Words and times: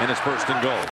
and 0.00 0.10
it's 0.10 0.20
first 0.20 0.48
and 0.48 0.62
goal. 0.62 0.90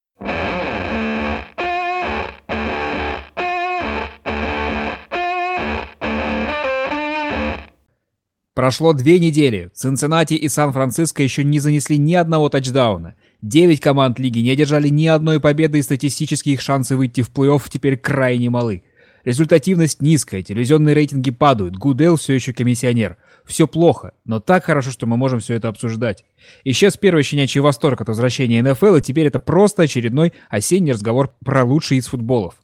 Прошло 8.55 8.93
две 8.93 9.19
недели. 9.19 9.71
Цинциннати 9.75 10.35
и 10.35 10.49
Сан-Франциско 10.49 11.23
еще 11.23 11.43
не 11.43 11.59
занесли 11.59 11.97
ни 11.97 12.15
одного 12.15 12.49
тачдауна. 12.49 13.15
Девять 13.41 13.81
команд 13.81 14.21
лиги 14.21 14.41
не 14.41 14.51
одержали 14.51 14.89
ни 14.89 15.07
одной 15.07 15.41
победы, 15.41 15.79
и 15.79 15.83
статистически 15.83 16.51
их 16.51 16.61
шансы 16.61 16.95
выйти 16.95 17.23
в 17.23 17.31
плей-офф 17.31 17.63
теперь 17.69 17.97
крайне 17.97 18.51
малы. 18.51 18.85
Результативность 19.25 20.03
низкая, 20.03 20.43
телевизионные 20.43 20.95
рейтинги 20.95 21.31
падают, 21.31 21.77
Гудел 21.77 22.17
все 22.17 22.35
еще 22.35 22.53
комиссионер. 22.53 23.17
Все 23.45 23.67
плохо, 23.69 24.13
но 24.25 24.41
так 24.41 24.65
хорошо, 24.65 24.91
что 24.91 25.07
мы 25.07 25.17
можем 25.17 25.41
все 25.41 25.55
это 25.55 25.69
обсуждать. 25.69 26.25
Исчез 26.65 26.97
первый 26.97 27.23
щенячий 27.23 27.61
восторг 27.61 28.01
от 28.01 28.09
возвращения 28.09 28.63
НФЛ, 28.63 28.97
и 28.97 29.03
теперь 29.03 29.27
это 29.27 29.39
просто 29.39 29.83
очередной 29.83 30.33
осенний 30.49 30.93
разговор 30.93 31.35
про 31.45 31.65
лучшие 31.65 31.99
из 31.99 32.07
футболов. 32.07 32.55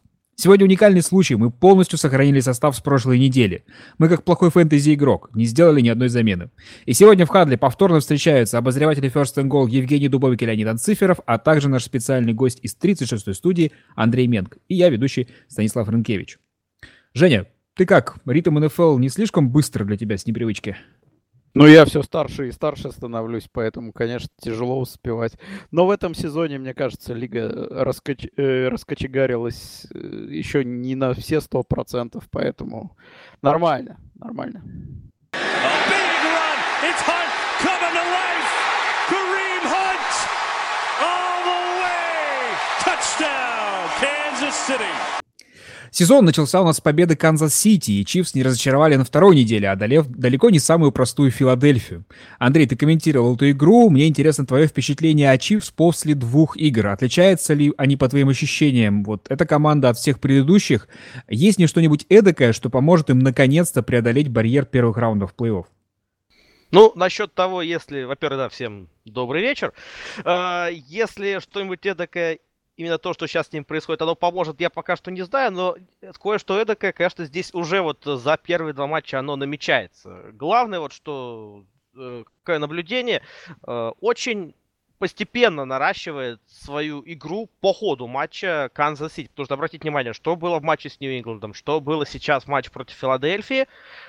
Сегодня 0.41 0.67
уникальный 0.67 1.03
случай, 1.03 1.35
мы 1.35 1.51
полностью 1.51 1.99
сохранили 1.99 2.39
состав 2.39 2.77
с 2.77 2.81
прошлой 2.81 3.19
недели. 3.19 3.65
Мы 3.99 4.09
как 4.09 4.23
плохой 4.23 4.53
фэнтези-игрок, 4.53 5.31
не 5.35 5.47
сделали 5.47 5.81
ни 5.81 5.89
одной 5.89 6.09
замены. 6.09 6.51
И 6.87 6.93
сегодня 6.93 7.27
в 7.27 7.29
Хадле 7.29 7.59
повторно 7.59 7.99
встречаются 7.99 8.57
обозреватели 8.57 9.13
First 9.13 9.35
and 9.43 9.49
Goal 9.49 9.69
Евгений 9.69 10.09
Дубовик 10.09 10.41
и 10.43 10.47
Леонид 10.47 10.69
Анциферов, 10.69 11.19
а 11.27 11.39
также 11.39 11.69
наш 11.69 11.83
специальный 11.83 12.35
гость 12.35 12.61
из 12.63 12.77
36-й 12.81 13.35
студии 13.35 13.73
Андрей 13.97 14.29
Менг 14.29 14.59
и 14.69 14.77
я, 14.77 14.91
ведущий 14.91 15.27
Станислав 15.49 15.89
Рынкевич. 15.89 16.39
Женя, 17.19 17.47
ты 17.75 17.85
как? 17.85 18.19
Ритм 18.27 18.61
НФЛ 18.61 18.97
не 18.99 19.09
слишком 19.09 19.51
быстро 19.51 19.85
для 19.85 19.97
тебя 19.97 20.17
с 20.17 20.25
непривычки? 20.25 20.77
Ну, 21.53 21.67
я 21.67 21.85
все 21.85 22.05
старше 22.05 22.47
и 22.47 22.53
старше 22.53 22.93
становлюсь, 22.93 23.49
поэтому, 23.51 23.93
конечно, 23.93 24.29
тяжело 24.41 24.79
успевать. 24.79 25.33
Но 25.73 25.85
в 25.89 25.91
этом 25.91 26.15
сезоне, 26.15 26.59
мне 26.59 26.75
кажется, 26.75 27.15
лига 27.15 27.51
раскоч... 27.73 28.29
э, 28.37 28.69
раскочегарилась 28.69 29.89
э, 29.93 30.29
еще 30.31 30.65
не 30.65 30.95
на 30.95 31.13
все 31.13 31.41
сто 31.41 31.65
процентов, 31.65 32.29
поэтому 32.31 32.97
нормально, 33.43 33.99
нормально. 34.15 34.63
Touchdown, 42.85 43.89
Kansas 44.01 44.55
City. 44.69 45.28
Сезон 45.99 46.25
начался 46.25 46.61
у 46.63 46.65
нас 46.65 46.77
с 46.77 46.81
победы 46.81 47.17
Канзас-Сити, 47.17 47.91
и 47.91 48.07
Chiefs 48.07 48.33
не 48.37 48.45
разочаровали 48.45 48.95
на 48.95 49.05
второй 49.05 49.35
неделе, 49.35 49.69
одолев 49.69 50.07
далеко 50.07 50.49
не 50.49 50.61
самую 50.61 50.93
простую 50.93 51.33
Филадельфию. 51.33 52.05
Андрей, 52.39 52.69
ты 52.69 52.77
комментировал 52.77 53.35
эту 53.35 53.51
игру, 53.51 53.91
мне 53.91 54.07
интересно 54.07 54.47
твое 54.47 54.69
впечатление 54.69 55.33
о 55.33 55.39
Чивс 55.39 55.73
после 55.73 56.15
двух 56.15 56.57
игр. 56.57 56.87
Отличаются 56.87 57.53
ли 57.53 57.75
они 57.77 57.97
по 57.97 58.09
твоим 58.09 58.29
ощущениям? 58.29 59.03
Вот 59.03 59.27
эта 59.29 59.45
команда 59.45 59.89
от 59.89 59.99
всех 59.99 60.21
предыдущих. 60.21 60.87
Есть 61.27 61.59
ли 61.59 61.67
что-нибудь 61.67 62.07
эдакое, 62.09 62.53
что 62.53 62.71
поможет 62.71 63.11
им 63.11 63.19
наконец-то 63.19 63.83
преодолеть 63.83 64.29
барьер 64.29 64.67
первых 64.67 64.99
раундов 64.99 65.35
плей-офф? 65.37 65.65
Ну, 66.71 66.93
насчет 66.95 67.35
того, 67.35 67.61
если, 67.61 68.05
во-первых, 68.05 68.39
да, 68.39 68.49
всем 68.49 68.89
добрый 69.05 69.43
вечер. 69.43 69.73
Э, 70.25 70.69
если 70.71 71.41
что-нибудь 71.41 71.85
эдакое 71.87 72.39
именно 72.79 72.97
то, 72.97 73.13
что 73.13 73.27
сейчас 73.27 73.49
с 73.49 73.53
ним 73.53 73.65
происходит, 73.65 74.01
оно 74.01 74.15
поможет, 74.15 74.61
я 74.61 74.71
пока 74.71 74.97
что 74.97 75.11
не 75.11 75.23
знаю, 75.23 75.53
но 75.53 75.77
кое-что 76.23 76.59
эдакое, 76.59 76.93
конечно, 76.93 77.25
здесь 77.25 77.53
уже 77.53 77.83
вот 77.83 78.05
за 78.05 78.37
первые 78.39 78.73
два 78.73 78.87
матча 78.87 79.19
оно 79.19 79.37
намечается. 79.37 80.31
Главное 80.33 80.79
вот, 80.79 80.93
что 80.93 81.65
э, 81.97 82.25
какое 82.41 82.59
наблюдение, 82.61 83.23
э, 83.67 83.93
очень 84.01 84.55
постепенно 84.99 85.65
наращивает 85.65 86.41
свою 86.47 87.03
игру 87.07 87.49
по 87.61 87.73
ходу 87.73 88.07
матча 88.07 88.71
Канзас 88.73 89.15
Сити. 89.15 89.29
Потому 89.29 89.47
что 89.47 89.55
обратите 89.55 89.83
внимание, 89.83 90.13
что 90.13 90.37
было 90.37 90.59
в 90.59 90.63
матче 90.63 90.91
с 90.91 91.01
Нью-Ингландом, 91.01 91.55
что 91.55 91.81
было 91.81 92.05
сейчас 92.05 92.45
в 92.45 92.49
матче 92.49 92.71
против 92.71 92.97
Филадельфии. 92.97 93.67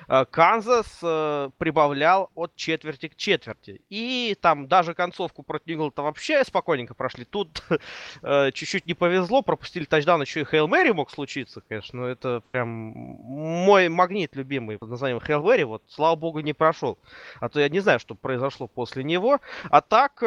Э, 0.08 0.24
Канзас 0.24 0.98
э, 1.02 1.50
прибавлял 1.58 2.30
от 2.34 2.54
четверти 2.56 3.08
к 3.08 3.16
четверти. 3.16 3.82
И 3.88 4.36
там 4.40 4.68
даже 4.68 4.94
концовку 4.94 5.42
против 5.42 5.66
Нью-Ингланда 5.66 6.02
вообще 6.02 6.44
спокойненько 6.44 6.94
прошли. 6.94 7.24
Тут 7.24 7.62
э, 8.22 8.50
чуть-чуть 8.52 8.86
не 8.86 8.94
повезло, 8.94 9.42
пропустили 9.42 9.84
тачдаун, 9.84 10.22
еще 10.22 10.40
и 10.40 10.44
Hail 10.44 10.68
Mary 10.68 10.90
мог 10.90 11.10
случиться, 11.10 11.62
конечно. 11.68 12.00
Но 12.00 12.06
это 12.08 12.42
прям 12.50 12.68
мой 12.68 13.88
магнит 13.88 14.34
любимый 14.34 14.78
под 14.78 14.90
названием 14.90 15.20
Hail 15.20 15.42
Mary. 15.42 15.62
Вот, 15.62 15.82
слава 15.88 16.16
богу, 16.16 16.40
не 16.40 16.52
прошел. 16.52 16.98
А 17.40 17.48
то 17.48 17.60
я 17.60 17.68
не 17.68 17.80
знаю, 17.80 18.00
что 18.00 18.14
произошло 18.14 18.66
после 18.66 19.04
него. 19.04 19.40
А 19.70 19.80
так, 19.80 20.22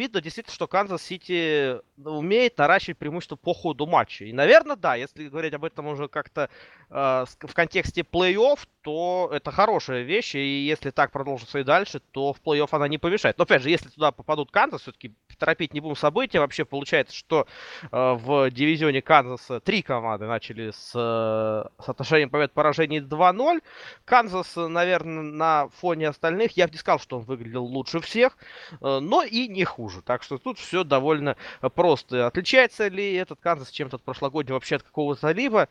видно 0.00 0.20
действительно, 0.20 0.54
что 0.54 0.66
Канзас 0.66 1.02
Сити 1.02 1.76
умеет 2.02 2.56
наращивать 2.56 2.98
преимущество 2.98 3.36
по 3.36 3.52
ходу 3.52 3.86
матча. 3.86 4.24
И, 4.24 4.32
наверное, 4.32 4.76
да, 4.76 4.94
если 4.94 5.28
говорить 5.28 5.52
об 5.52 5.64
этом 5.64 5.86
уже 5.86 6.08
как-то 6.08 6.48
э, 6.88 7.24
в 7.40 7.54
контексте 7.54 8.00
плей-офф, 8.00 8.60
то 8.82 9.30
это 9.32 9.50
хорошая 9.50 10.02
вещь. 10.02 10.34
И 10.34 10.64
если 10.64 10.90
так 10.90 11.10
продолжится 11.10 11.58
и 11.58 11.64
дальше, 11.64 12.00
то 12.12 12.32
в 12.32 12.40
плей-офф 12.40 12.68
она 12.72 12.88
не 12.88 12.98
помешает. 12.98 13.38
Но, 13.38 13.44
опять 13.44 13.62
же, 13.62 13.70
если 13.70 13.88
туда 13.88 14.12
попадут 14.12 14.50
Канзас, 14.50 14.82
все-таки 14.82 15.14
торопить 15.38 15.74
не 15.74 15.80
будем 15.80 15.96
события. 15.96 16.40
Вообще 16.40 16.64
получается, 16.64 17.14
что 17.14 17.46
э, 17.82 17.88
в 17.90 18.50
дивизионе 18.50 19.02
Канзаса 19.02 19.60
три 19.60 19.82
команды 19.82 20.26
начали 20.26 20.70
с 20.70 20.92
э, 20.94 21.82
соотношением 21.82 22.30
побед-поражений 22.30 23.00
2-0. 23.00 23.60
Канзас, 24.04 24.54
наверное, 24.56 25.22
на 25.22 25.68
фоне 25.68 26.08
остальных, 26.08 26.56
я 26.56 26.66
бы 26.66 26.72
не 26.72 26.78
сказал, 26.78 26.98
что 26.98 27.18
он 27.18 27.24
выглядел 27.24 27.64
лучше 27.64 28.00
всех, 28.00 28.36
э, 28.80 28.98
но 29.00 29.22
и 29.22 29.48
не 29.48 29.64
хуже 29.64 29.80
хуже. 29.80 30.02
Так 30.02 30.22
что 30.22 30.38
тут 30.38 30.58
все 30.58 30.84
довольно 30.84 31.36
э, 31.62 31.68
просто. 31.68 32.26
Отличается 32.26 32.88
ли 32.88 33.14
этот 33.14 33.40
Канзас 33.40 33.70
чем-то 33.70 33.96
от 33.96 34.02
прошлогоднего 34.02 34.54
вообще 34.54 34.76
от 34.76 34.82
какого-то 34.82 35.30
либо? 35.32 35.68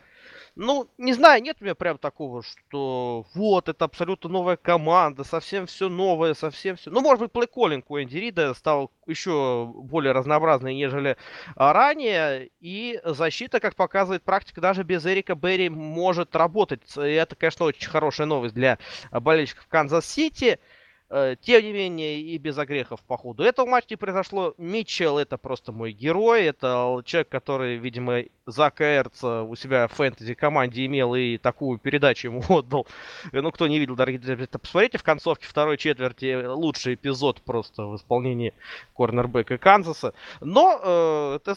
Ну, 0.56 0.90
не 0.98 1.14
знаю, 1.14 1.42
нет 1.42 1.58
у 1.59 1.64
меня 1.64 1.75
прям 1.75 1.98
такого, 1.98 2.44
что 2.44 2.99
вот, 3.34 3.70
это 3.70 3.86
абсолютно 3.86 4.30
новая 4.30 4.58
команда, 4.58 5.24
совсем 5.24 5.66
все 5.66 5.90
новое, 5.90 6.34
совсем 6.34 6.76
все... 6.76 6.90
Ну, 6.90 7.02
может 7.02 7.20
быть, 7.20 7.32
плейколлинг 7.32 7.90
у 7.90 8.00
Энди 8.00 8.18
Рида 8.18 8.54
стал 8.54 8.92
еще 9.06 9.72
более 9.74 10.12
разнообразный, 10.14 10.76
нежели 10.76 11.18
а, 11.56 11.74
ранее, 11.74 12.50
и 12.60 13.00
защита, 13.04 13.60
как 13.60 13.76
показывает 13.76 14.24
практика, 14.24 14.62
даже 14.62 14.84
без 14.84 15.06
Эрика 15.06 15.36
Берри 15.36 15.70
может 15.70 16.36
работать. 16.36 16.82
И 16.98 17.02
это, 17.02 17.36
конечно, 17.36 17.66
очень 17.66 17.90
хорошая 17.90 18.28
новость 18.28 18.56
для 18.56 18.78
болельщиков 19.12 19.68
Канзас-Сити. 19.68 20.60
Э, 20.60 20.78
тем 21.09 21.64
не 21.64 21.74
менее, 21.74 22.22
и 22.22 22.38
без 22.38 22.58
огрехов 22.58 23.02
по 23.02 23.18
ходу 23.18 23.44
этого 23.44 23.66
матча 23.66 23.88
не 23.92 23.96
произошло. 23.96 24.53
Митчелл 24.58 25.18
это 25.18 25.38
просто 25.38 25.72
мой 25.72 25.92
герой. 25.92 26.44
Это 26.44 27.02
человек, 27.06 27.30
который, 27.30 27.78
видимо, 27.78 28.24
Зака 28.46 28.97
Эрца 28.97 29.44
у 29.44 29.56
себя 29.56 29.88
в 29.88 29.94
фэнтези-команде 29.94 30.86
имел 30.86 31.16
и 31.16 31.38
такую 31.38 31.78
передачу 31.80 32.28
ему 32.28 32.44
отдал. 32.50 32.88
Э, 33.31 33.42
ну, 33.42 33.52
кто 33.52 33.68
не 33.68 33.80
видел, 33.80 33.96
дорогие 33.96 34.19
друзья, 34.19 34.48
посмотрите 34.48 34.98
в 34.98 35.03
концовке 35.03 35.48
второй 35.48 35.78
четверти 35.78 36.46
лучший 36.46 36.96
эпизод 36.96 37.42
просто 37.42 37.86
в 37.86 37.96
исполнении 37.96 38.53
корнербека 38.96 39.58
Канзаса. 39.58 40.14
Но 40.42 40.80
э, 40.81 41.40
это, 41.42 41.56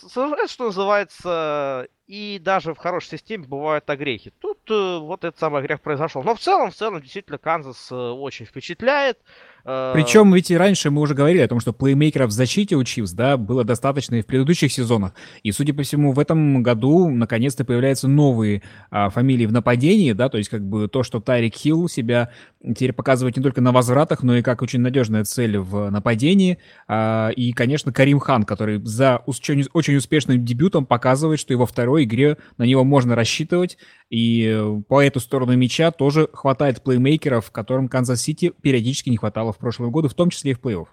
что 0.48 0.64
называется, 0.64 1.88
и 2.06 2.38
даже 2.42 2.74
в 2.74 2.78
хорошей 2.78 3.18
системе 3.18 3.46
бывают 3.46 3.88
огрехи. 3.88 4.32
Тут 4.40 4.58
э, 4.70 4.98
вот 4.98 5.24
этот 5.24 5.38
самый 5.38 5.60
огрех 5.60 5.80
произошел. 5.80 6.22
Но 6.22 6.34
в 6.34 6.40
целом, 6.40 6.70
в 6.70 6.74
целом, 6.74 7.00
действительно, 7.00 7.38
Канзас 7.38 7.90
э, 7.90 7.94
очень 7.94 8.46
впечатляет. 8.46 9.18
Причем 9.64 10.34
ведь 10.34 10.50
и 10.50 10.56
раньше 10.56 10.90
мы 10.90 11.00
уже 11.02 11.14
говорили 11.14 11.40
о 11.42 11.48
том, 11.48 11.60
что 11.60 11.72
плеймейкеров 11.72 12.30
в 12.30 12.32
защите 12.32 12.76
у 12.76 12.84
Чифс, 12.84 13.12
да, 13.12 13.36
было 13.36 13.64
достаточно 13.64 14.16
и 14.16 14.22
в 14.22 14.26
предыдущих 14.26 14.72
сезонах. 14.72 15.12
И, 15.42 15.52
судя 15.52 15.72
по 15.74 15.82
всему, 15.82 16.12
в 16.12 16.18
этом 16.18 16.62
году 16.62 17.08
наконец-то 17.08 17.64
появляются 17.64 18.08
новые 18.08 18.62
а, 18.90 19.10
фамилии 19.10 19.46
в 19.46 19.52
нападении, 19.52 20.12
да, 20.12 20.28
то 20.28 20.38
есть 20.38 20.50
как 20.50 20.62
бы 20.62 20.88
то, 20.88 21.02
что 21.02 21.20
Тайрик 21.20 21.54
Хилл 21.54 21.88
себя 21.88 22.30
теперь 22.62 22.92
показывает 22.92 23.36
не 23.36 23.42
только 23.42 23.60
на 23.60 23.72
возвратах, 23.72 24.22
но 24.22 24.36
и 24.36 24.42
как 24.42 24.62
очень 24.62 24.80
надежная 24.80 25.24
цель 25.24 25.58
в 25.58 25.90
нападении. 25.90 26.58
А, 26.88 27.30
и, 27.30 27.52
конечно, 27.52 27.92
Карим 27.92 28.18
Хант, 28.18 28.44
который 28.44 28.80
за 28.84 29.18
очень, 29.26 29.96
успешным 29.96 30.44
дебютом 30.44 30.86
показывает, 30.86 31.40
что 31.40 31.52
его 31.52 31.66
второй 31.66 32.04
игре 32.04 32.36
на 32.58 32.64
него 32.64 32.84
можно 32.84 33.14
рассчитывать. 33.14 33.78
И 34.12 34.78
по 34.88 35.02
эту 35.02 35.20
сторону 35.20 35.56
мяча 35.56 35.90
тоже 35.90 36.28
хватает 36.34 36.82
плеймейкеров, 36.82 37.50
которым 37.50 37.88
Канзас-Сити 37.88 38.52
периодически 38.60 39.08
не 39.08 39.16
хватало 39.16 39.54
в 39.54 39.56
прошлые 39.56 39.90
годы, 39.90 40.10
в 40.10 40.14
том 40.14 40.28
числе 40.28 40.50
и 40.50 40.54
в 40.54 40.60
плей-офф. 40.60 40.86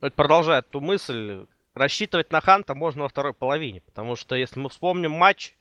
Это 0.00 0.14
продолжает 0.14 0.70
ту 0.70 0.80
мысль. 0.80 1.46
Рассчитывать 1.74 2.30
на 2.30 2.40
Ханта 2.40 2.76
можно 2.76 3.02
во 3.02 3.08
второй 3.08 3.34
половине, 3.34 3.80
потому 3.80 4.14
что 4.14 4.36
если 4.36 4.60
мы 4.60 4.68
вспомним 4.68 5.10
матч 5.10 5.56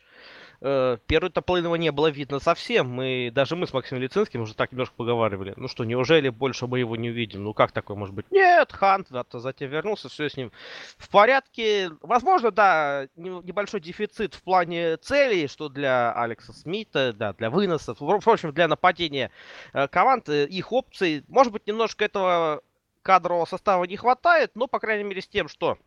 э, 0.62 0.98
первую-то 1.08 1.42
половину 1.42 1.76
не 1.76 1.92
было 1.92 2.08
видно 2.08 2.40
совсем. 2.40 2.90
Мы, 2.90 3.32
даже 3.34 3.56
мы 3.56 3.68
с 3.68 3.74
Максимом 3.74 4.02
Лицинским 4.04 4.42
уже 4.42 4.56
так 4.56 4.72
немножко 4.72 4.96
поговаривали. 4.96 5.54
Ну 5.58 5.68
что, 5.68 5.84
неужели 5.84 6.30
больше 6.30 6.68
мы 6.68 6.80
его 6.80 6.96
не 6.96 7.10
увидим? 7.10 7.44
Ну 7.44 7.54
как 7.54 7.72
такое 7.72 7.98
может 7.98 8.16
быть? 8.16 8.26
Нет, 8.32 8.72
Хант 8.72 9.08
затем 9.34 9.70
вернулся, 9.70 10.10
все 10.10 10.30
с 10.30 10.38
ним 10.38 10.52
в 10.98 11.10
порядке. 11.10 11.92
Возможно, 12.02 12.52
да, 12.52 13.08
небольшой 13.16 13.82
дефицит 13.82 14.36
в 14.36 14.44
плане 14.44 14.98
целей, 14.98 15.48
что 15.48 15.70
для 15.70 16.14
Алекса 16.14 16.54
Смита, 16.54 17.14
да, 17.14 17.34
для 17.34 17.50
выносов, 17.50 17.98
впрочем, 17.98 18.54
для 18.54 18.68
нападения 18.68 19.32
э, 19.74 19.88
команд, 19.88 20.30
э, 20.30 20.46
их 20.46 20.72
опций. 20.72 21.24
Может 21.28 21.52
быть, 21.52 21.68
немножко 21.68 22.06
этого 22.06 22.62
кадрового 23.02 23.46
состава 23.46 23.84
не 23.86 23.98
хватает, 23.98 24.52
но, 24.56 24.68
по 24.68 24.80
крайней 24.80 25.04
мере, 25.04 25.22
с 25.22 25.28
тем, 25.28 25.48
что 25.48 25.78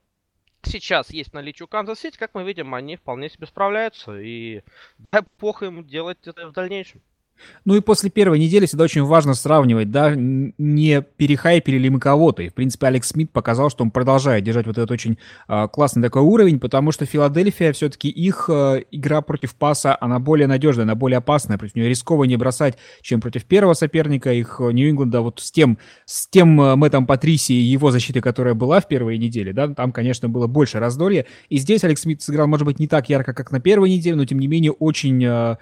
сейчас 0.66 1.10
есть 1.10 1.32
наличие 1.32 1.64
у 1.64 1.68
Канзас 1.68 2.00
Сити, 2.00 2.16
как 2.16 2.34
мы 2.34 2.44
видим, 2.44 2.74
они 2.74 2.96
вполне 2.96 3.28
себе 3.28 3.46
справляются. 3.46 4.18
И 4.20 4.62
дай 5.12 5.22
бог 5.38 5.62
им 5.62 5.84
делать 5.84 6.26
это 6.26 6.48
в 6.48 6.52
дальнейшем. 6.52 7.02
Ну 7.64 7.74
и 7.74 7.80
после 7.80 8.10
первой 8.10 8.38
недели 8.38 8.66
всегда 8.66 8.84
очень 8.84 9.02
важно 9.02 9.34
сравнивать, 9.34 9.90
да, 9.90 10.14
не 10.14 11.02
перехайпили 11.02 11.78
ли 11.78 11.90
мы 11.90 12.00
кого-то. 12.00 12.42
И, 12.42 12.48
в 12.48 12.54
принципе, 12.54 12.86
Алекс 12.86 13.08
Смит 13.08 13.30
показал, 13.30 13.70
что 13.70 13.84
он 13.84 13.90
продолжает 13.90 14.44
держать 14.44 14.66
вот 14.66 14.76
этот 14.76 14.90
очень 14.90 15.18
э, 15.48 15.68
классный 15.68 16.02
такой 16.02 16.22
уровень, 16.22 16.60
потому 16.60 16.92
что 16.92 17.06
Филадельфия 17.06 17.72
все-таки 17.72 18.08
их 18.08 18.48
э, 18.48 18.82
игра 18.90 19.22
против 19.22 19.54
паса, 19.54 19.96
она 20.00 20.18
более 20.18 20.46
надежная, 20.46 20.84
она 20.84 20.94
более 20.94 21.18
опасная, 21.18 21.58
против 21.58 21.74
нее 21.74 21.88
рискованнее 21.88 22.38
бросать, 22.38 22.76
чем 23.00 23.20
против 23.20 23.44
первого 23.44 23.74
соперника 23.74 24.32
их 24.32 24.60
э, 24.60 24.72
Нью-Ингланда. 24.72 25.20
Вот 25.20 25.40
с 25.40 25.50
тем, 25.50 25.78
с 26.04 26.28
тем 26.28 26.60
э, 26.60 26.76
Мэттом 26.76 27.06
Патриси 27.06 27.52
и 27.52 27.62
его 27.62 27.90
защитой, 27.90 28.20
которая 28.20 28.54
была 28.54 28.80
в 28.80 28.88
первой 28.88 29.18
неделе, 29.18 29.52
да, 29.52 29.68
там, 29.68 29.92
конечно, 29.92 30.28
было 30.28 30.46
больше 30.46 30.78
раздолья. 30.78 31.26
И 31.48 31.58
здесь 31.58 31.84
Алекс 31.84 32.02
Смит 32.02 32.22
сыграл, 32.22 32.46
может 32.46 32.66
быть, 32.66 32.78
не 32.78 32.88
так 32.88 33.08
ярко, 33.08 33.32
как 33.32 33.50
на 33.50 33.60
первой 33.60 33.90
неделе, 33.90 34.16
но, 34.16 34.24
тем 34.24 34.38
не 34.38 34.46
менее, 34.46 34.72
очень... 34.72 35.24
Э, 35.24 35.56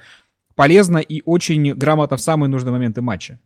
полезно 0.54 0.99
и 0.99 1.22
очень 1.25 1.75
грамотно 1.75 2.16
в 2.16 2.20
самые 2.20 2.49
нужные 2.49 2.72
моменты 2.72 3.02
матча. 3.02 3.38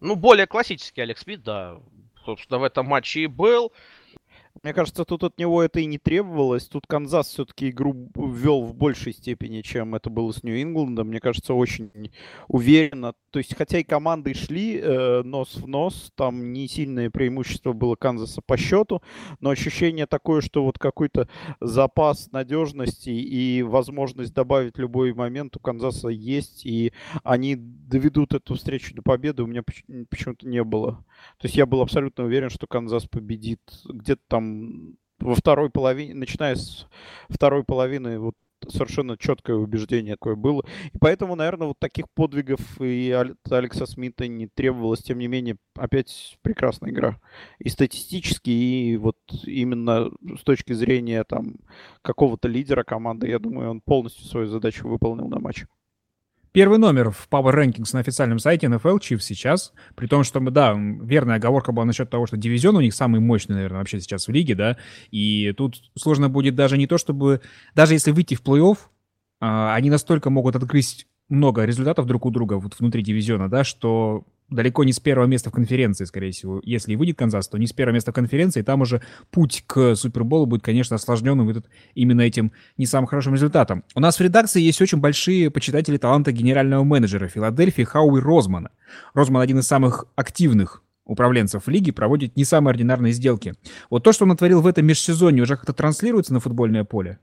Ну, 0.00 0.16
более 0.16 0.46
классический 0.46 1.02
Алекс 1.02 1.22
Смит, 1.22 1.42
да, 1.42 1.76
собственно, 2.24 2.58
в 2.58 2.64
этом 2.64 2.86
матче 2.86 3.20
и 3.20 3.26
был. 3.26 3.72
Мне 4.62 4.74
кажется, 4.74 5.04
тут 5.04 5.24
от 5.24 5.38
него 5.38 5.62
это 5.62 5.80
и 5.80 5.86
не 5.86 5.98
требовалось. 5.98 6.66
Тут 6.66 6.86
Канзас 6.86 7.28
все-таки 7.28 7.70
игру 7.70 8.10
ввел 8.14 8.62
в 8.62 8.74
большей 8.74 9.14
степени, 9.14 9.62
чем 9.62 9.94
это 9.94 10.10
было 10.10 10.32
с 10.32 10.42
Нью-Ингландом. 10.42 11.08
Мне 11.08 11.20
кажется, 11.20 11.54
очень 11.54 12.12
уверенно. 12.48 13.14
То 13.30 13.38
есть, 13.38 13.56
хотя 13.56 13.78
и 13.78 13.84
команды 13.84 14.34
шли 14.34 14.78
э, 14.78 15.22
нос 15.22 15.56
в 15.56 15.66
нос, 15.66 16.12
там 16.14 16.52
не 16.52 16.68
сильное 16.68 17.10
преимущество 17.10 17.72
было 17.72 17.94
Канзаса 17.94 18.42
по 18.44 18.56
счету, 18.56 19.02
но 19.40 19.50
ощущение 19.50 20.06
такое, 20.06 20.40
что 20.42 20.64
вот 20.64 20.78
какой-то 20.78 21.28
запас 21.60 22.30
надежности 22.32 23.10
и 23.10 23.62
возможность 23.62 24.34
добавить 24.34 24.78
любой 24.78 25.14
момент 25.14 25.56
у 25.56 25.60
Канзаса 25.60 26.08
есть, 26.08 26.66
и 26.66 26.92
они 27.22 27.54
доведут 27.56 28.34
эту 28.34 28.56
встречу 28.56 28.94
до 28.94 29.02
победы, 29.02 29.42
у 29.42 29.46
меня 29.46 29.62
почему-то 30.10 30.46
не 30.46 30.62
было. 30.64 31.04
То 31.38 31.46
есть 31.46 31.56
я 31.56 31.66
был 31.66 31.80
абсолютно 31.80 32.24
уверен, 32.24 32.50
что 32.50 32.66
Канзас 32.66 33.06
победит 33.06 33.60
где-то 33.88 34.22
там 34.28 34.96
во 35.18 35.34
второй 35.34 35.70
половине, 35.70 36.14
начиная 36.14 36.54
с 36.54 36.86
второй 37.28 37.64
половины, 37.64 38.18
вот 38.18 38.34
совершенно 38.68 39.16
четкое 39.16 39.56
убеждение 39.56 40.14
такое 40.14 40.34
было. 40.36 40.64
И 40.92 40.98
поэтому, 40.98 41.34
наверное, 41.34 41.68
вот 41.68 41.78
таких 41.78 42.06
подвигов 42.14 42.60
и 42.80 43.10
Алекса 43.50 43.86
Смита 43.86 44.28
не 44.28 44.48
требовалось. 44.48 45.02
Тем 45.02 45.18
не 45.18 45.28
менее, 45.28 45.56
опять 45.76 46.38
прекрасная 46.42 46.90
игра. 46.90 47.20
И 47.58 47.68
статистически, 47.68 48.50
и 48.50 48.96
вот 48.96 49.16
именно 49.44 50.10
с 50.38 50.42
точки 50.42 50.72
зрения 50.72 51.24
там 51.24 51.56
какого-то 52.02 52.48
лидера 52.48 52.84
команды, 52.84 53.28
я 53.28 53.38
думаю, 53.38 53.70
он 53.70 53.80
полностью 53.80 54.26
свою 54.26 54.46
задачу 54.46 54.88
выполнил 54.88 55.28
на 55.28 55.40
матче. 55.40 55.66
Первый 56.52 56.78
номер 56.78 57.10
в 57.10 57.28
Power 57.30 57.54
Rankings 57.54 57.90
на 57.92 58.00
официальном 58.00 58.40
сайте 58.40 58.66
NFL 58.66 58.98
Chiefs 58.98 59.20
сейчас, 59.20 59.72
при 59.94 60.08
том, 60.08 60.24
что, 60.24 60.40
да, 60.40 60.74
верная 60.76 61.36
оговорка 61.36 61.70
была 61.70 61.84
насчет 61.84 62.10
того, 62.10 62.26
что 62.26 62.36
дивизион 62.36 62.76
у 62.76 62.80
них 62.80 62.92
самый 62.92 63.20
мощный, 63.20 63.54
наверное, 63.54 63.78
вообще 63.78 64.00
сейчас 64.00 64.26
в 64.26 64.32
лиге, 64.32 64.56
да, 64.56 64.76
и 65.12 65.52
тут 65.52 65.76
сложно 65.96 66.28
будет 66.28 66.56
даже 66.56 66.76
не 66.76 66.88
то, 66.88 66.98
чтобы, 66.98 67.40
даже 67.76 67.94
если 67.94 68.10
выйти 68.10 68.34
в 68.34 68.42
плей-офф, 68.42 68.78
а, 69.40 69.74
они 69.76 69.90
настолько 69.90 70.28
могут 70.30 70.56
открыть 70.56 71.06
много 71.28 71.64
результатов 71.64 72.06
друг 72.06 72.26
у 72.26 72.30
друга 72.30 72.54
вот 72.54 72.74
внутри 72.80 73.02
дивизиона, 73.04 73.48
да, 73.48 73.62
что 73.62 74.24
далеко 74.50 74.84
не 74.84 74.92
с 74.92 75.00
первого 75.00 75.26
места 75.26 75.50
в 75.50 75.52
конференции, 75.52 76.04
скорее 76.04 76.32
всего. 76.32 76.60
Если 76.64 76.92
и 76.92 76.96
выйдет 76.96 77.18
Канзас, 77.18 77.48
то 77.48 77.58
не 77.58 77.66
с 77.66 77.72
первого 77.72 77.94
места 77.94 78.10
в 78.10 78.14
конференции. 78.14 78.62
Там 78.62 78.82
уже 78.82 79.02
путь 79.30 79.64
к 79.66 79.94
Суперболу 79.94 80.46
будет, 80.46 80.62
конечно, 80.62 80.96
осложненным 80.96 81.48
этот, 81.48 81.66
именно 81.94 82.20
этим 82.20 82.52
не 82.76 82.86
самым 82.86 83.06
хорошим 83.06 83.34
результатом. 83.34 83.84
У 83.94 84.00
нас 84.00 84.18
в 84.18 84.20
редакции 84.20 84.60
есть 84.60 84.82
очень 84.82 84.98
большие 84.98 85.50
почитатели 85.50 85.96
таланта 85.96 86.32
генерального 86.32 86.84
менеджера 86.84 87.28
Филадельфии 87.28 87.82
Хауи 87.82 88.20
Розмана. 88.20 88.70
Розман 89.14 89.42
один 89.42 89.60
из 89.60 89.66
самых 89.66 90.06
активных 90.16 90.82
управленцев 91.04 91.66
лиги 91.66 91.90
проводит 91.90 92.36
не 92.36 92.44
самые 92.44 92.72
ординарные 92.72 93.12
сделки. 93.12 93.54
Вот 93.88 94.04
то, 94.04 94.12
что 94.12 94.24
он 94.24 94.28
натворил 94.28 94.60
в 94.60 94.66
этом 94.66 94.86
межсезонье, 94.86 95.42
уже 95.42 95.56
как-то 95.56 95.72
транслируется 95.72 96.32
на 96.32 96.40
футбольное 96.40 96.84
поле? 96.84 97.18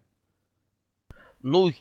Ну, 1.41 1.71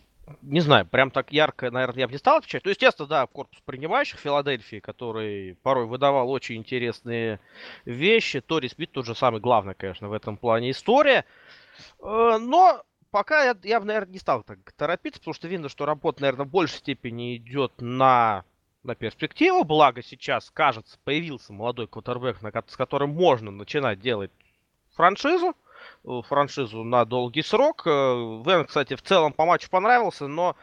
не 0.43 0.61
знаю, 0.61 0.87
прям 0.87 1.11
так 1.11 1.32
ярко, 1.32 1.70
наверное, 1.70 2.00
я 2.00 2.06
бы 2.06 2.12
не 2.12 2.19
стал 2.19 2.38
отвечать. 2.38 2.64
Ну, 2.64 2.70
естественно, 2.70 3.08
да, 3.08 3.26
корпус 3.26 3.61
принимающих 3.64 4.19
Филадельфии, 4.19 4.81
который 4.81 5.56
порой 5.62 5.87
выдавал 5.87 6.31
очень 6.31 6.56
интересные 6.56 7.40
вещи. 7.84 8.40
Тори 8.40 8.69
Смит 8.69 8.93
тут 8.93 9.06
же 9.06 9.14
самый 9.14 9.40
главный, 9.40 9.75
конечно, 9.75 10.08
в 10.08 10.12
этом 10.12 10.37
плане 10.37 10.73
история. 10.73 11.25
Э, 12.00 12.38
но 12.40 12.82
пока 13.11 13.44
я, 13.44 13.56
я 13.62 13.81
бы, 13.81 13.87
наверное, 13.87 14.12
не 14.12 14.19
стал 14.19 14.43
так 14.43 14.58
торопиться, 14.73 15.20
потому 15.20 15.34
что 15.34 15.49
видно, 15.49 15.69
что 15.69 15.87
работа, 15.87 16.23
наверное, 16.23 16.46
в 16.46 16.50
большей 16.50 16.79
степени 16.79 17.37
идет 17.37 17.72
на, 17.81 18.44
на 18.82 18.94
перспективу. 18.94 19.62
Благо 19.64 20.02
сейчас, 20.02 20.50
кажется, 20.50 20.99
появился 21.05 21.52
молодой 21.52 21.87
квотербек, 21.87 22.38
с 22.67 22.76
которым 22.76 23.11
можно 23.11 23.50
начинать 23.50 24.00
делать 24.00 24.32
франшизу. 24.94 25.55
Э, 26.06 26.23
франшизу 26.29 26.85
на 26.85 27.05
долгий 27.05 27.43
срок. 27.43 27.83
Э, 27.87 27.91
Вен, 28.47 28.65
кстати, 28.67 28.94
в 28.94 29.03
целом 29.03 29.33
по 29.33 29.44
матчу 29.44 29.69
понравился, 29.69 30.29
но 30.29 30.56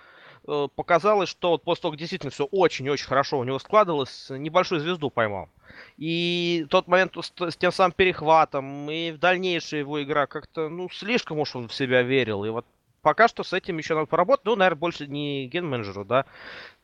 э, 0.47 0.67
показалось, 0.75 1.29
что 1.29 1.49
вот 1.49 1.63
после 1.63 1.81
того, 1.81 1.91
как 1.91 1.99
действительно 1.99 2.31
все 2.31 2.45
очень-очень 2.45 3.07
хорошо 3.07 3.39
у 3.39 3.43
него 3.43 3.59
складывалось, 3.59 4.29
небольшую 4.29 4.79
звезду 4.79 5.09
поймал. 5.09 5.49
И 5.97 6.65
тот 6.69 6.87
момент 6.87 7.17
с, 7.17 7.31
с 7.37 7.57
тем 7.57 7.71
самым 7.71 7.91
перехватом, 7.91 8.89
и 8.89 9.11
в 9.11 9.17
дальнейшей 9.17 9.79
его 9.79 10.01
игра 10.01 10.27
как-то, 10.27 10.69
ну, 10.69 10.89
слишком 10.89 11.39
уж 11.39 11.55
он 11.55 11.67
в 11.67 11.73
себя 11.73 12.03
верил. 12.03 12.45
И 12.45 12.49
вот 12.49 12.65
пока 13.01 13.27
что 13.27 13.43
с 13.43 13.51
этим 13.51 13.77
еще 13.77 13.95
надо 13.95 14.07
поработать. 14.07 14.45
Ну, 14.45 14.55
наверное, 14.55 14.79
больше 14.79 15.07
не 15.07 15.47
ген-менеджеру, 15.47 16.05
да, 16.05 16.25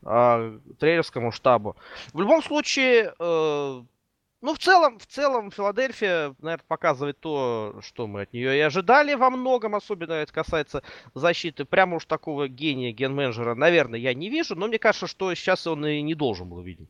а 0.04 0.60
тренерскому 0.80 1.32
штабу. 1.32 1.78
В 2.14 2.20
любом 2.20 2.44
случае, 2.44 3.14
э, 3.18 3.84
ну, 4.42 4.54
в 4.54 4.60
целом, 4.60 5.00
в 5.00 5.06
целом, 5.06 5.52
Филадельфия, 5.52 6.36
наверное, 6.40 6.66
показывает 6.68 7.20
то, 7.20 7.80
что 7.82 8.08
мы 8.08 8.22
от 8.22 8.34
нее 8.34 8.58
и 8.58 8.62
ожидали 8.62 9.14
во 9.16 9.30
многом, 9.30 9.76
особенно 9.76 10.14
это 10.14 10.32
касается 10.32 10.82
защиты. 11.14 11.66
Прямо 11.66 11.98
уж 11.98 12.06
такого 12.06 12.48
гения 12.48 12.92
ген-менеджера, 12.92 13.56
наверное, 13.56 14.00
я 14.00 14.14
не 14.14 14.30
вижу, 14.30 14.56
но 14.56 14.68
мне 14.68 14.80
кажется, 14.80 15.08
что 15.08 15.34
сейчас 15.36 15.68
он 15.68 15.86
и 15.86 16.02
не 16.02 16.16
должен 16.16 16.48
был 16.48 16.62
видеть. 16.62 16.90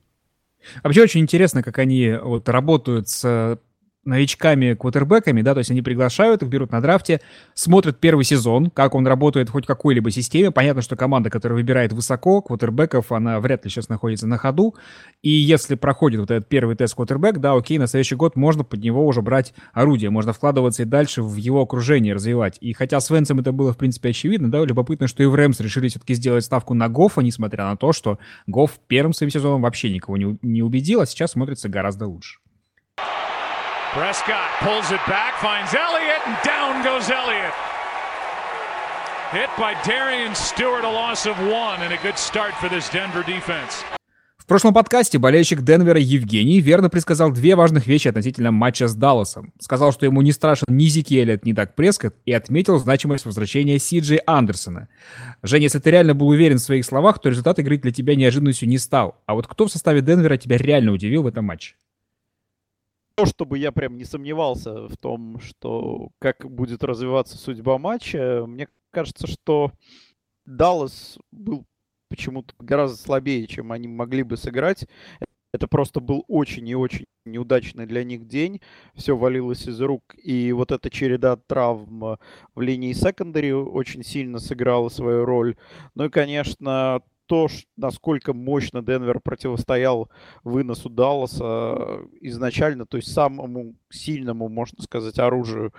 Вообще 0.84 1.04
очень 1.04 1.22
интересно, 1.22 1.64
как 1.64 1.80
они 1.80 2.12
вот 2.22 2.50
работают 2.50 3.10
с 3.10 3.60
новичками, 4.10 4.74
квотербеками, 4.74 5.42
да, 5.42 5.54
то 5.54 5.60
есть 5.60 5.72
они 5.72 5.82
приглашают 5.82 6.44
их, 6.44 6.50
берут 6.50 6.72
на 6.72 6.82
драфте, 6.82 7.22
смотрят 7.54 8.00
первый 8.00 8.26
сезон, 8.26 8.70
как 8.70 8.96
он 8.96 9.08
работает 9.08 9.50
хоть 9.50 9.66
какой-либо 9.66 10.12
системе. 10.12 10.52
Понятно, 10.52 10.82
что 10.82 10.96
команда, 10.96 11.30
которая 11.30 11.58
выбирает 11.58 11.94
высоко 11.94 12.42
квотербеков, 12.42 13.12
она 13.12 13.40
вряд 13.40 13.64
ли 13.64 13.72
сейчас 13.72 13.90
находится 13.90 14.28
на 14.28 14.38
ходу. 14.38 14.76
И 15.22 15.30
если 15.30 15.76
проходит 15.76 16.20
вот 16.20 16.32
этот 16.32 16.50
первый 16.50 16.76
тест 16.76 16.96
квотербек, 16.96 17.38
да, 17.38 17.54
окей, 17.54 17.78
на 17.78 17.88
следующий 17.88 18.16
год 18.16 18.36
можно 18.36 18.64
под 18.64 18.82
него 18.82 19.06
уже 19.06 19.22
брать 19.22 19.54
орудие, 19.74 20.10
можно 20.10 20.34
вкладываться 20.34 20.84
и 20.84 20.86
дальше 20.86 21.24
в 21.24 21.36
его 21.36 21.62
окружение 21.62 22.14
развивать. 22.14 22.58
И 22.60 22.74
хотя 22.74 23.00
с 23.00 23.10
Венцем 23.10 23.40
это 23.40 23.52
было, 23.52 23.74
в 23.74 23.78
принципе, 23.78 24.10
очевидно, 24.10 24.52
да, 24.52 24.64
любопытно, 24.66 25.08
что 25.08 25.24
и 25.24 25.26
в 25.26 25.36
Рэмс 25.36 25.60
решили 25.60 25.88
все-таки 25.88 26.14
сделать 26.16 26.44
ставку 26.44 26.74
на 26.74 26.90
Гофа, 26.90 27.22
несмотря 27.22 27.66
на 27.66 27.78
то, 27.78 27.94
что 27.94 28.20
Гоф 28.48 28.80
первым 28.88 29.14
своим 29.14 29.32
сезоном 29.32 29.62
вообще 29.62 29.92
никого 29.92 30.18
не, 30.18 30.38
не 30.42 30.64
убедил, 30.64 31.02
а 31.02 31.06
сейчас 31.06 31.32
смотрится 31.32 31.70
гораздо 31.70 32.08
лучше. 32.08 32.40
Prescott 33.94 34.52
pulls 34.62 34.92
it 34.92 35.02
back, 35.08 35.34
finds 35.42 35.74
Elliott, 35.74 36.22
and 36.28 36.38
down 36.46 36.84
goes 36.84 37.10
Elliott. 37.10 37.56
Hit 39.32 39.50
by 39.58 39.74
Darian 39.84 40.36
Stewart, 40.36 40.84
a 40.84 40.88
loss 40.88 41.26
of 41.26 41.36
one, 41.40 41.82
and 41.82 41.92
a 41.92 41.98
good 42.04 42.16
start 42.16 42.54
for 42.62 42.70
this 42.70 42.88
Denver 42.92 43.24
defense. 43.26 43.84
В 44.38 44.46
прошлом 44.46 44.76
подкасте 44.76 45.18
болельщик 45.18 45.64
Денвера 45.64 46.00
Евгений 46.00 46.60
верно 46.60 46.92
предсказал 46.92 47.32
две 47.32 47.56
важных 47.56 47.88
вещи 47.88 48.08
относительно 48.10 48.52
матча 48.52 48.88
с 48.88 48.94
Далласом. 48.94 49.54
Сказал, 49.60 49.92
что 49.92 50.06
ему 50.06 50.22
не 50.22 50.34
страшен 50.34 50.68
ни 50.70 50.86
Зики 50.86 51.16
Эллиот, 51.16 51.44
ни 51.44 51.54
Даг 51.54 51.74
Прескотт, 51.74 52.16
и 52.28 52.32
отметил 52.32 52.78
значимость 52.78 53.26
возвращения 53.26 53.80
Си 53.80 54.02
Джей 54.02 54.22
Андерсона. 54.28 54.88
Женя, 55.42 55.64
если 55.64 55.80
ты 55.80 55.90
реально 55.90 56.14
был 56.14 56.28
уверен 56.28 56.58
в 56.58 56.62
своих 56.62 56.86
словах, 56.86 57.20
то 57.20 57.30
результат 57.30 57.58
игры 57.58 57.80
для 57.80 57.92
тебя 57.92 58.16
неожиданностью 58.16 58.70
не 58.70 58.78
стал. 58.78 59.20
А 59.26 59.34
вот 59.34 59.48
кто 59.48 59.66
в 59.66 59.72
составе 59.72 60.02
Денвера 60.02 60.38
тебя 60.38 60.58
реально 60.58 60.92
удивил 60.92 61.24
в 61.24 61.28
этом 61.28 61.46
матче? 61.46 61.74
Чтобы 63.26 63.58
я 63.58 63.72
прям 63.72 63.98
не 63.98 64.06
сомневался 64.06 64.88
в 64.88 64.98
том, 64.98 65.40
что 65.40 66.10
как 66.20 66.50
будет 66.50 66.84
развиваться 66.84 67.38
судьба 67.38 67.78
матча, 67.78 68.46
мне 68.48 68.68
кажется, 68.92 69.28
что 69.28 69.72
Даллас 70.46 71.18
был 71.32 71.66
почему-то 72.10 72.54
гораздо 72.60 72.98
слабее, 72.98 73.48
чем 73.48 73.72
они 73.72 73.88
могли 73.88 74.24
бы 74.24 74.36
сыграть. 74.36 74.88
Это 75.52 75.68
просто 75.68 76.00
был 76.00 76.26
очень 76.28 76.68
и 76.68 76.76
очень 76.76 77.06
неудачный 77.26 77.88
для 77.88 78.04
них 78.04 78.28
день. 78.28 78.62
Все 78.94 79.18
валилось 79.18 79.68
из 79.68 79.82
рук. 79.82 80.04
И 80.22 80.52
вот 80.52 80.72
эта 80.72 80.90
череда 80.90 81.38
травм 81.38 82.18
в 82.54 82.62
линии 82.62 82.94
секондари 82.94 83.54
очень 83.54 84.04
сильно 84.04 84.40
сыграла 84.40 84.90
свою 84.90 85.26
роль. 85.26 85.56
Ну 85.96 86.06
и, 86.06 86.10
конечно, 86.10 87.02
то, 87.30 87.48
насколько 87.78 88.34
мощно 88.34 88.82
Денвер 88.82 89.20
противостоял 89.20 90.10
выносу 90.44 90.90
Далласа 90.90 91.44
э, 91.46 92.06
изначально, 92.22 92.88
то 92.88 92.98
есть 92.98 93.14
самому 93.14 93.76
сильному, 93.92 94.50
можно 94.50 94.82
сказать, 94.82 95.20
оружию 95.20 95.72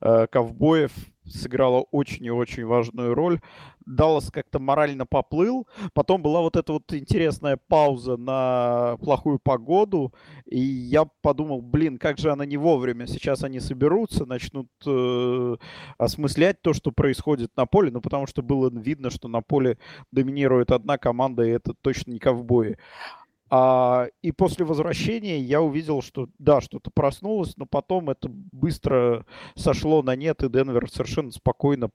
э, 0.00 0.26
ковбоев, 0.26 0.90
сыграла 1.28 1.80
очень 1.90 2.24
и 2.24 2.30
очень 2.30 2.64
важную 2.64 3.14
роль. 3.14 3.40
Даллас 3.86 4.30
как-то 4.30 4.58
морально 4.58 5.06
поплыл. 5.06 5.66
Потом 5.94 6.20
была 6.20 6.40
вот 6.40 6.56
эта 6.56 6.72
вот 6.72 6.92
интересная 6.92 7.56
пауза 7.68 8.16
на 8.16 8.96
плохую 9.00 9.38
погоду. 9.38 10.12
И 10.44 10.58
я 10.58 11.04
подумал, 11.22 11.62
блин, 11.62 11.98
как 11.98 12.18
же 12.18 12.32
она 12.32 12.44
не 12.44 12.56
вовремя. 12.56 13.06
Сейчас 13.06 13.44
они 13.44 13.60
соберутся, 13.60 14.26
начнут 14.26 14.68
э, 14.84 15.56
осмыслять 15.98 16.60
то, 16.62 16.72
что 16.72 16.90
происходит 16.90 17.56
на 17.56 17.66
поле. 17.66 17.90
Ну, 17.92 18.00
потому 18.00 18.26
что 18.26 18.42
было 18.42 18.70
видно, 18.70 19.10
что 19.10 19.28
на 19.28 19.40
поле 19.40 19.78
доминирует 20.10 20.72
одна 20.72 20.98
команда, 20.98 21.44
и 21.44 21.50
это 21.50 21.74
точно 21.80 22.12
не 22.12 22.18
ковбои. 22.18 22.78
А, 23.48 24.08
и 24.22 24.32
после 24.32 24.64
возвращения 24.64 25.38
я 25.38 25.62
увидел, 25.62 26.02
что 26.02 26.28
да, 26.38 26.60
что-то 26.60 26.90
проснулось, 26.92 27.56
но 27.56 27.66
потом 27.66 28.10
это 28.10 28.28
быстро 28.28 29.24
сошло 29.54 30.02
на 30.02 30.16
нет, 30.16 30.42
и 30.42 30.48
Денвер 30.48 30.90
совершенно 30.90 31.30
спокойно 31.30 31.90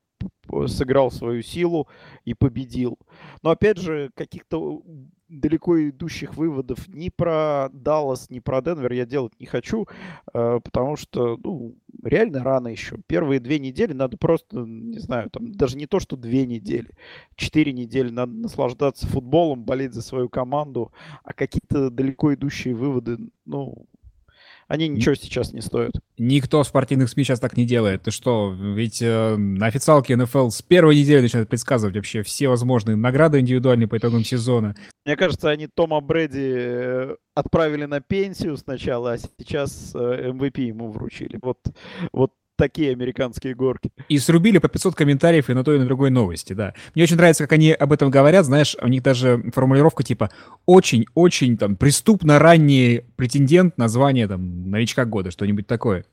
сыграл 0.67 1.11
свою 1.11 1.41
силу 1.41 1.87
и 2.25 2.33
победил. 2.33 2.97
Но 3.41 3.51
опять 3.51 3.77
же, 3.77 4.11
каких-то 4.15 4.81
далеко 5.27 5.89
идущих 5.89 6.35
выводов 6.35 6.87
ни 6.87 7.09
про 7.09 7.69
Даллас, 7.71 8.29
ни 8.29 8.39
про 8.39 8.61
Денвер 8.61 8.91
я 8.91 9.05
делать 9.05 9.33
не 9.39 9.45
хочу, 9.45 9.87
э, 10.33 10.59
потому 10.63 10.97
что, 10.97 11.37
ну, 11.41 11.75
реально 12.03 12.43
рано 12.43 12.67
еще. 12.67 12.97
Первые 13.07 13.39
две 13.39 13.59
недели 13.59 13.93
надо 13.93 14.17
просто, 14.17 14.57
не 14.65 14.99
знаю, 14.99 15.29
там 15.29 15.51
даже 15.53 15.77
не 15.77 15.87
то, 15.87 15.99
что 15.99 16.17
две 16.17 16.45
недели, 16.45 16.89
четыре 17.35 17.73
недели 17.73 18.09
надо 18.09 18.33
наслаждаться 18.33 19.07
футболом, 19.07 19.63
болеть 19.63 19.93
за 19.93 20.01
свою 20.01 20.29
команду, 20.29 20.91
а 21.23 21.33
какие-то 21.33 21.89
далеко 21.89 22.33
идущие 22.33 22.75
выводы, 22.75 23.17
ну, 23.45 23.85
они 24.71 24.87
ничего 24.87 25.15
сейчас 25.15 25.51
не 25.51 25.59
стоят. 25.59 25.91
Никто 26.17 26.63
в 26.63 26.67
спортивных 26.67 27.09
СМИ 27.09 27.25
сейчас 27.25 27.41
так 27.41 27.57
не 27.57 27.65
делает. 27.65 28.03
Ты 28.03 28.11
что, 28.11 28.55
ведь 28.57 29.01
э, 29.01 29.35
на 29.35 29.65
официалке 29.65 30.15
НФЛ 30.15 30.47
с 30.47 30.61
первой 30.61 30.95
недели 30.95 31.23
начинают 31.23 31.49
предсказывать 31.49 31.97
вообще 31.97 32.23
все 32.23 32.47
возможные 32.47 32.95
награды 32.95 33.41
индивидуальные 33.41 33.89
по 33.89 33.97
итогам 33.97 34.23
сезона. 34.23 34.73
Мне 35.05 35.17
кажется, 35.17 35.49
они 35.49 35.67
Тома 35.67 35.99
Брэди 35.99 36.53
э, 36.55 37.15
отправили 37.35 37.83
на 37.83 37.99
пенсию 37.99 38.55
сначала, 38.55 39.11
а 39.11 39.17
сейчас 39.17 39.91
э, 39.93 40.29
MVP 40.31 40.61
ему 40.61 40.89
вручили. 40.89 41.37
Вот, 41.41 41.57
вот 42.13 42.31
такие 42.61 42.91
американские 42.91 43.55
горки. 43.55 43.89
И 44.07 44.19
срубили 44.19 44.59
по 44.59 44.67
500 44.67 44.93
комментариев 44.93 45.49
и 45.49 45.53
на 45.55 45.63
той, 45.63 45.77
и 45.77 45.79
на 45.79 45.85
другой 45.85 46.11
новости, 46.11 46.53
да. 46.53 46.75
Мне 46.93 47.05
очень 47.05 47.15
нравится, 47.15 47.45
как 47.45 47.53
они 47.53 47.71
об 47.71 47.91
этом 47.91 48.11
говорят, 48.11 48.45
знаешь, 48.45 48.77
у 48.79 48.87
них 48.87 49.01
даже 49.01 49.43
формулировка 49.51 50.03
типа 50.03 50.29
очень-очень 50.67 51.57
там 51.57 51.75
преступно 51.75 52.37
ранний 52.37 53.01
претендент 53.15 53.79
на 53.79 53.87
звание 53.87 54.27
там 54.27 54.69
новичка 54.69 55.05
года, 55.05 55.31
что-нибудь 55.31 55.65
такое. 55.65 56.05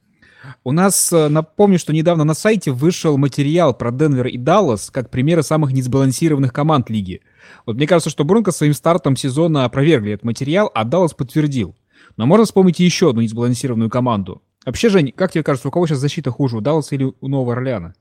У 0.64 0.72
нас, 0.72 1.12
э, 1.12 1.28
напомню, 1.28 1.78
что 1.78 1.92
недавно 1.92 2.24
на 2.24 2.32
сайте 2.32 2.70
вышел 2.70 3.18
материал 3.18 3.74
про 3.74 3.90
Денвер 3.90 4.28
и 4.28 4.38
Даллас 4.38 4.90
как 4.90 5.10
примеры 5.10 5.42
самых 5.42 5.72
несбалансированных 5.72 6.54
команд 6.54 6.88
лиги. 6.88 7.20
Вот 7.66 7.76
мне 7.76 7.86
кажется, 7.86 8.08
что 8.08 8.24
Бронко 8.24 8.52
своим 8.52 8.72
стартом 8.72 9.16
сезона 9.16 9.66
опровергли 9.66 10.12
этот 10.12 10.24
материал, 10.24 10.70
а 10.74 10.84
Даллас 10.84 11.12
подтвердил. 11.12 11.76
Но 12.16 12.24
можно 12.24 12.46
вспомнить 12.46 12.80
еще 12.80 13.10
одну 13.10 13.20
несбалансированную 13.20 13.90
команду. 13.90 14.40
Вообще, 14.68 14.90
Жень, 14.90 15.12
как 15.12 15.32
тебе 15.32 15.42
кажется, 15.42 15.68
у 15.68 15.70
кого 15.70 15.86
сейчас 15.86 15.96
защита 15.96 16.30
хуже, 16.30 16.58
у 16.58 16.60
Далласа 16.60 16.94
или 16.94 17.04
у 17.04 17.26
Нового 17.26 17.54
Орлеана? 17.54 17.94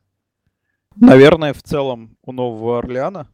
Наверное, 0.97 1.53
в 1.53 1.63
целом 1.63 2.17
у 2.23 2.33
Нового 2.33 2.79
Орлеана. 2.79 3.29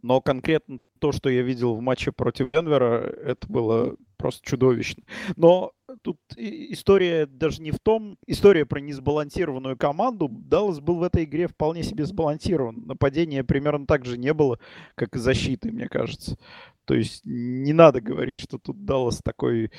Но 0.00 0.22
конкретно 0.22 0.78
то, 0.98 1.12
что 1.12 1.28
я 1.28 1.42
видел 1.42 1.74
в 1.74 1.82
матче 1.82 2.10
против 2.10 2.50
Денвера, 2.52 3.02
это 3.02 3.46
было 3.48 3.96
просто 4.16 4.48
чудовищно. 4.48 5.02
Но 5.36 5.72
тут 6.00 6.18
история 6.38 7.26
даже 7.26 7.60
не 7.60 7.70
в 7.70 7.78
том, 7.78 8.16
история 8.26 8.64
про 8.64 8.80
несбалансированную 8.80 9.76
команду. 9.76 10.28
Даллас 10.30 10.80
был 10.80 10.96
в 10.96 11.02
этой 11.02 11.24
игре 11.24 11.48
вполне 11.48 11.82
себе 11.82 12.06
сбалансирован. 12.06 12.86
Нападения 12.86 13.44
примерно 13.44 13.86
так 13.86 14.06
же 14.06 14.16
не 14.16 14.32
было, 14.32 14.58
как 14.94 15.16
и 15.16 15.18
защиты, 15.18 15.70
мне 15.70 15.86
кажется. 15.86 16.38
То 16.84 16.94
есть 16.94 17.22
не 17.24 17.72
надо 17.72 18.00
говорить, 18.00 18.34
что 18.38 18.58
тут 18.58 18.84
Даллас 18.84 19.20
такой 19.22 19.70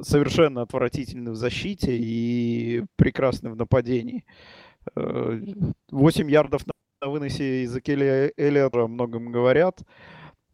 совершенно 0.00 0.62
отвратительный 0.62 1.32
в 1.32 1.36
защите 1.36 1.96
и 1.96 2.84
прекрасный 2.96 3.50
в 3.50 3.56
нападении. 3.56 4.24
8 4.94 5.74
э, 5.90 6.30
ярдов 6.30 6.62
на 6.66 7.08
выносе 7.08 7.64
из 7.64 7.74
Акеля 7.74 8.32
Эллера 8.36 8.86
многом 8.86 9.30
говорят. 9.30 9.82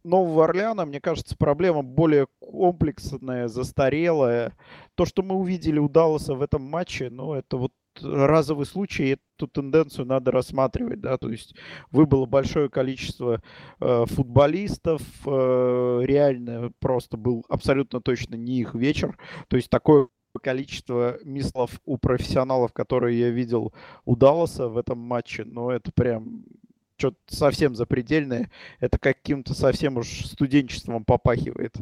Нового 0.02 0.44
Орлеана, 0.44 0.86
мне 0.86 1.00
кажется, 1.00 1.36
проблема 1.36 1.82
более 1.82 2.26
комплексная, 2.38 3.48
застарелая. 3.48 4.56
То, 4.94 5.04
что 5.04 5.22
мы 5.22 5.34
увидели 5.34 5.78
у 5.78 5.88
Далласа 5.88 6.34
в 6.34 6.42
этом 6.42 6.62
матче, 6.62 7.10
ну, 7.10 7.34
это 7.34 7.58
вот 7.58 7.72
разовый 8.02 8.66
случай, 8.66 9.16
эту 9.36 9.48
тенденцию 9.48 10.06
надо 10.06 10.30
рассматривать, 10.30 11.00
да, 11.00 11.16
то 11.18 11.30
есть 11.30 11.54
выбыло 11.90 12.26
большое 12.26 12.68
количество 12.68 13.42
э, 13.80 14.04
футболистов, 14.06 15.02
э, 15.26 16.00
реально 16.04 16.72
просто 16.78 17.16
был 17.16 17.44
абсолютно 17.48 18.00
точно 18.00 18.34
не 18.34 18.60
их 18.60 18.74
вечер, 18.74 19.16
то 19.48 19.56
есть 19.56 19.70
такое 19.70 20.08
количество 20.42 21.18
мистэклов 21.24 21.80
у 21.84 21.96
профессионалов, 21.96 22.72
которые 22.72 23.18
я 23.18 23.30
видел 23.30 23.72
у 24.04 24.16
Далласа 24.16 24.68
в 24.68 24.78
этом 24.78 24.98
матче, 24.98 25.44
но 25.44 25.72
это 25.72 25.90
прям 25.92 26.44
что-то 26.96 27.16
совсем 27.26 27.74
запредельное, 27.74 28.50
это 28.78 28.98
каким-то 28.98 29.54
совсем 29.54 29.96
уж 29.96 30.26
студенчеством 30.26 31.04
попахивает. 31.04 31.74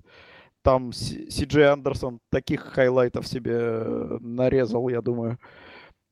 Там 0.62 0.92
Си 0.92 1.44
Джей 1.44 1.66
Андерсон 1.68 2.20
таких 2.30 2.60
хайлайтов 2.60 3.26
себе 3.26 3.54
э, 3.54 4.18
нарезал, 4.20 4.88
я 4.88 5.02
думаю. 5.02 5.38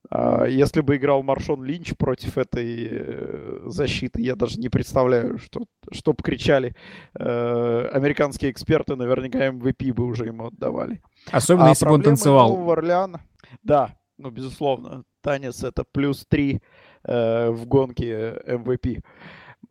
А, 0.09 0.45
если 0.45 0.81
бы 0.81 0.95
играл 0.95 1.23
Маршон 1.23 1.63
Линч 1.63 1.95
против 1.97 2.37
этой 2.37 2.87
э, 2.89 3.59
защиты, 3.65 4.21
я 4.21 4.35
даже 4.35 4.59
не 4.59 4.69
представляю, 4.69 5.37
что, 5.37 5.65
что 5.91 6.13
бы 6.13 6.23
кричали. 6.23 6.75
Э, 7.19 7.89
американские 7.91 8.51
эксперты 8.51 8.95
наверняка 8.95 9.47
MVP 9.47 9.93
бы 9.93 10.05
уже 10.05 10.25
ему 10.25 10.47
отдавали. 10.47 11.01
Особенно, 11.31 11.67
а 11.67 11.69
если 11.69 11.85
бы 11.85 11.93
он 11.93 12.03
танцевал. 12.03 12.69
Орлеана, 12.71 13.21
да, 13.63 13.95
ну, 14.17 14.29
безусловно. 14.29 15.03
Танец 15.21 15.63
это 15.63 15.83
плюс 15.91 16.25
три 16.27 16.61
э, 17.03 17.49
в 17.49 17.65
гонке 17.65 18.41
MVP 18.47 19.01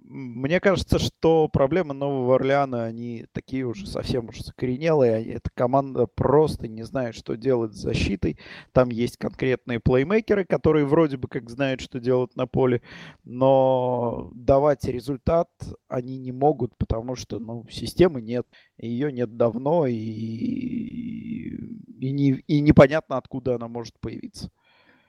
мне 0.08 0.60
кажется, 0.60 0.98
что 0.98 1.48
проблемы 1.48 1.92
Нового 1.92 2.36
Орлеана, 2.36 2.84
они 2.84 3.26
такие 3.32 3.64
уже 3.66 3.86
совсем 3.86 4.28
уж 4.28 4.38
закоренелые. 4.40 5.24
Эта 5.32 5.50
команда 5.52 6.06
просто 6.06 6.68
не 6.68 6.84
знает, 6.84 7.16
что 7.16 7.36
делать 7.36 7.74
с 7.74 7.80
защитой. 7.80 8.38
Там 8.72 8.90
есть 8.90 9.16
конкретные 9.16 9.80
плеймейкеры, 9.80 10.44
которые 10.44 10.86
вроде 10.86 11.16
бы 11.16 11.26
как 11.28 11.50
знают, 11.50 11.80
что 11.80 11.98
делать 11.98 12.36
на 12.36 12.46
поле, 12.46 12.82
но 13.24 14.30
давать 14.34 14.84
результат 14.84 15.48
они 15.88 16.18
не 16.18 16.32
могут, 16.32 16.76
потому 16.76 17.16
что 17.16 17.38
ну, 17.40 17.66
системы 17.68 18.22
нет. 18.22 18.46
Ее 18.78 19.10
нет 19.10 19.36
давно, 19.36 19.86
и, 19.86 19.96
и, 21.98 22.12
не, 22.12 22.32
и 22.46 22.60
непонятно, 22.60 23.16
откуда 23.16 23.56
она 23.56 23.66
может 23.68 23.98
появиться. 24.00 24.50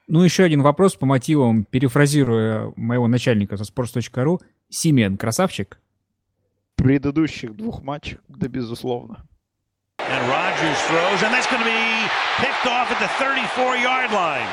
Ну, 0.07 0.23
еще 0.23 0.43
один 0.43 0.61
вопрос 0.61 0.95
по 0.95 1.05
мотивам, 1.05 1.65
перефразируя 1.65 2.71
моего 2.77 3.07
начальника 3.07 3.57
со 3.57 3.63
sports.ru. 3.63 4.41
Симен 4.69 5.17
красавчик? 5.17 5.79
Предыдущих 6.75 7.55
двух 7.55 7.81
матчах, 7.83 8.19
да, 8.29 8.47
безусловно. 8.47 9.27
And 9.99 10.29
Rogers 10.29 10.79
throws, 10.87 11.23
and 11.23 11.33
that's 11.33 11.47
going 11.47 11.61
to 11.61 11.65
be 11.65 12.07
picked 12.37 12.67
off 12.67 12.91
at 12.91 12.99
the 12.99 13.09
34-yard 13.19 14.11
line. 14.11 14.47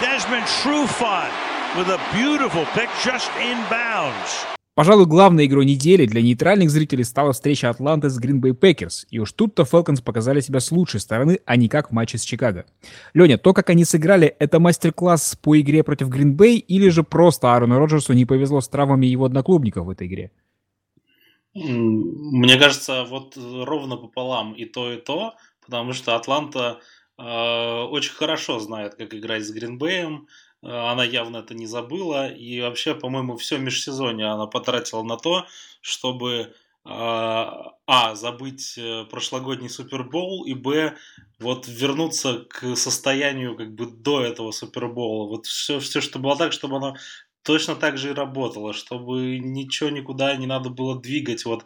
Desmond 0.00 0.44
Trufant 0.46 1.30
with 1.76 1.88
a 1.88 2.00
beautiful 2.12 2.64
pick 2.74 2.88
just 3.04 3.30
inbounds. 3.32 4.55
Пожалуй, 4.76 5.06
главной 5.06 5.46
игрой 5.46 5.64
недели 5.64 6.04
для 6.04 6.20
нейтральных 6.20 6.68
зрителей 6.68 7.02
стала 7.02 7.32
встреча 7.32 7.70
Атланты 7.70 8.10
с 8.10 8.20
Green 8.20 8.42
Bay 8.42 8.50
Packers, 8.50 9.06
и 9.08 9.18
уж 9.18 9.32
тут-то 9.32 9.62
Falcons 9.62 10.02
показали 10.02 10.40
себя 10.40 10.60
с 10.60 10.70
лучшей 10.70 11.00
стороны, 11.00 11.40
а 11.46 11.56
не 11.56 11.70
как 11.70 11.88
в 11.88 11.92
матче 11.94 12.18
с 12.18 12.22
Чикаго. 12.22 12.66
Леня, 13.14 13.38
то, 13.38 13.54
как 13.54 13.70
они 13.70 13.86
сыграли, 13.86 14.36
это 14.38 14.60
мастер-класс 14.60 15.38
по 15.40 15.58
игре 15.58 15.82
против 15.82 16.10
Green 16.10 16.36
Bay 16.36 16.56
или 16.56 16.90
же 16.90 17.04
просто 17.04 17.54
Аарону 17.54 17.78
Роджерсу 17.78 18.12
не 18.12 18.26
повезло 18.26 18.60
с 18.60 18.68
травмами 18.68 19.06
его 19.06 19.24
одноклубников 19.24 19.86
в 19.86 19.90
этой 19.90 20.08
игре? 20.08 20.30
Мне 21.54 22.58
кажется, 22.58 23.04
вот 23.04 23.34
ровно 23.38 23.96
пополам 23.96 24.52
и 24.52 24.66
то, 24.66 24.92
и 24.92 24.98
то, 24.98 25.36
потому 25.64 25.94
что 25.94 26.16
Атланта 26.16 26.80
э, 27.16 27.22
очень 27.22 28.12
хорошо 28.12 28.58
знает, 28.58 28.96
как 28.96 29.14
играть 29.14 29.46
с 29.46 29.50
Гринбеем, 29.50 30.26
она 30.62 31.04
явно 31.04 31.38
это 31.38 31.54
не 31.54 31.66
забыла. 31.66 32.28
И 32.28 32.60
вообще, 32.60 32.94
по-моему, 32.94 33.36
все 33.36 33.58
межсезонье 33.58 34.26
она 34.26 34.46
потратила 34.46 35.02
на 35.02 35.16
то, 35.16 35.46
чтобы 35.80 36.32
э, 36.32 36.50
а, 36.84 38.14
забыть 38.14 38.76
э, 38.78 39.04
прошлогодний 39.10 39.68
Супербол, 39.68 40.44
и 40.44 40.54
б, 40.54 40.96
вот 41.38 41.68
вернуться 41.68 42.46
к 42.48 42.76
состоянию 42.76 43.56
как 43.56 43.74
бы 43.74 43.86
до 43.86 44.22
этого 44.22 44.50
Супербола. 44.50 45.28
Вот 45.28 45.46
все, 45.46 45.78
все, 45.78 46.00
что 46.00 46.18
было 46.18 46.36
так, 46.36 46.52
чтобы 46.52 46.76
оно 46.76 46.96
точно 47.42 47.76
так 47.76 47.96
же 47.96 48.10
и 48.10 48.14
работало, 48.14 48.72
чтобы 48.72 49.38
ничего 49.38 49.88
никуда 49.88 50.34
не 50.36 50.46
надо 50.46 50.68
было 50.68 51.00
двигать, 51.00 51.44
вот 51.44 51.64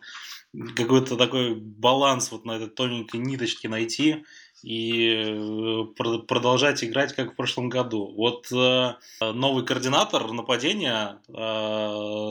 какой-то 0.76 1.16
такой 1.16 1.54
баланс 1.54 2.32
вот 2.32 2.44
на 2.44 2.52
этой 2.52 2.68
тоненькой 2.68 3.20
ниточке 3.20 3.68
найти, 3.68 4.24
и 4.62 5.86
продолжать 5.96 6.84
играть 6.84 7.14
как 7.14 7.32
в 7.32 7.36
прошлом 7.36 7.68
году. 7.68 8.12
Вот 8.16 8.50
новый 9.20 9.64
координатор 9.64 10.30
нападения 10.32 11.20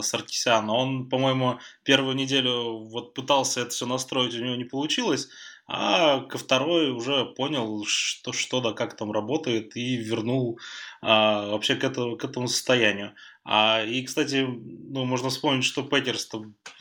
Саркисян, 0.01 0.69
он, 0.69 1.09
по-моему, 1.09 1.59
первую 1.83 2.15
неделю 2.15 2.85
вот 2.89 3.13
пытался 3.13 3.61
это 3.61 3.71
все 3.71 3.85
настроить, 3.85 4.35
у 4.35 4.43
него 4.43 4.55
не 4.55 4.65
получилось, 4.65 5.29
а 5.71 6.21
ко 6.21 6.39
второй 6.39 6.89
уже 6.89 7.25
понял, 7.25 7.85
что, 7.85 8.33
что 8.33 8.59
да 8.59 8.73
как 8.73 8.97
там 8.97 9.11
работает, 9.11 9.75
и 9.75 9.97
вернул 9.97 10.59
а, 11.01 11.51
вообще 11.51 11.75
к, 11.75 11.83
это, 11.83 12.15
к 12.15 12.23
этому 12.25 12.47
состоянию. 12.47 13.13
А, 13.45 13.83
и, 13.83 14.01
кстати, 14.01 14.47
ну, 14.47 15.05
можно 15.05 15.29
вспомнить, 15.29 15.63
что 15.63 15.83
Петерс 15.83 16.27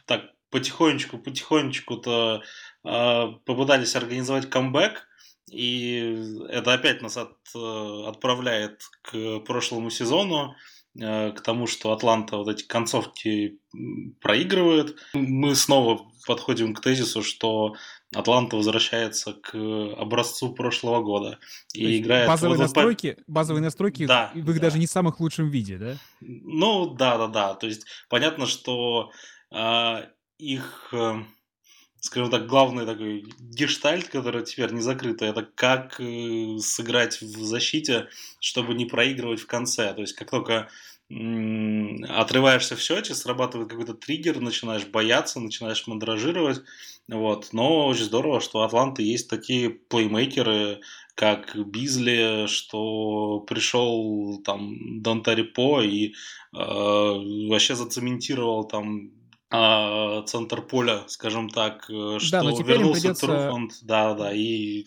так 0.06 0.30
потихонечку, 0.50 1.18
потихонечку-то 1.18 2.42
а, 2.82 3.26
попытались 3.44 3.94
организовать 3.94 4.48
камбэк, 4.48 5.06
и 5.50 6.44
это 6.48 6.72
опять 6.72 7.02
нас 7.02 7.16
от, 7.16 7.36
отправляет 7.54 8.82
к 9.02 9.40
прошлому 9.40 9.90
сезону, 9.90 10.54
э, 10.98 11.32
к 11.32 11.40
тому, 11.40 11.66
что 11.66 11.92
Атланта 11.92 12.36
вот 12.36 12.48
эти 12.48 12.64
концовки 12.64 13.58
проигрывает. 14.20 14.96
Мы 15.14 15.54
снова 15.54 16.06
подходим 16.26 16.74
к 16.74 16.80
тезису, 16.80 17.22
что 17.22 17.74
Атланта 18.14 18.56
возвращается 18.56 19.34
к 19.34 19.54
образцу 19.54 20.52
прошлого 20.52 21.02
года 21.02 21.38
и 21.74 21.98
играет 21.98 22.26
базовые 22.26 22.56
вот, 22.56 22.62
настройки, 22.62 23.16
базовые 23.26 23.62
настройки 23.62 24.06
да, 24.06 24.30
в 24.34 24.50
их 24.50 24.56
да. 24.56 24.62
даже 24.62 24.78
не 24.78 24.86
самых 24.86 25.20
лучшем 25.20 25.50
виде, 25.50 25.78
да? 25.78 25.96
Ну 26.20 26.94
да, 26.94 27.18
да, 27.18 27.26
да. 27.26 27.54
То 27.54 27.66
есть 27.66 27.86
понятно, 28.08 28.46
что 28.46 29.10
э, 29.50 30.06
их, 30.38 30.88
э, 30.92 31.22
скажем 32.00 32.30
так, 32.30 32.46
главный 32.46 32.86
такой 32.86 33.24
гештальт, 33.40 34.08
который 34.08 34.44
теперь 34.44 34.72
не 34.72 34.80
закрыт, 34.80 35.22
это 35.22 35.42
как 35.54 36.00
э, 36.00 36.58
сыграть 36.60 37.20
в 37.20 37.44
защите, 37.44 38.08
чтобы 38.40 38.74
не 38.74 38.86
проигрывать 38.86 39.40
в 39.40 39.46
конце. 39.46 39.92
То 39.94 40.00
есть 40.00 40.14
как 40.14 40.30
только 40.30 40.68
отрываешься 41.10 42.76
в 42.76 42.82
счете, 42.82 43.14
срабатывает 43.14 43.70
какой-то 43.70 43.94
триггер, 43.94 44.40
начинаешь 44.40 44.84
бояться, 44.84 45.40
начинаешь 45.40 45.86
мандражировать. 45.86 46.60
Вот. 47.08 47.48
Но 47.52 47.86
очень 47.86 48.04
здорово, 48.04 48.40
что 48.40 48.58
у 48.58 48.62
Атланты 48.62 49.02
есть 49.02 49.30
такие 49.30 49.70
плеймейкеры, 49.70 50.80
как 51.14 51.56
Бизли, 51.56 52.46
что 52.46 53.40
пришел 53.40 54.42
там 54.44 55.02
Донтари 55.02 55.42
По 55.42 55.80
и 55.80 56.08
э, 56.08 56.12
вообще 56.52 57.74
зацементировал 57.74 58.64
там 58.64 59.10
э, 59.50 60.22
центр 60.26 60.62
поля, 60.62 61.04
скажем 61.06 61.48
так, 61.48 61.84
что 61.84 62.30
да, 62.30 62.42
но 62.42 62.52
теперь 62.52 62.76
вернулся 62.76 63.00
придется... 63.00 63.26
Труфонд, 63.26 63.72
да, 63.82 64.14
да, 64.14 64.32
и 64.32 64.86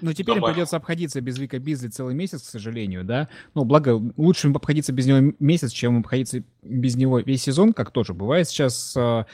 ну, 0.00 0.12
теперь 0.12 0.36
Добавил. 0.36 0.48
им 0.48 0.54
придется 0.54 0.76
обходиться 0.76 1.20
без 1.20 1.38
Вика 1.38 1.58
Бизли 1.58 1.88
целый 1.88 2.14
месяц, 2.14 2.42
к 2.42 2.50
сожалению, 2.50 3.04
да. 3.04 3.28
Ну, 3.54 3.64
благо, 3.64 4.00
лучше 4.16 4.48
им 4.48 4.56
обходиться 4.56 4.92
без 4.92 5.06
него 5.06 5.34
месяц, 5.38 5.72
чем 5.72 5.98
обходиться 5.98 6.42
без 6.62 6.96
него 6.96 7.18
весь 7.18 7.42
сезон, 7.42 7.72
как 7.72 7.90
тоже 7.90 8.14
бывает 8.14 8.48
сейчас. 8.48 8.94
А, 8.96 9.26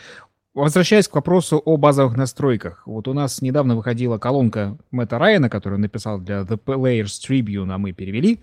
возвращаясь 0.55 1.07
к 1.07 1.15
вопросу 1.15 1.61
о 1.65 1.77
базовых 1.77 2.17
настройках. 2.17 2.83
Вот 2.87 3.07
у 3.09 3.13
нас 3.13 3.43
недавно 3.43 3.77
выходила 3.77 4.19
колонка 4.19 4.77
Мэтта 4.91 5.19
Райана, 5.19 5.51
которую 5.51 5.77
он 5.77 5.83
написал 5.83 6.19
для 6.19 6.41
The 6.41 6.59
Players 6.59 7.21
Tribune, 7.29 7.73
а 7.73 7.79
мы 7.79 7.93
перевели. 7.93 8.43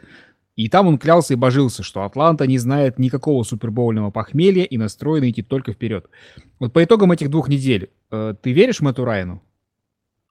И 0.56 0.70
там 0.70 0.88
он 0.88 1.00
клялся 1.00 1.34
и 1.34 1.38
божился, 1.38 1.82
что 1.82 2.04
Атланта 2.04 2.46
не 2.46 2.60
знает 2.60 3.00
никакого 3.00 3.44
супербоульного 3.44 4.12
похмелья 4.12 4.64
и 4.64 4.78
настроена 4.78 5.32
идти 5.32 5.42
только 5.42 5.74
вперед. 5.74 6.10
Вот 6.60 6.74
по 6.74 6.84
итогам 6.84 7.12
этих 7.12 7.30
двух 7.30 7.48
недель, 7.48 7.90
э, 8.12 8.36
ты 8.42 8.52
веришь 8.52 8.82
Мэтту 8.82 9.04
Райану? 9.04 9.42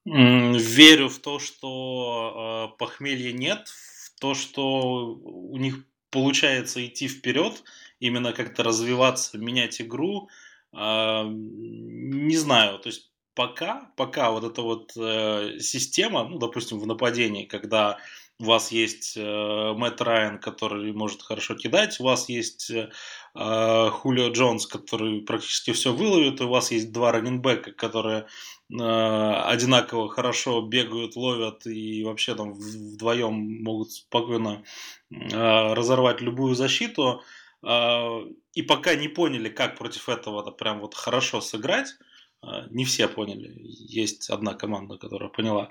Верю 0.05 1.09
в 1.09 1.19
то, 1.19 1.39
что 1.39 2.71
э, 2.75 2.79
похмелья 2.79 3.33
нет, 3.33 3.69
в 3.69 4.21
то, 4.21 4.35
что 4.35 5.15
у 5.15 5.57
них 5.57 5.85
получается 6.11 6.85
идти 6.85 7.09
вперед, 7.09 7.63
именно 7.99 8.33
как-то 8.33 8.63
развиваться, 8.63 9.39
менять 9.39 9.81
игру. 9.81 10.29
Э, 10.73 11.25
не 11.27 12.37
знаю, 12.37 12.79
то 12.79 12.89
есть 12.89 13.11
пока, 13.35 13.91
пока 13.97 14.31
вот 14.31 14.45
эта 14.45 14.63
вот 14.63 14.93
э, 14.97 15.59
система, 15.61 16.29
ну, 16.29 16.39
допустим, 16.39 16.79
в 16.79 16.87
нападении, 16.87 17.45
когда 17.45 17.99
у 18.43 18.47
вас 18.47 18.73
есть 18.73 19.17
э, 19.17 19.73
Мэтт 19.77 20.01
Райан, 20.03 20.41
который 20.41 20.93
может 20.93 21.23
хорошо 21.23 21.55
кидать, 21.55 22.01
у 22.01 22.05
вас 22.05 22.29
есть 22.29 22.71
э, 22.71 22.89
Хулио 23.35 24.31
Джонс, 24.33 24.67
который 24.67 25.23
практически 25.23 25.73
все 25.73 25.93
выловит, 25.93 26.41
у 26.41 26.49
вас 26.49 26.73
есть 26.73 26.93
два 26.93 27.13
раненбека, 27.13 27.71
которые 27.71 28.27
э, 28.69 28.75
одинаково 28.75 30.09
хорошо 30.09 30.61
бегают, 30.61 31.15
ловят 31.15 31.67
и 31.67 32.03
вообще 32.03 32.35
там 32.35 32.53
вдвоем 32.55 33.63
могут 33.63 33.93
спокойно 33.93 34.65
э, 35.11 35.75
разорвать 35.75 36.21
любую 36.21 36.57
защиту. 36.57 37.23
Э, 37.63 38.25
и 38.55 38.63
пока 38.63 38.97
не 38.97 39.07
поняли, 39.07 39.51
как 39.51 39.79
против 39.79 40.09
этого 40.09 40.51
прям 40.51 40.81
вот 40.81 40.95
хорошо 40.95 41.41
сыграть, 41.41 41.95
э, 42.43 42.47
не 42.71 42.85
все 42.85 43.07
поняли. 43.07 43.55
Есть 43.57 44.31
одна 44.31 44.55
команда, 44.55 44.99
которая 44.99 45.29
поняла. 45.29 45.69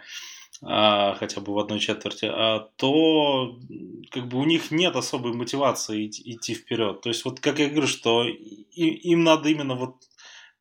Хотя 0.60 1.42
бы 1.42 1.54
в 1.54 1.60
одной 1.60 1.80
четверти, 1.80 2.26
а, 2.26 2.68
то 2.76 3.58
как 4.12 4.28
бы 4.28 4.38
у 4.38 4.44
них 4.44 4.70
нет 4.70 4.96
особой 4.96 5.34
мотивации 5.34 6.08
идти, 6.08 6.54
вперед. 6.54 7.02
То 7.02 7.10
есть 7.10 7.26
вот 7.26 7.40
как 7.40 7.60
я 7.60 7.70
говорю, 7.70 7.88
что 7.88 8.26
им 8.26 9.24
надо 9.24 9.50
именно 9.50 9.76
вот 9.76 9.96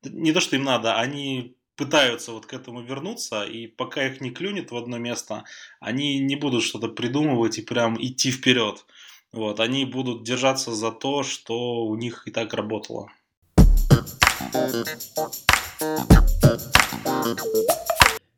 не 0.04 0.32
то, 0.32 0.40
что 0.40 0.56
им 0.56 0.64
надо, 0.64 0.96
они 0.96 1.54
пытаются 1.76 2.32
вот 2.32 2.46
к 2.46 2.52
этому 2.52 2.82
вернуться, 2.82 3.42
и 3.42 3.66
пока 3.66 4.06
их 4.06 4.20
не 4.20 4.30
клюнет 4.30 4.70
в 4.70 4.76
одно 4.76 4.98
место, 4.98 5.44
они 5.80 6.18
не 6.18 6.36
будут 6.36 6.62
что-то 6.62 6.88
придумывать 6.88 7.58
и 7.58 7.62
прям 7.62 7.96
идти 7.98 8.30
вперед. 8.30 8.84
Вот, 9.32 9.60
они 9.60 9.84
будут 9.84 10.22
держаться 10.22 10.72
за 10.72 10.92
то, 10.92 11.22
что 11.22 11.84
у 11.84 11.96
них 11.96 12.26
и 12.26 12.30
так 12.30 12.52
работало. 12.52 13.10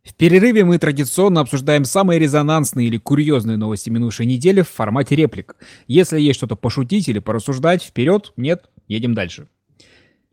В 0.05 0.15
перерыве 0.15 0.65
мы 0.65 0.79
традиционно 0.79 1.41
обсуждаем 1.41 1.85
самые 1.85 2.19
резонансные 2.19 2.89
или 2.89 2.99
курьезные 2.99 3.57
новости 3.57 3.89
минувшей 3.89 4.27
недели 4.27 4.63
в 4.63 4.69
формате 4.69 5.15
реплик. 5.15 5.55
Если 5.87 6.21
есть 6.21 6.39
что-то 6.39 6.57
пошутить 6.57 7.09
или 7.09 7.21
порассуждать, 7.21 7.85
вперед, 7.85 8.33
нет, 8.37 8.69
едем 8.89 9.15
дальше. 9.15 9.49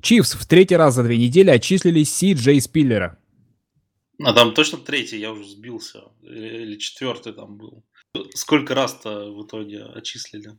Чивс 0.02 0.34
в 0.34 0.48
третий 0.48 0.76
раз 0.76 0.96
за 0.96 1.04
две 1.04 1.18
недели 1.18 1.52
отчислили 1.52 2.04
Си 2.04 2.34
Джей 2.34 2.60
Спиллера. 2.62 3.20
А 4.24 4.34
там 4.34 4.54
точно 4.54 4.80
третий, 4.80 5.20
я 5.20 5.32
уже 5.32 5.48
сбился. 5.48 6.00
Или 6.24 6.78
четвертый 6.78 7.34
там 7.34 7.58
был. 7.58 7.84
Сколько 8.34 8.74
раз-то 8.74 9.32
в 9.32 9.46
итоге 9.46 9.84
отчислили? 9.84 10.58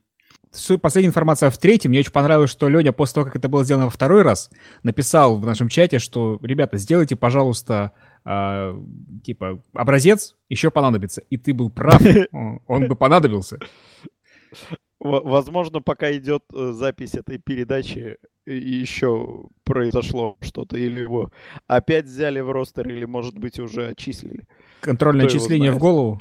Последняя 0.81 1.09
информация 1.09 1.51
в 1.51 1.59
третьем. 1.59 1.91
Мне 1.91 2.01
очень 2.01 2.13
понравилось, 2.13 2.51
что 2.51 2.69
Леня 2.69 2.93
после 2.93 3.15
того, 3.15 3.27
как 3.27 3.37
это 3.37 3.49
было 3.49 3.65
сделано 3.65 3.87
во 3.87 3.91
второй 3.91 4.23
раз, 4.23 4.51
написал 4.83 5.39
в 5.39 5.47
нашем 5.47 5.69
чате, 5.69 5.99
что, 5.99 6.39
ребята, 6.43 6.77
сделайте, 6.77 7.17
пожалуйста, 7.17 7.93
э, 8.25 8.83
типа, 9.25 9.63
образец 9.73 10.37
еще 10.49 10.71
понадобится. 10.71 11.23
И 11.31 11.37
ты 11.37 11.55
был 11.55 11.71
прав, 11.71 12.01
он 12.67 12.89
бы 12.89 12.97
понадобился. 12.97 13.59
Возможно, 14.99 15.81
пока 15.81 16.15
идет 16.17 16.43
э, 16.53 16.73
запись 16.73 17.15
этой 17.15 17.39
передачи, 17.39 18.19
еще 18.47 19.49
произошло 19.65 20.37
что-то, 20.41 20.77
или 20.77 21.01
его 21.01 21.31
опять 21.67 22.05
взяли 22.05 22.41
в 22.41 22.51
ростер, 22.51 22.89
или, 22.89 23.05
может 23.05 23.39
быть, 23.39 23.59
уже 23.59 23.89
отчислили. 23.89 24.47
Контрольное 24.81 25.27
Кто 25.27 25.37
отчисление 25.37 25.73
в 25.73 25.79
голову. 25.79 26.21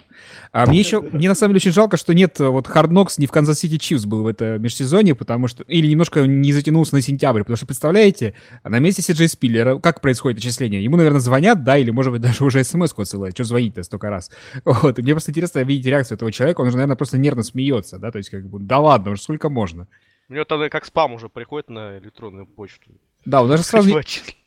А 0.52 0.66
мне 0.66 0.80
еще, 0.80 1.02
мне 1.02 1.30
на 1.30 1.36
самом 1.36 1.54
деле 1.54 1.58
очень 1.58 1.72
жалко, 1.72 1.96
что 1.96 2.14
нет, 2.14 2.40
вот 2.40 2.68
Hard 2.68 2.90
Knocks 2.90 3.14
не 3.18 3.28
в 3.28 3.32
Канзас 3.32 3.60
Сити 3.60 3.78
Чивс 3.78 4.06
был 4.06 4.24
в 4.24 4.28
это 4.28 4.58
межсезонье, 4.58 5.16
потому 5.16 5.48
что, 5.48 5.64
или 5.64 5.88
немножко 5.88 6.26
не 6.26 6.52
затянулся 6.54 6.96
на 6.96 7.02
сентябрь, 7.02 7.42
потому 7.42 7.56
что, 7.56 7.68
представляете, 7.68 8.34
на 8.64 8.80
месте 8.80 9.02
Си 9.02 9.14
Джей 9.14 9.28
Спиллера, 9.28 9.78
как 9.78 10.02
происходит 10.02 10.40
отчисление? 10.40 10.84
Ему, 10.84 10.98
наверное, 10.98 11.20
звонят, 11.20 11.64
да, 11.64 11.78
или, 11.78 11.92
может 11.92 12.12
быть, 12.12 12.22
даже 12.24 12.44
уже 12.44 12.64
смс-ку 12.64 13.04
отсылают, 13.04 13.36
что 13.36 13.44
звонить-то 13.44 13.84
столько 13.84 14.10
раз. 14.10 14.32
Вот, 14.66 14.98
и 14.98 15.02
мне 15.02 15.14
просто 15.14 15.32
интересно 15.32 15.60
видеть 15.60 15.86
реакцию 15.86 16.16
этого 16.16 16.32
человека, 16.32 16.62
он 16.62 16.72
же, 16.72 16.78
наверное, 16.78 16.96
просто 16.96 17.18
нервно 17.18 17.44
смеется, 17.44 18.00
да, 18.00 18.12
то 18.12 18.18
есть, 18.18 18.30
как 18.30 18.48
бы, 18.48 18.60
да 18.60 18.80
ладно, 18.80 19.12
уже 19.12 19.22
сколько 19.22 19.50
можно. 19.50 19.88
У 20.30 20.34
него 20.34 20.46
тогда 20.46 20.70
как 20.70 20.86
спам 20.86 21.14
уже 21.14 21.28
приходит 21.28 21.70
на 21.70 21.98
электронную 21.98 22.46
почту. 22.46 22.92
Да, 23.26 23.42
он 23.42 23.50
даже 23.50 23.64
сразу... 23.64 23.90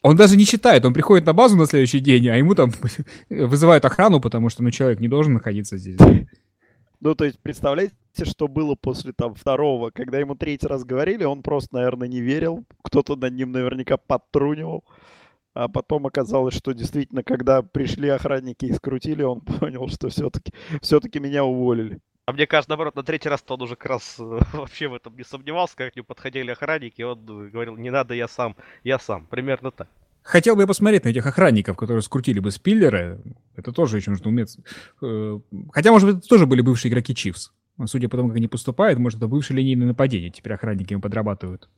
Он 0.02 0.16
даже 0.16 0.37
не 0.37 0.44
читает, 0.44 0.85
он 0.85 0.92
приходит 0.92 1.26
на 1.26 1.32
базу 1.32 1.56
на 1.56 1.66
следующий 1.66 2.00
день, 2.00 2.28
а 2.28 2.37
ему 2.37 2.56
там 2.56 2.72
вызывают 3.30 3.85
охрану, 3.85 4.20
потому 4.20 4.48
что, 4.48 4.62
ну, 4.62 4.70
человек 4.72 4.98
не 4.98 5.08
должен 5.08 5.35
находиться 5.35 5.76
здесь. 5.76 6.00
Ну, 7.00 7.14
то 7.14 7.24
есть, 7.24 7.38
представляете, 7.40 7.94
что 8.24 8.48
было 8.48 8.74
после 8.74 9.12
там 9.12 9.35
второго, 9.35 9.90
когда 9.90 10.18
ему 10.18 10.35
третий 10.35 10.66
раз 10.66 10.85
говорили, 10.85 11.24
он 11.24 11.42
просто, 11.42 11.74
наверное, 11.74 12.08
не 12.08 12.20
верил, 12.20 12.64
кто-то 12.82 13.16
над 13.16 13.32
ним 13.32 13.52
наверняка 13.52 13.96
подтрунивал, 13.96 14.85
а 15.54 15.68
потом 15.68 16.06
оказалось, 16.06 16.54
что 16.54 16.72
действительно, 16.72 17.22
когда 17.22 17.62
пришли 17.62 18.08
охранники 18.08 18.66
и 18.66 18.72
скрутили, 18.72 19.22
он 19.22 19.40
понял, 19.61 19.88
что 19.88 20.08
все-таки 20.08 20.52
все-таки 20.80 21.18
меня 21.20 21.44
уволили. 21.44 21.98
А 22.24 22.32
мне 22.32 22.46
кажется, 22.46 22.70
наоборот, 22.70 22.94
на 22.94 23.02
третий 23.02 23.28
раз 23.28 23.42
он 23.48 23.62
уже 23.62 23.74
как 23.74 23.90
раз 23.90 24.16
э, 24.20 24.22
вообще 24.52 24.88
в 24.88 24.94
этом 24.94 25.16
не 25.16 25.24
сомневался, 25.24 25.74
как 25.76 25.92
к 25.92 25.96
нему 25.96 26.06
подходили 26.06 26.52
охранники, 26.52 27.00
и 27.00 27.04
он 27.04 27.50
говорил, 27.50 27.76
не 27.76 27.90
надо, 27.90 28.14
я 28.14 28.28
сам, 28.28 28.56
я 28.85 28.98
сам. 28.98 29.26
Примерно 29.26 29.72
так. 29.72 29.88
Хотел 30.22 30.54
бы 30.54 30.62
я 30.62 30.68
посмотреть 30.68 31.04
на 31.04 31.08
этих 31.08 31.26
охранников, 31.26 31.76
которые 31.76 32.00
скрутили 32.02 32.38
бы 32.38 32.52
Спиллера. 32.52 33.20
Это 33.56 33.72
тоже 33.72 33.96
еще 33.96 34.12
нужно 34.12 34.28
уметь. 34.28 34.56
Э, 35.02 35.40
хотя, 35.72 35.90
может 35.90 36.08
быть, 36.08 36.18
это 36.18 36.28
тоже 36.28 36.46
были 36.46 36.61
бывшие 36.61 36.90
игроки 36.90 37.12
Чивс. 37.12 37.52
Судя 37.87 38.08
по 38.08 38.16
тому, 38.16 38.28
как 38.28 38.37
они 38.37 38.46
поступают, 38.46 39.00
может, 39.00 39.18
это 39.18 39.26
бывшие 39.26 39.56
линейные 39.56 39.88
нападения. 39.88 40.30
Теперь 40.30 40.52
охранники 40.52 40.92
им 40.92 41.00
подрабатывают. 41.00 41.68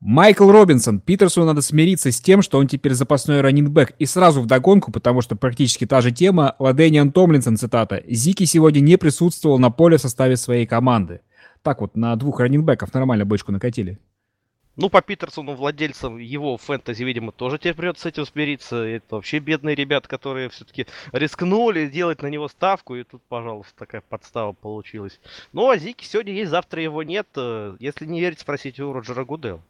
Майкл 0.00 0.50
Робинсон. 0.50 1.00
Питерсу 1.00 1.44
надо 1.44 1.62
смириться 1.62 2.12
с 2.12 2.20
тем, 2.20 2.42
что 2.42 2.58
он 2.58 2.68
теперь 2.68 2.92
запасной 2.92 3.40
раннинбэк. 3.40 3.94
И 3.98 4.04
сразу 4.04 4.42
в 4.42 4.46
догонку, 4.46 4.92
потому 4.92 5.22
что 5.22 5.36
практически 5.36 5.86
та 5.86 6.02
же 6.02 6.12
тема. 6.12 6.54
Ладениан 6.58 7.12
Томлинсон, 7.12 7.56
цитата. 7.56 8.02
«Зики 8.06 8.44
сегодня 8.44 8.80
не 8.80 8.98
присутствовал 8.98 9.58
на 9.58 9.70
поле 9.70 9.96
в 9.96 10.02
составе 10.02 10.36
своей 10.36 10.66
команды». 10.66 11.22
Так 11.62 11.80
вот, 11.80 11.96
на 11.96 12.14
двух 12.16 12.40
раннинбеков 12.40 12.92
нормально 12.92 13.24
бочку 13.24 13.52
накатили. 13.52 13.98
Ну, 14.76 14.90
по 14.90 15.00
Питерсону, 15.00 15.54
владельцам 15.54 16.18
его 16.18 16.58
фэнтези, 16.58 17.02
видимо, 17.02 17.32
тоже 17.32 17.56
теперь 17.56 17.74
придется 17.74 18.02
с 18.02 18.06
этим 18.06 18.26
смириться. 18.26 18.76
Это 18.76 19.14
вообще 19.14 19.38
бедные 19.38 19.74
ребята, 19.74 20.06
которые 20.06 20.50
все-таки 20.50 20.86
рискнули 21.12 21.88
делать 21.88 22.20
на 22.20 22.26
него 22.26 22.48
ставку, 22.48 22.94
и 22.94 23.02
тут, 23.02 23.22
пожалуйста, 23.30 23.72
такая 23.74 24.02
подстава 24.02 24.52
получилась. 24.52 25.18
Ну, 25.54 25.70
а 25.70 25.78
Зики 25.78 26.04
сегодня 26.04 26.34
есть, 26.34 26.50
завтра 26.50 26.82
его 26.82 27.02
нет. 27.02 27.26
Если 27.80 28.04
не 28.04 28.20
верить, 28.20 28.40
спросите 28.40 28.84
у 28.84 28.92
Роджера 28.92 29.24
Гудел. 29.24 29.62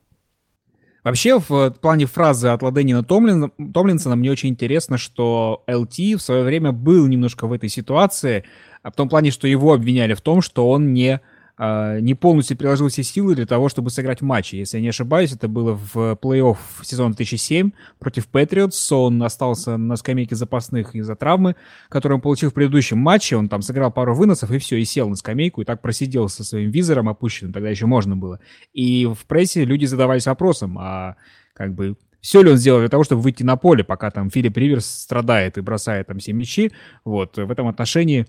Вообще, 1.06 1.38
в 1.38 1.70
плане 1.70 2.06
фразы 2.06 2.48
от 2.48 2.62
Ладенина 2.62 3.04
Томлин, 3.04 3.52
Томлинсона 3.72 4.16
мне 4.16 4.28
очень 4.28 4.48
интересно, 4.48 4.98
что 4.98 5.62
ЛТ 5.68 5.98
в 5.98 6.18
свое 6.18 6.42
время 6.42 6.72
был 6.72 7.06
немножко 7.06 7.46
в 7.46 7.52
этой 7.52 7.68
ситуации, 7.68 8.42
а 8.82 8.90
в 8.90 8.96
том 8.96 9.08
плане, 9.08 9.30
что 9.30 9.46
его 9.46 9.72
обвиняли 9.72 10.14
в 10.14 10.20
том, 10.20 10.42
что 10.42 10.68
он 10.68 10.92
не 10.92 11.20
а, 11.58 12.00
не 12.00 12.14
полностью 12.14 12.56
приложил 12.56 12.88
все 12.88 13.02
силы 13.02 13.34
для 13.34 13.46
того, 13.46 13.68
чтобы 13.68 13.90
сыграть 13.90 14.20
в 14.20 14.24
матче. 14.24 14.58
Если 14.58 14.76
я 14.76 14.82
не 14.82 14.88
ошибаюсь, 14.88 15.32
это 15.32 15.48
было 15.48 15.72
в 15.74 16.18
плей-офф 16.20 16.56
сезона 16.82 17.14
2007 17.14 17.70
против 17.98 18.26
Патриотс. 18.28 18.92
Он 18.92 19.22
остался 19.22 19.78
на 19.78 19.96
скамейке 19.96 20.36
запасных 20.36 20.94
из-за 20.94 21.16
травмы, 21.16 21.56
которую 21.88 22.16
он 22.16 22.22
получил 22.22 22.50
в 22.50 22.54
предыдущем 22.54 22.98
матче. 22.98 23.36
Он 23.36 23.48
там 23.48 23.62
сыграл 23.62 23.90
пару 23.90 24.14
выносов 24.14 24.50
и 24.50 24.58
все, 24.58 24.76
и 24.76 24.84
сел 24.84 25.08
на 25.08 25.16
скамейку, 25.16 25.62
и 25.62 25.64
так 25.64 25.80
просидел 25.80 26.28
со 26.28 26.44
своим 26.44 26.70
визором 26.70 27.08
опущенным, 27.08 27.52
тогда 27.54 27.70
еще 27.70 27.86
можно 27.86 28.16
было. 28.16 28.40
И 28.74 29.06
в 29.06 29.24
прессе 29.26 29.64
люди 29.64 29.86
задавались 29.86 30.26
вопросом, 30.26 30.76
а 30.78 31.16
как 31.54 31.74
бы 31.74 31.96
все 32.20 32.42
ли 32.42 32.50
он 32.50 32.56
сделал 32.56 32.80
для 32.80 32.88
того, 32.88 33.04
чтобы 33.04 33.22
выйти 33.22 33.44
на 33.44 33.56
поле, 33.56 33.84
пока 33.84 34.10
там 34.10 34.30
Филипп 34.30 34.58
Риверс 34.58 34.84
страдает 34.84 35.56
и 35.56 35.60
бросает 35.60 36.08
там 36.08 36.18
все 36.18 36.32
мячи. 36.32 36.72
Вот, 37.04 37.36
в 37.36 37.50
этом 37.50 37.68
отношении 37.68 38.26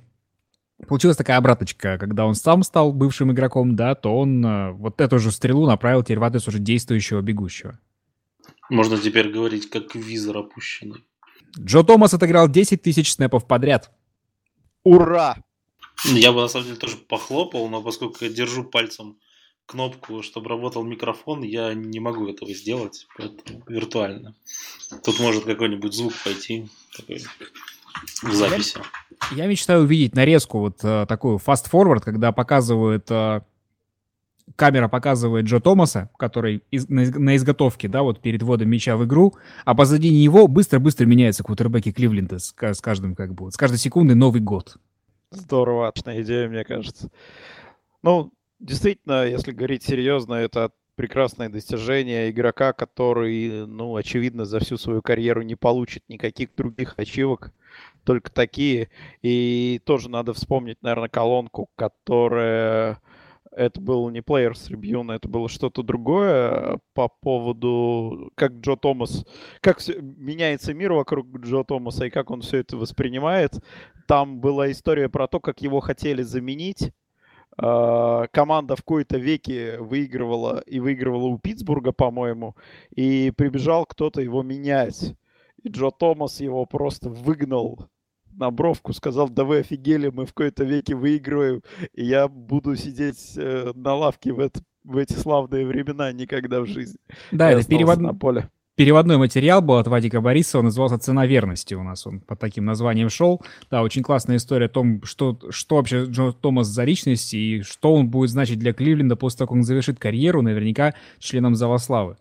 Получилась 0.86 1.18
такая 1.18 1.38
обраточка, 1.38 1.98
когда 1.98 2.26
он 2.26 2.36
сам 2.36 2.62
стал 2.62 2.94
бывшим 2.94 3.32
игроком, 3.32 3.76
да, 3.76 3.96
то 3.96 4.16
он 4.16 4.46
э, 4.46 4.72
вот 4.74 5.02
эту 5.02 5.18
же 5.18 5.32
стрелу 5.32 5.66
направил 5.66 6.04
теперь 6.04 6.20
в 6.20 6.24
адрес 6.24 6.48
уже 6.48 6.60
действующего 6.60 7.22
бегущего. 7.22 7.80
Можно 8.70 8.98
теперь 9.00 9.30
говорить, 9.30 9.70
как 9.70 9.96
визор 9.96 10.38
опущенный. 10.38 11.04
Джо 11.58 11.84
Томас 11.84 12.14
отыграл 12.14 12.48
10 12.48 12.82
тысяч 12.82 13.14
снэпов 13.14 13.48
подряд. 13.48 13.92
Ура! 14.84 15.38
Я 16.06 16.32
бы 16.32 16.42
на 16.42 16.48
самом 16.48 16.66
деле 16.68 16.78
тоже 16.78 16.98
похлопал, 16.98 17.68
но 17.70 17.82
поскольку 17.82 18.18
я 18.22 18.30
держу 18.30 18.64
пальцем 18.64 19.18
кнопку, 19.66 20.22
чтобы 20.22 20.50
работал 20.50 20.84
микрофон, 20.84 21.42
я 21.42 21.74
не 21.74 22.00
могу 22.00 22.28
этого 22.28 22.54
сделать, 22.54 23.08
поэтому 23.18 23.64
виртуально. 23.68 24.36
Тут 25.04 25.20
может 25.20 25.44
какой-нибудь 25.44 25.94
звук 25.94 26.14
пойти 26.24 26.70
такой 26.96 27.22
в 28.24 28.34
записи. 28.34 28.80
Я, 29.32 29.44
я 29.44 29.48
мечтаю 29.48 29.82
увидеть 29.82 30.16
нарезку 30.16 30.60
вот 30.60 30.80
э, 30.84 31.06
такую 31.08 31.38
fast-forward, 31.38 32.02
когда 32.02 32.32
показывают... 32.32 33.10
Э, 33.10 33.42
камера 34.56 34.88
показывает 34.88 35.46
Джо 35.46 35.60
Томаса, 35.60 36.10
который 36.18 36.64
из, 36.72 36.88
на, 36.88 37.06
на 37.06 37.36
изготовке, 37.36 37.88
да, 37.88 38.02
вот 38.02 38.22
перед 38.22 38.42
вводом 38.44 38.70
мяча 38.70 38.96
в 38.96 39.06
игру, 39.06 39.36
а 39.66 39.76
позади 39.76 40.10
него 40.10 40.48
быстро-быстро 40.48 41.06
меняются 41.06 41.44
квотербеки 41.44 41.92
Кливленда 41.92 42.40
с, 42.40 42.56
с 42.58 42.82
каждым, 42.82 43.16
как 43.16 43.34
бы, 43.34 43.52
с 43.52 43.58
каждой 43.58 43.78
секундой 43.78 44.16
Новый 44.16 44.42
год. 44.42 44.78
Здорово, 45.32 45.90
отличная 45.90 46.22
идея, 46.22 46.48
мне 46.48 46.64
кажется. 46.64 47.10
Ну, 48.02 48.32
действительно, 48.60 49.26
если 49.26 49.52
говорить 49.52 49.84
серьезно, 49.84 50.36
это 50.36 50.72
прекрасное 50.98 51.48
достижение 51.48 52.32
игрока, 52.32 52.74
который, 52.74 53.66
ну, 53.68 53.96
очевидно, 53.96 54.46
за 54.46 54.60
всю 54.60 54.78
свою 54.78 55.02
карьеру 55.02 55.44
не 55.44 55.56
получит 55.56 56.04
никаких 56.10 56.54
других 56.56 56.96
ачивок 56.98 57.54
только 58.04 58.32
такие. 58.32 58.90
И 59.22 59.80
тоже 59.86 60.10
надо 60.10 60.34
вспомнить, 60.34 60.82
наверное, 60.82 61.08
колонку, 61.08 61.70
которая... 61.76 63.00
Это 63.52 63.82
был 63.82 64.08
не 64.10 64.20
Players 64.20 64.70
Tribune, 64.70 65.16
это 65.16 65.28
было 65.28 65.50
что-то 65.50 65.82
другое 65.82 66.80
по 66.94 67.08
поводу, 67.08 68.32
как 68.36 68.52
Джо 68.60 68.76
Томас, 68.76 69.26
как 69.62 69.80
все, 69.80 70.00
меняется 70.00 70.76
мир 70.76 70.94
вокруг 70.94 71.40
Джо 71.40 71.64
Томаса 71.64 72.06
и 72.06 72.12
как 72.12 72.30
он 72.30 72.42
все 72.42 72.58
это 72.58 72.78
воспринимает. 72.78 73.54
Там 74.08 74.42
была 74.42 74.70
история 74.70 75.10
про 75.10 75.28
то, 75.28 75.40
как 75.40 75.62
его 75.62 75.80
хотели 75.80 76.22
заменить. 76.22 76.92
Uh, 77.60 78.28
команда 78.32 78.76
в 78.76 78.84
кои-то 78.84 79.18
веке 79.18 79.80
выигрывала 79.80 80.60
и 80.68 80.80
выигрывала 80.80 81.26
у 81.26 81.40
Питтсбурга, 81.40 81.92
по-моему, 81.92 82.56
и 82.96 83.34
прибежал 83.36 83.88
кто-то 83.88 84.22
его 84.22 84.44
менять. 84.44 85.16
И 85.64 85.70
Джо 85.70 85.90
Томас 85.90 86.40
его 86.40 86.66
просто 86.68 87.10
выгнал 87.10 87.90
на 88.38 88.52
бровку, 88.52 88.94
сказал, 88.94 89.30
да 89.30 89.44
вы 89.44 89.60
офигели, 89.60 90.10
мы 90.10 90.26
в 90.26 90.34
какой-то 90.34 90.64
веке 90.64 90.96
выигрываем, 90.96 91.64
и 91.94 92.06
я 92.06 92.28
буду 92.28 92.76
сидеть 92.76 93.34
э, 93.36 93.72
на 93.74 93.96
лавке 93.96 94.32
в, 94.32 94.40
это, 94.40 94.62
в 94.84 94.98
эти 94.98 95.14
славные 95.14 95.66
времена 95.66 96.12
никогда 96.12 96.62
в 96.62 96.68
жизни. 96.68 97.00
Да, 97.32 97.50
я 97.50 97.58
это 97.60 97.68
перевод... 97.68 97.98
на 97.98 98.14
поле. 98.14 98.50
Переводной 98.78 99.18
материал 99.18 99.64
был 99.64 99.78
от 99.78 99.88
Вадика 99.88 100.22
Борисова, 100.22 100.62
назывался 100.62 101.00
«Цена 101.00 101.26
верности» 101.26 101.74
у 101.74 101.82
нас, 101.82 102.06
он 102.06 102.20
под 102.20 102.40
таким 102.40 102.64
названием 102.64 103.10
шел. 103.10 103.42
Да, 103.72 103.82
очень 103.82 104.04
классная 104.04 104.38
история 104.38 104.68
о 104.68 104.70
том, 104.70 105.02
что, 105.04 105.40
что 105.50 105.78
вообще 105.78 106.06
Джо 106.06 106.32
Томас 106.32 106.68
за 106.68 106.84
личность 106.84 107.34
и 107.34 107.64
что 107.64 107.96
он 107.96 108.08
будет 108.10 108.30
значить 108.30 108.60
для 108.60 108.74
Кливленда 108.74 109.16
после 109.16 109.40
того, 109.40 109.48
как 109.48 109.56
он 109.56 109.64
завершит 109.64 109.98
карьеру, 109.98 110.44
наверняка 110.44 110.94
членом 111.18 111.56
Зала 111.56 111.80
Славы. 111.80 112.18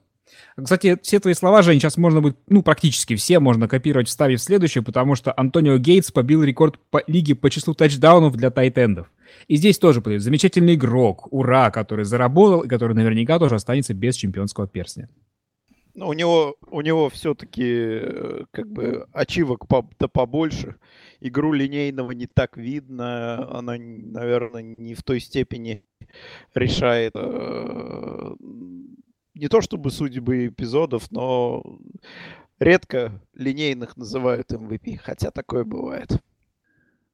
Кстати, 0.56 0.98
все 1.02 1.20
твои 1.20 1.34
слова, 1.34 1.60
Жень, 1.60 1.78
сейчас 1.78 1.98
можно 1.98 2.22
будет, 2.22 2.38
ну, 2.48 2.62
практически 2.62 3.16
все 3.16 3.38
можно 3.38 3.68
копировать, 3.68 4.08
вставив 4.08 4.40
следующее, 4.40 4.82
потому 4.82 5.14
что 5.14 5.34
Антонио 5.36 5.76
Гейтс 5.76 6.10
побил 6.10 6.42
рекорд 6.42 6.78
по 6.90 7.02
лиге 7.06 7.34
по 7.34 7.50
числу 7.50 7.74
тачдаунов 7.74 8.34
для 8.34 8.50
тайтендов. 8.50 9.08
И 9.46 9.56
здесь 9.56 9.78
тоже 9.78 10.00
будет 10.00 10.22
замечательный 10.22 10.74
игрок, 10.74 11.28
ура, 11.30 11.70
который 11.70 12.06
заработал 12.06 12.62
и 12.62 12.68
который 12.68 12.94
наверняка 12.94 13.38
тоже 13.38 13.56
останется 13.56 13.92
без 13.92 14.16
чемпионского 14.16 14.66
перстня. 14.66 15.10
У 15.98 16.12
него, 16.12 16.56
у 16.70 16.82
него 16.82 17.08
все-таки 17.08 17.64
э, 17.64 18.44
как 18.50 18.70
бы 18.70 19.06
ачивок 19.12 19.66
по, 19.66 19.88
да 19.98 20.08
побольше. 20.08 20.76
Игру 21.20 21.52
линейного 21.54 22.12
не 22.12 22.26
так 22.26 22.58
видно. 22.58 23.48
Она, 23.50 23.76
наверное, 23.78 24.62
не 24.76 24.94
в 24.94 25.02
той 25.02 25.20
степени 25.20 25.82
решает 26.54 27.12
э, 27.14 28.34
не 29.34 29.48
то 29.48 29.62
чтобы 29.62 29.90
судьбы 29.90 30.48
эпизодов, 30.48 31.10
но 31.10 31.62
редко 32.58 33.22
линейных 33.34 33.96
называют 33.96 34.52
MVP, 34.52 34.98
хотя 34.98 35.30
такое 35.30 35.64
бывает. 35.64 36.10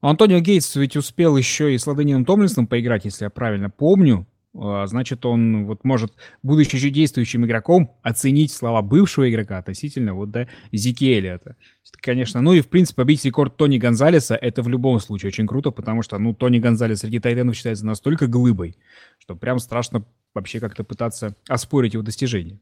Антонио 0.01 0.39
Гейтс 0.39 0.75
ведь 0.75 0.97
успел 0.97 1.37
еще 1.37 1.73
и 1.73 1.77
с 1.77 1.87
Ладенином 1.87 2.25
Томлинсом 2.25 2.67
поиграть, 2.67 3.05
если 3.05 3.23
я 3.23 3.29
правильно 3.29 3.69
помню. 3.69 4.27
А, 4.55 4.85
значит, 4.85 5.25
он 5.25 5.65
вот 5.65 5.83
может, 5.83 6.13
будучи 6.43 6.75
еще 6.75 6.89
действующим 6.89 7.45
игроком, 7.45 7.95
оценить 8.03 8.51
слова 8.51 8.81
бывшего 8.81 9.29
игрока 9.29 9.57
относительно 9.57 10.13
вот, 10.13 10.31
да, 10.31 10.47
Зики 10.71 11.05
Эллиота. 11.05 11.55
Конечно, 12.01 12.41
ну 12.41 12.53
и, 12.53 12.61
в 12.61 12.69
принципе, 12.69 12.97
побить 12.97 13.25
рекорд 13.25 13.55
Тони 13.57 13.77
Гонзалеса, 13.77 14.35
это 14.35 14.61
в 14.61 14.67
любом 14.67 14.99
случае 14.99 15.29
очень 15.29 15.47
круто, 15.47 15.71
потому 15.71 16.01
что, 16.01 16.17
ну, 16.19 16.33
Тони 16.33 16.59
Гонзалес 16.59 16.99
среди 16.99 17.19
тайтенов 17.19 17.55
считается 17.55 17.85
настолько 17.85 18.27
глыбой, 18.27 18.77
что 19.19 19.35
прям 19.35 19.59
страшно 19.59 20.05
вообще 20.33 20.59
как-то 20.59 20.83
пытаться 20.83 21.35
оспорить 21.47 21.93
его 21.93 22.03
достижения. 22.03 22.59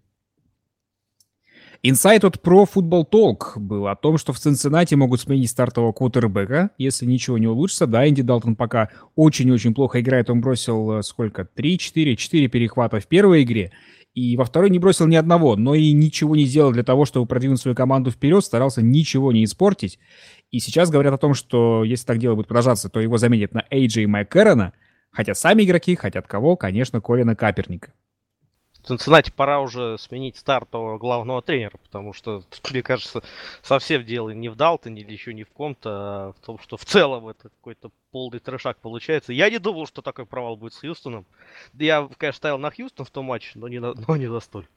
Инсайт 1.84 2.24
от 2.24 2.36
Pro 2.36 2.70
Football 2.72 3.10
Talk 3.10 3.58
был 3.58 3.88
о 3.88 3.96
том, 3.96 4.20
что 4.20 4.34
в 4.34 4.39
Цинциннати 4.39 4.94
могут 4.94 5.22
сменить 5.22 5.50
стартового 5.50 5.94
квотербека, 5.94 6.70
если 6.78 7.08
ничего 7.08 7.39
не 7.39 7.48
улучшится. 7.48 7.88
Да, 7.88 8.08
Энди 8.08 8.22
Далтон 8.22 8.56
пока 8.56 8.89
очень-очень 9.15 9.74
плохо 9.74 10.00
играет. 10.00 10.30
Он 10.30 10.41
бросил 10.41 11.00
э, 11.00 11.02
сколько? 11.02 11.44
3, 11.44 11.80
4, 11.80 12.15
4 12.15 12.48
перехвата 12.50 13.00
в 13.00 13.08
первой 13.08 13.41
игре. 13.41 13.72
И 14.13 14.38
во 14.38 14.46
второй 14.46 14.70
не 14.70 14.78
бросил 14.78 15.08
ни 15.08 15.15
одного, 15.15 15.56
но 15.56 15.74
и 15.74 15.91
ничего 15.91 16.36
не 16.36 16.46
сделал 16.46 16.72
для 16.72 16.84
того, 16.84 17.06
чтобы 17.06 17.26
продвинуть 17.26 17.60
свою 17.60 17.74
команду 17.74 18.12
вперед, 18.12 18.46
старался 18.46 18.84
ничего 18.84 19.32
не 19.32 19.44
испортить. 19.44 19.98
И 20.52 20.60
сейчас 20.60 20.91
говорят 20.91 21.15
о 21.15 21.17
том, 21.17 21.34
что 21.34 21.84
если 21.84 22.06
так 22.06 22.20
дело 22.20 22.36
будет 22.36 22.48
продолжаться, 22.48 22.89
то 22.89 23.00
его 23.00 23.17
заменят 23.17 23.56
на 23.56 23.65
Эйджи 23.72 24.04
и 24.04 24.06
Майкерона, 24.06 24.74
хотя 25.10 25.34
сами 25.34 25.63
игроки 25.63 25.96
хотят 25.96 26.28
кого? 26.28 26.58
Конечно, 26.58 27.02
Колина 27.02 27.36
Каперника. 27.36 27.91
Цинциннати 28.84 29.32
пора 29.32 29.62
уже 29.62 29.98
сменить 30.00 30.38
стартового 30.38 30.98
главного 30.98 31.41
тренера, 31.41 31.78
потому 31.78 32.13
что, 32.13 32.44
мне 32.72 32.82
кажется, 32.82 33.22
совсем 33.62 34.04
дело 34.04 34.30
не 34.30 34.50
в 34.50 34.56
Далтоне 34.56 35.02
или 35.02 35.12
еще 35.12 35.34
не 35.34 35.44
в 35.44 35.50
ком-то, 35.50 35.89
а 35.89 36.34
в 36.34 36.46
том, 36.46 36.60
что 36.60 36.78
в 36.78 36.86
целом 36.86 37.28
это 37.28 37.50
какой-то 37.50 37.91
полный 38.12 38.39
трешак 38.39 38.78
получается. 38.78 39.34
Я 39.34 39.50
не 39.50 39.60
думал, 39.60 39.86
что 39.86 40.02
такой 40.02 40.26
провал 40.26 40.58
будет 40.58 40.74
с 40.74 40.80
Хьюстоном. 40.80 41.26
Я, 41.74 42.10
конечно, 42.17 42.38
ставил 42.38 42.58
на 42.58 42.72
Хьюстон 42.72 43.06
в 43.06 43.12
том 43.12 43.26
матче, 43.26 43.52
но 43.56 43.67
не, 43.67 43.80
на, 43.80 43.94
но 44.08 44.15
не 44.15 44.28
за 44.28 44.39
столь. 44.39 44.67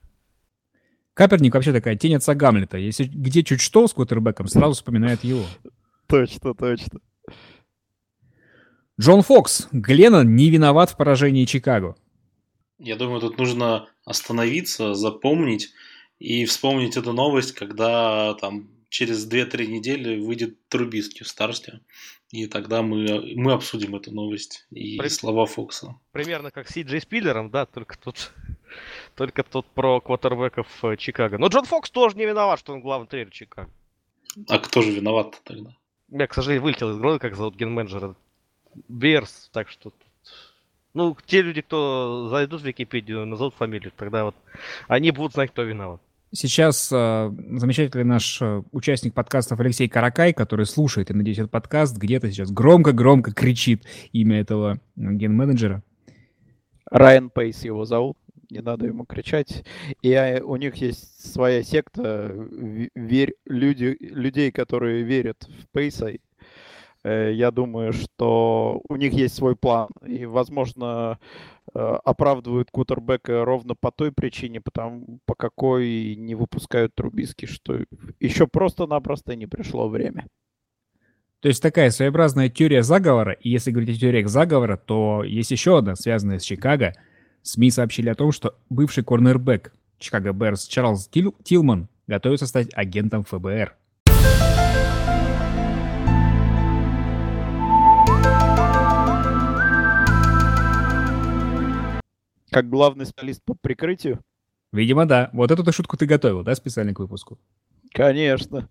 Каперник 1.14 1.55
вообще 1.55 1.73
такая 1.73 1.97
тень 1.97 2.17
отца 2.17 2.35
Гамлета. 2.35 2.77
Если 2.77 3.05
где 3.05 3.43
чуть 3.45 3.61
что 3.61 3.87
с 3.87 3.95
квотербеком, 3.95 4.49
сразу 4.49 4.75
вспоминает 4.75 5.23
его. 5.25 5.45
Точно, 6.07 6.55
точно. 6.55 7.01
Джон 9.01 9.23
Фокс. 9.23 9.69
Гленнон 9.73 10.37
не 10.37 10.51
виноват 10.51 10.90
в 10.90 10.97
поражении 10.97 11.47
Чикаго. 11.47 11.97
Я 12.78 12.96
думаю, 12.96 13.20
тут 13.20 13.38
нужно 13.38 13.88
остановиться, 14.04 14.94
запомнить 14.94 15.72
и 16.18 16.44
вспомнить 16.44 16.96
эту 16.96 17.12
новость, 17.12 17.52
когда 17.52 18.34
там 18.34 18.68
через 18.88 19.28
2-3 19.28 19.66
недели 19.66 20.20
выйдет 20.20 20.68
Трубиский 20.68 21.24
в 21.24 21.28
старте. 21.28 21.80
И 22.30 22.46
тогда 22.46 22.82
мы, 22.82 23.34
мы 23.37 23.52
обсудим 23.52 23.94
эту 23.94 24.12
новость 24.12 24.66
и 24.70 24.98
При... 24.98 25.08
слова 25.08 25.46
Фокса. 25.46 25.96
Примерно 26.12 26.50
как 26.50 26.68
с 26.68 26.72
Си 26.72 27.00
Спиллером, 27.00 27.50
да, 27.50 27.66
только 27.66 27.98
тут, 27.98 28.32
только 29.16 29.42
тут 29.44 29.66
про 29.66 30.00
квотербеков 30.00 30.66
э, 30.84 30.96
Чикаго. 30.96 31.38
Но 31.38 31.48
Джон 31.48 31.64
Фокс 31.64 31.90
тоже 31.90 32.16
не 32.16 32.26
виноват, 32.26 32.58
что 32.58 32.72
он 32.72 32.80
главный 32.80 33.06
тренер 33.06 33.30
Чикаго. 33.30 33.70
А 34.48 34.58
кто 34.58 34.82
же 34.82 34.90
виноват 34.90 35.40
тогда? 35.44 35.76
Я, 36.08 36.26
к 36.26 36.34
сожалению, 36.34 36.62
вылетел 36.62 36.90
из 36.90 36.96
головы, 36.96 37.18
как 37.18 37.37
зовут 37.37 37.56
ген-менеджера. 37.56 38.16
Берс, 38.88 39.50
так 39.52 39.68
что... 39.68 39.92
Ну, 40.94 41.16
те 41.26 41.42
люди, 41.42 41.61
кто 41.61 42.28
зайдут 42.30 42.62
в 42.62 42.64
Википедию, 42.64 43.26
назовут 43.26 43.54
фамилию, 43.54 43.92
тогда 43.96 44.24
вот 44.24 44.37
они 44.87 45.11
будут 45.11 45.33
знать, 45.33 45.50
кто 45.50 45.62
виноват. 45.62 46.00
Сейчас 46.30 46.90
э, 46.92 47.33
замечательный 47.50 48.04
наш 48.04 48.40
э, 48.40 48.62
участник 48.72 49.14
подкастов 49.14 49.61
Алексей 49.61 49.88
Каракай, 49.88 50.33
который 50.33 50.66
слушает, 50.66 51.11
и 51.11 51.14
надеюсь, 51.14 51.38
этот 51.38 51.50
подкаст 51.50 51.96
где-то 51.96 52.30
сейчас 52.30 52.50
громко-громко 52.50 53.33
кричит 53.33 53.85
имя 54.12 54.40
этого 54.40 54.80
ген-менеджера. 54.96 55.83
Райан 56.90 57.30
Пейс 57.30 57.64
его 57.64 57.85
зовут, 57.85 58.16
не 58.50 58.61
надо 58.61 58.87
ему 58.87 59.04
кричать. 59.04 59.64
И 60.02 60.12
а, 60.12 60.40
у 60.44 60.57
них 60.57 60.76
есть 60.76 61.33
своя 61.33 61.62
секта 61.62 62.33
верь, 62.94 63.35
люди, 63.46 63.96
людей, 64.00 64.50
которые 64.50 65.02
верят 65.02 65.48
в 65.48 65.68
Пейса. 65.72 66.12
Э, 67.05 67.31
я 67.33 67.51
думаю, 67.51 67.93
что 67.93 68.83
у 68.88 68.97
них 68.97 69.12
есть 69.12 69.35
свой 69.35 69.55
план. 69.55 69.90
И, 70.07 70.25
возможно, 70.25 71.19
э, 71.75 71.79
оправдывают 71.79 72.71
кутербека 72.71 73.45
ровно 73.45 73.75
по 73.75 73.93
той 73.93 74.11
причине, 74.11 74.61
потому, 74.61 75.21
по 75.27 75.35
какой 75.35 76.17
не 76.17 76.35
выпускают 76.35 76.95
Трубиски, 76.95 77.47
что 77.47 77.79
еще 78.21 78.47
просто-напросто 78.47 79.37
не 79.37 79.47
пришло 79.47 79.88
время. 79.88 80.27
То 81.40 81.49
есть 81.49 81.62
такая 81.62 81.90
своеобразная 81.90 82.49
теория 82.49 82.83
заговора, 82.83 83.33
и 83.33 83.51
если 83.51 83.71
говорить 83.71 83.99
о 83.99 84.01
теориях 84.01 84.29
заговора, 84.29 84.79
то 84.79 85.23
есть 85.25 85.51
еще 85.51 85.77
одна, 85.77 85.95
связанная 85.95 86.38
с 86.38 86.43
Чикаго. 86.43 86.95
СМИ 87.43 87.71
сообщили 87.71 88.09
о 88.09 88.14
том, 88.14 88.33
что 88.33 88.55
бывший 88.71 89.05
корнербэк 89.05 89.71
Чикаго 89.99 90.33
Берс 90.33 90.67
Чарльз 90.67 91.07
Тил 91.09 91.35
Тилман 91.45 91.88
готовится 92.07 92.47
стать 92.47 92.69
агентом 92.73 93.25
ФБР. 93.25 93.77
Как 102.55 102.69
главный 102.69 103.05
специалист 103.05 103.43
по 103.45 103.55
прикрытию? 103.55 104.21
Видимо, 104.73 105.07
да. 105.07 105.29
Вот 105.33 105.51
эту 105.51 105.73
шутку 105.73 105.97
ты 105.97 106.07
готовил, 106.07 106.45
да, 106.45 106.55
специально 106.55 106.95
к 106.95 107.01
выпуску? 107.01 107.37
Конечно. 107.93 108.69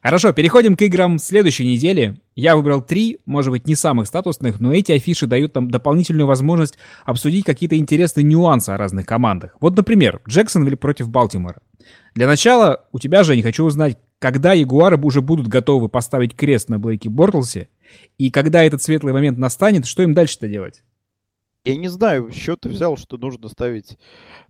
Хорошо, 0.00 0.32
переходим 0.32 0.76
к 0.76 0.82
играм 0.82 1.18
следующей 1.18 1.66
недели. 1.66 2.16
Я 2.36 2.54
выбрал 2.54 2.80
три, 2.80 3.18
может 3.26 3.50
быть, 3.50 3.66
не 3.66 3.74
самых 3.74 4.06
статусных, 4.06 4.60
но 4.60 4.72
эти 4.72 4.92
афиши 4.92 5.26
дают 5.26 5.56
нам 5.56 5.68
дополнительную 5.68 6.28
возможность 6.28 6.78
обсудить 7.04 7.44
какие-то 7.44 7.76
интересные 7.76 8.22
нюансы 8.22 8.70
о 8.70 8.76
разных 8.76 9.04
командах. 9.04 9.56
Вот, 9.60 9.76
например, 9.76 10.20
Джексонвилл 10.28 10.76
против 10.76 11.08
Балтимора. 11.08 11.60
Для 12.16 12.26
начала 12.26 12.86
у 12.92 12.98
тебя, 12.98 13.22
Жень, 13.24 13.42
хочу 13.42 13.62
узнать, 13.62 13.98
когда 14.18 14.54
Ягуары 14.54 14.98
уже 14.98 15.20
будут 15.20 15.48
готовы 15.48 15.90
поставить 15.90 16.34
крест 16.34 16.70
на 16.70 16.78
Блейке 16.78 17.10
Бортлсе, 17.10 17.68
и 18.16 18.30
когда 18.30 18.64
этот 18.64 18.82
светлый 18.82 19.12
момент 19.12 19.36
настанет, 19.36 19.84
что 19.84 20.02
им 20.02 20.14
дальше-то 20.14 20.48
делать? 20.48 20.82
Я 21.66 21.76
не 21.76 21.88
знаю, 21.88 22.32
счет 22.32 22.60
ты 22.62 22.70
взял, 22.70 22.96
что 22.96 23.18
нужно 23.18 23.50
ставить 23.50 23.98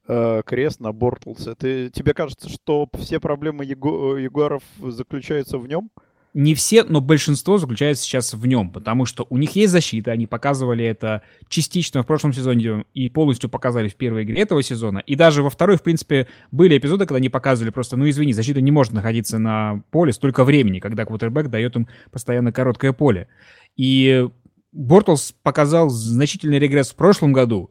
э, 0.07 0.43
крест 0.47 0.79
на 0.79 0.93
Бортлсе. 0.93 1.57
Ты, 1.57 1.91
тебе 1.91 2.15
кажется, 2.15 2.49
что 2.49 2.89
все 3.01 3.19
проблемы 3.19 3.65
Ягу, 3.65 4.17
Ягуаров 4.17 4.63
заключаются 4.79 5.59
в 5.59 5.67
нем? 5.67 5.91
Не 6.37 6.55
все, 6.55 6.85
но 6.85 7.01
большинство 7.01 7.57
заключается 7.57 8.05
сейчас 8.05 8.35
в 8.35 8.47
нем, 8.47 8.71
потому 8.71 9.07
что 9.07 9.27
у 9.31 9.39
них 9.39 9.57
есть 9.57 9.73
защита, 9.73 10.13
они 10.13 10.27
показывали 10.27 10.85
это 10.85 11.23
частично 11.49 12.03
в 12.03 12.07
прошлом 12.07 12.35
сезоне 12.35 12.85
и 12.93 13.09
полностью 13.09 13.49
показали 13.49 13.89
в 13.89 13.95
первой 13.95 14.25
игре 14.25 14.43
этого 14.43 14.63
сезона, 14.63 14.99
и 14.99 15.15
даже 15.15 15.43
во 15.43 15.49
второй, 15.49 15.79
в 15.79 15.83
принципе, 15.83 16.29
были 16.51 16.77
эпизоды, 16.77 17.07
когда 17.07 17.17
они 17.17 17.31
показывали 17.31 17.71
просто, 17.71 17.97
ну 17.97 18.07
извини, 18.07 18.35
защита 18.35 18.61
не 18.61 18.71
может 18.71 18.93
находиться 18.93 19.39
на 19.39 19.83
поле 19.91 20.13
столько 20.13 20.45
времени, 20.45 20.79
когда 20.79 21.07
квотербек 21.07 21.49
дает 21.49 21.75
им 21.75 21.89
постоянно 22.11 22.53
короткое 22.53 22.93
поле. 22.93 23.29
И 23.75 24.29
Бортлс 24.73 25.33
показал 25.43 25.89
значительный 25.89 26.59
регресс 26.59 26.91
в 26.91 26.97
прошлом 26.97 27.33
году, 27.33 27.71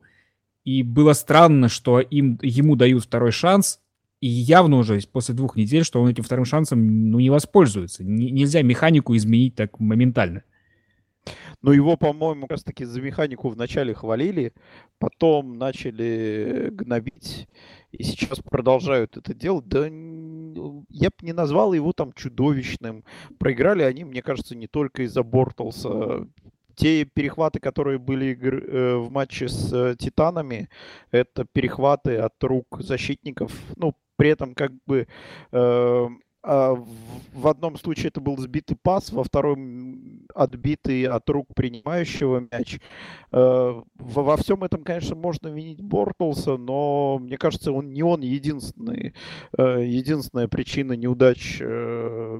и 0.64 0.82
было 0.82 1.14
странно, 1.14 1.70
что 1.70 2.00
им, 2.00 2.40
ему 2.42 2.76
дают 2.76 3.04
второй 3.04 3.32
шанс, 3.32 3.80
и 4.26 4.28
явно 4.28 4.78
уже 4.78 5.00
после 5.12 5.36
двух 5.36 5.56
недель, 5.56 5.84
что 5.84 6.02
он 6.02 6.10
этим 6.10 6.24
вторым 6.24 6.46
шансом 6.46 7.12
ну, 7.12 7.20
не 7.20 7.30
воспользуется. 7.30 8.02
Н- 8.02 8.16
нельзя 8.16 8.64
механику 8.64 9.16
изменить 9.16 9.54
так 9.54 9.80
моментально. 9.80 10.42
Ну, 11.62 11.72
его, 11.72 11.96
по-моему, 11.96 12.42
как 12.44 12.52
раз-таки 12.52 12.86
за 12.86 13.02
механику 13.02 13.50
вначале 13.50 13.94
хвалили, 13.94 14.54
потом 14.98 15.60
начали 15.60 16.70
гнобить, 16.72 17.48
и 17.92 18.02
сейчас 18.02 18.40
продолжают 18.40 19.16
это 19.16 19.36
делать. 19.36 19.68
Да 19.68 19.86
я 19.86 21.10
бы 21.10 21.16
не 21.22 21.34
назвал 21.34 21.74
его 21.74 21.94
там 21.94 22.12
чудовищным. 22.14 23.04
Проиграли 23.38 23.84
они, 23.84 24.06
мне 24.06 24.24
кажется, 24.24 24.56
не 24.56 24.68
только 24.68 25.04
из-за 25.04 25.22
Бортлса. 25.22 26.28
Те 26.76 27.06
перехваты, 27.06 27.60
которые 27.60 27.98
были 27.98 28.38
э, 28.42 28.96
в 28.98 29.12
матче 29.12 29.48
с 29.48 29.74
э, 29.74 29.96
Титанами, 29.98 30.70
это 31.12 31.46
перехваты 31.46 32.18
от 32.18 32.44
рук 32.44 32.66
защитников, 32.80 33.52
ну, 33.76 33.94
при 34.18 34.30
этом 34.30 34.54
как 34.56 34.72
бы 34.86 35.08
э, 35.52 36.08
в 36.46 37.48
одном 37.48 37.78
случае 37.78 38.08
это 38.08 38.22
был 38.22 38.38
сбитый 38.38 38.78
пас, 38.82 39.12
во 39.12 39.24
втором 39.24 40.26
отбитый 40.34 41.06
от 41.06 41.30
рук 41.30 41.48
принимающего 41.56 42.48
мяч. 42.52 42.80
Э, 43.32 43.82
во 43.96 44.38
всем 44.38 44.64
этом, 44.64 44.84
конечно, 44.84 45.16
можно 45.16 45.48
винить 45.48 45.82
Бортлса, 45.82 46.58
но 46.58 47.20
мне 47.20 47.38
кажется, 47.38 47.72
он 47.72 47.92
не 47.94 48.04
он 48.04 48.22
единственный, 48.22 49.14
э, 49.58 49.84
единственная 49.86 50.48
причина 50.48 50.94
неудач 50.94 51.58
э, 51.62 52.40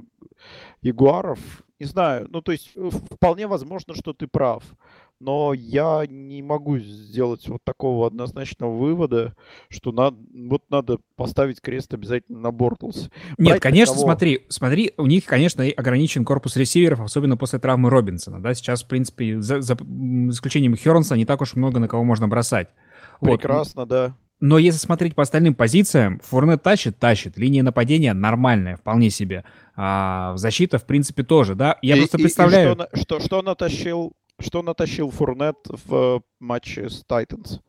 Ягуаров. 0.82 1.38
Не 1.78 1.86
знаю, 1.86 2.26
ну 2.30 2.40
то 2.40 2.52
есть 2.52 2.72
вполне 3.14 3.46
возможно, 3.46 3.94
что 3.94 4.12
ты 4.12 4.26
прав 4.26 4.64
но 5.18 5.54
я 5.54 6.04
не 6.06 6.42
могу 6.42 6.78
сделать 6.78 7.48
вот 7.48 7.62
такого 7.64 8.06
однозначного 8.06 8.76
вывода, 8.76 9.34
что 9.68 9.92
надо, 9.92 10.16
вот 10.34 10.62
надо 10.68 10.98
поставить 11.16 11.60
крест 11.60 11.94
обязательно 11.94 12.40
на 12.40 12.52
Бортлс. 12.52 13.08
Нет, 13.38 13.48
Брать 13.48 13.62
конечно, 13.62 13.94
того... 13.94 14.06
смотри, 14.06 14.44
смотри, 14.48 14.92
у 14.96 15.06
них, 15.06 15.24
конечно, 15.24 15.64
ограничен 15.64 16.24
корпус 16.24 16.56
ресиверов, 16.56 17.00
особенно 17.00 17.36
после 17.36 17.58
травмы 17.58 17.90
Робинсона, 17.90 18.40
да, 18.40 18.54
сейчас, 18.54 18.82
в 18.82 18.88
принципе, 18.88 19.40
за, 19.40 19.60
за 19.60 19.74
исключением 19.74 20.76
Хернса, 20.76 21.16
не 21.16 21.24
так 21.24 21.40
уж 21.40 21.54
много 21.54 21.78
на 21.78 21.88
кого 21.88 22.04
можно 22.04 22.28
бросать. 22.28 22.68
Прекрасно, 23.20 23.82
вот. 23.82 23.88
да. 23.88 24.16
Но 24.38 24.58
если 24.58 24.78
смотреть 24.78 25.14
по 25.14 25.22
остальным 25.22 25.54
позициям, 25.54 26.20
Фурнет 26.22 26.62
тащит, 26.62 26.98
тащит. 26.98 27.38
Линия 27.38 27.62
нападения 27.62 28.12
нормальная, 28.12 28.76
вполне 28.76 29.08
себе. 29.08 29.44
А 29.76 30.36
защита, 30.36 30.78
в 30.78 30.84
принципе, 30.84 31.22
тоже, 31.22 31.54
да. 31.54 31.78
Я 31.80 31.96
и, 31.96 32.00
просто 32.00 32.18
представляю... 32.18 32.72
И, 32.72 32.74
и 32.74 33.00
что, 33.00 33.18
что, 33.18 33.20
что 33.20 33.42
натащил 33.42 34.12
что 34.40 34.62
натащил 34.62 35.10
Фурнет 35.10 35.56
в 35.66 36.22
матче 36.40 36.88
с 36.88 37.04
Тайтанс? 37.04 37.60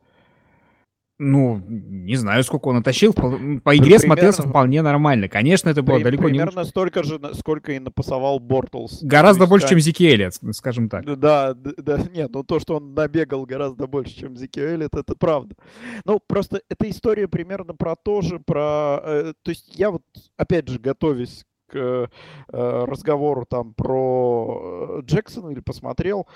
Ну, 1.20 1.60
не 1.68 2.14
знаю, 2.14 2.44
сколько 2.44 2.68
он 2.68 2.76
натащил. 2.76 3.12
По 3.12 3.26
игре 3.26 3.60
примерно, 3.64 3.98
смотрелся 3.98 4.42
вполне 4.42 4.82
нормально. 4.82 5.28
Конечно, 5.28 5.68
это 5.68 5.82
было 5.82 5.96
при, 5.96 6.04
далеко 6.04 6.24
примерно 6.24 6.44
не... 6.44 6.52
Примерно 6.52 6.70
столько 6.70 7.02
же, 7.02 7.20
сколько 7.34 7.72
и 7.72 7.80
напасовал 7.80 8.38
Бортлс. 8.38 9.02
Гораздо 9.02 9.42
есть, 9.42 9.50
больше, 9.50 9.66
да, 9.66 9.70
чем 9.70 9.80
Зики 9.80 10.52
скажем 10.52 10.88
так. 10.88 11.04
Да, 11.18 11.54
да, 11.54 11.98
нет, 12.14 12.30
ну 12.32 12.44
то, 12.44 12.60
что 12.60 12.76
он 12.76 12.94
набегал 12.94 13.44
гораздо 13.46 13.88
больше, 13.88 14.14
чем 14.14 14.36
Зики 14.36 14.60
это 14.60 15.02
правда. 15.18 15.56
Ну, 16.04 16.20
просто 16.24 16.62
эта 16.70 16.88
история 16.88 17.26
примерно 17.26 17.74
про 17.74 17.96
то 17.96 18.20
же, 18.20 18.38
про... 18.38 19.00
Э, 19.02 19.32
то 19.42 19.50
есть 19.50 19.76
я 19.76 19.90
вот, 19.90 20.02
опять 20.36 20.68
же, 20.68 20.78
готовясь 20.78 21.44
к 21.68 21.76
э, 21.76 22.06
разговору 22.48 23.46
там 23.46 23.74
про 23.74 25.00
Джексона 25.02 25.50
или 25.50 25.60
посмотрел, 25.60 26.26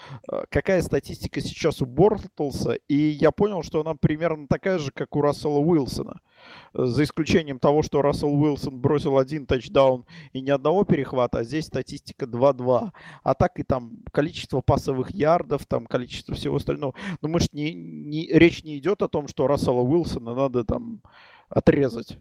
какая 0.51 0.83
статистика 0.83 1.41
сейчас 1.41 1.83
у 1.83 1.87
Бортлса, 1.87 2.79
и 2.89 2.97
я 2.97 3.31
понял, 3.31 3.63
что 3.63 3.81
она 3.81 3.95
примерно 3.95 4.47
такая 4.47 4.79
же, 4.79 4.91
как 4.93 5.17
у 5.17 5.23
Рассела 5.23 5.59
Уилсона 5.59 6.21
за 6.75 7.05
исключением 7.05 7.59
того, 7.59 7.83
что 7.83 8.03
Рассел 8.03 8.33
Уилсон 8.35 8.81
бросил 8.81 9.19
один 9.19 9.47
тачдаун 9.47 10.07
и 10.33 10.41
ни 10.41 10.51
одного 10.51 10.85
перехвата, 10.85 11.39
а 11.39 11.45
здесь 11.45 11.67
статистика 11.67 12.25
2-2. 12.27 12.91
А 13.23 13.35
так 13.35 13.59
и 13.59 13.63
там 13.63 13.99
количество 14.11 14.61
пасовых 14.61 15.11
ярдов, 15.13 15.67
там 15.67 15.87
количество 15.87 16.35
всего 16.35 16.57
остального. 16.57 16.95
Но 17.21 17.29
мы 17.29 17.41
ж 17.41 17.49
не, 17.53 17.75
не, 17.75 18.27
речь 18.27 18.65
не 18.65 18.79
идет 18.79 19.03
о 19.03 19.09
том, 19.09 19.29
что 19.29 19.47
Рассела 19.47 19.81
Уилсона 19.81 20.35
надо 20.35 20.65
там 20.65 21.03
отрезать. 21.49 22.19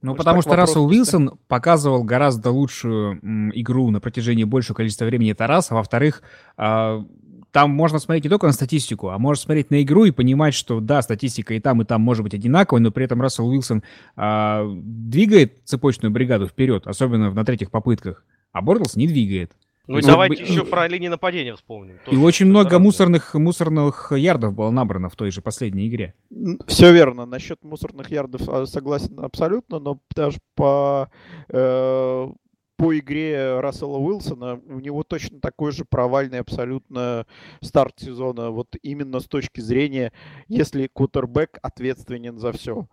Ну, 0.00 0.10
Может, 0.10 0.18
потому 0.18 0.42
что 0.42 0.54
Рассел 0.56 0.86
Уилсон 0.86 1.32
показывал 1.48 2.04
гораздо 2.04 2.50
лучшую 2.50 3.18
м, 3.22 3.50
игру 3.54 3.90
на 3.90 4.00
протяжении 4.00 4.44
большего 4.44 4.76
количества 4.76 5.06
времени 5.06 5.32
Тараса. 5.32 5.74
Во-вторых, 5.74 6.22
э, 6.56 7.02
там 7.50 7.70
можно 7.70 7.98
смотреть 7.98 8.24
не 8.24 8.30
только 8.30 8.46
на 8.46 8.52
статистику, 8.52 9.08
а 9.08 9.18
можно 9.18 9.42
смотреть 9.42 9.70
на 9.70 9.82
игру 9.82 10.04
и 10.04 10.10
понимать, 10.10 10.54
что 10.54 10.80
да, 10.80 11.02
статистика 11.02 11.54
и 11.54 11.60
там, 11.60 11.82
и 11.82 11.84
там 11.84 12.00
может 12.00 12.22
быть 12.22 12.34
одинаковой, 12.34 12.80
но 12.80 12.90
при 12.90 13.04
этом 13.04 13.20
Рассел 13.20 13.48
Уилсон 13.48 13.82
а, 14.16 14.64
двигает 14.70 15.58
цепочную 15.64 16.12
бригаду 16.12 16.46
вперед, 16.46 16.86
особенно 16.86 17.32
на 17.32 17.44
третьих 17.44 17.70
попытках, 17.70 18.24
а 18.52 18.60
Бортлс 18.60 18.96
не 18.96 19.06
двигает. 19.06 19.52
Ну, 19.88 20.00
давайте 20.02 20.44
вот, 20.44 20.50
еще 20.50 20.64
про 20.66 20.86
линии 20.86 21.08
нападения 21.08 21.56
вспомним. 21.56 21.98
И 22.10 22.16
очень 22.16 22.46
много 22.46 22.78
мусорных, 22.78 23.34
мусорных 23.34 24.12
ярдов 24.14 24.54
было 24.54 24.70
набрано 24.70 25.08
в 25.08 25.16
той 25.16 25.30
же 25.30 25.40
последней 25.40 25.88
игре. 25.88 26.14
Все 26.66 26.92
верно. 26.92 27.24
Насчет 27.24 27.64
мусорных 27.64 28.10
ярдов 28.10 28.46
а, 28.48 28.66
согласен 28.66 29.18
абсолютно, 29.18 29.78
но 29.78 29.98
даже 30.14 30.38
по 30.54 31.10
э, 31.48 32.28
по 32.76 32.96
игре 32.96 33.60
Рассела 33.60 33.96
Уилсона, 33.96 34.60
у 34.66 34.78
него 34.78 35.02
точно 35.02 35.40
такой 35.40 35.72
же 35.72 35.84
провальный 35.84 36.38
абсолютно 36.38 37.26
старт 37.60 37.94
сезона. 37.98 38.50
Вот 38.50 38.76
именно 38.82 39.20
с 39.20 39.24
точки 39.24 39.60
зрения, 39.60 40.12
если 40.46 40.86
кутербэк 40.86 41.58
ответственен 41.62 42.38
за 42.38 42.52
все. 42.52 42.86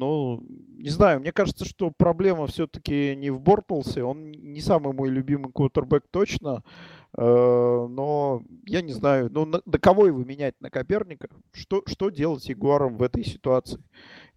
Ну, 0.00 0.42
не 0.78 0.88
знаю, 0.88 1.20
мне 1.20 1.30
кажется, 1.30 1.66
что 1.66 1.90
проблема 1.90 2.46
все-таки 2.46 3.14
не 3.14 3.28
в 3.28 3.38
Бортлсе. 3.38 4.02
Он 4.02 4.30
не 4.30 4.62
самый 4.62 4.94
мой 4.94 5.10
любимый 5.10 5.52
кутербэк 5.52 6.06
точно. 6.10 6.64
Э, 7.18 7.86
но 7.86 8.42
я 8.64 8.80
не 8.80 8.94
знаю, 8.94 9.28
ну, 9.30 9.44
на 9.44 9.78
кого 9.78 10.06
его 10.06 10.24
менять? 10.24 10.54
На 10.58 10.70
Коперника? 10.70 11.28
Что, 11.52 11.82
что 11.86 12.08
делать 12.08 12.48
Ягуарам 12.48 12.96
в 12.96 13.02
этой 13.02 13.26
ситуации? 13.26 13.78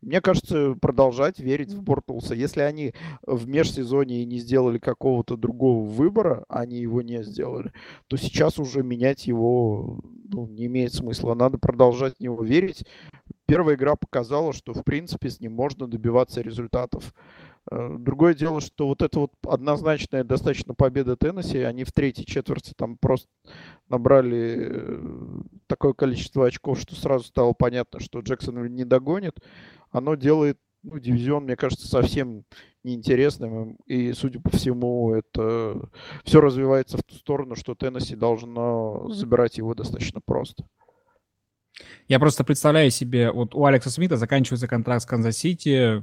Мне 0.01 0.19
кажется, 0.19 0.75
продолжать 0.81 1.39
верить 1.39 1.71
в 1.71 1.81
Бортлса. 1.81 2.35
Если 2.35 2.59
они 2.59 2.93
в 3.25 3.47
межсезонье 3.47 4.25
не 4.25 4.39
сделали 4.39 4.79
какого-то 4.79 5.37
другого 5.37 5.87
выбора, 5.87 6.43
они 6.49 6.77
его 6.77 7.01
не 7.01 7.23
сделали, 7.23 7.71
то 8.07 8.17
сейчас 8.17 8.59
уже 8.59 8.83
менять 8.83 9.27
его 9.27 10.01
ну, 10.25 10.47
не 10.47 10.65
имеет 10.65 10.93
смысла. 10.93 11.35
Надо 11.35 11.57
продолжать 11.57 12.17
в 12.17 12.19
него 12.19 12.43
верить. 12.43 12.85
Первая 13.53 13.75
игра 13.75 13.95
показала, 13.95 14.51
что, 14.51 14.73
в 14.73 14.83
принципе, 14.83 15.29
с 15.29 15.39
ним 15.39 15.53
можно 15.53 15.87
добиваться 15.87 16.41
результатов. 16.41 17.13
Э, 17.69 17.97
другое 17.99 18.33
дело, 18.33 18.61
что 18.61 18.87
вот 18.87 19.03
эта 19.03 19.19
вот 19.19 19.31
однозначная 19.47 20.23
достаточно 20.23 20.73
победа 20.73 21.15
Теннесси, 21.15 21.59
они 21.59 21.83
в 21.83 21.91
третьей 21.91 22.25
четверти 22.25 22.73
там 22.75 22.97
просто 22.97 23.29
набрали 23.89 24.57
э, 24.57 25.01
такое 25.67 25.93
количество 25.93 26.47
очков, 26.47 26.79
что 26.79 26.95
сразу 26.95 27.25
стало 27.25 27.53
понятно, 27.53 27.99
что 27.99 28.21
Джексон 28.21 28.73
не 28.73 28.85
догонит 28.85 29.39
оно 29.93 30.15
делает 30.15 30.57
ну, 30.81 30.99
дивизион, 30.99 31.45
мне 31.45 31.55
кажется, 31.55 31.87
совсем 31.87 32.43
неинтересным. 32.83 33.77
И, 33.85 34.11
судя 34.11 34.41
по 34.41 34.49
всему, 34.49 35.13
это 35.13 35.89
все 36.25 36.41
развивается 36.41 36.97
в 36.97 37.03
ту 37.03 37.15
сторону, 37.15 37.55
что 37.55 37.75
Теннесси 37.75 38.15
должно 38.15 39.07
забирать 39.09 39.57
его 39.57 39.73
достаточно 39.75 40.19
просто. 40.19 40.65
Я 42.07 42.19
просто 42.19 42.43
представляю 42.43 42.91
себе, 42.91 43.31
вот 43.31 43.55
у 43.55 43.65
Алекса 43.65 43.89
Смита 43.89 44.17
заканчивается 44.17 44.67
контракт 44.67 45.03
с 45.03 45.05
Канзас-Сити, 45.05 46.01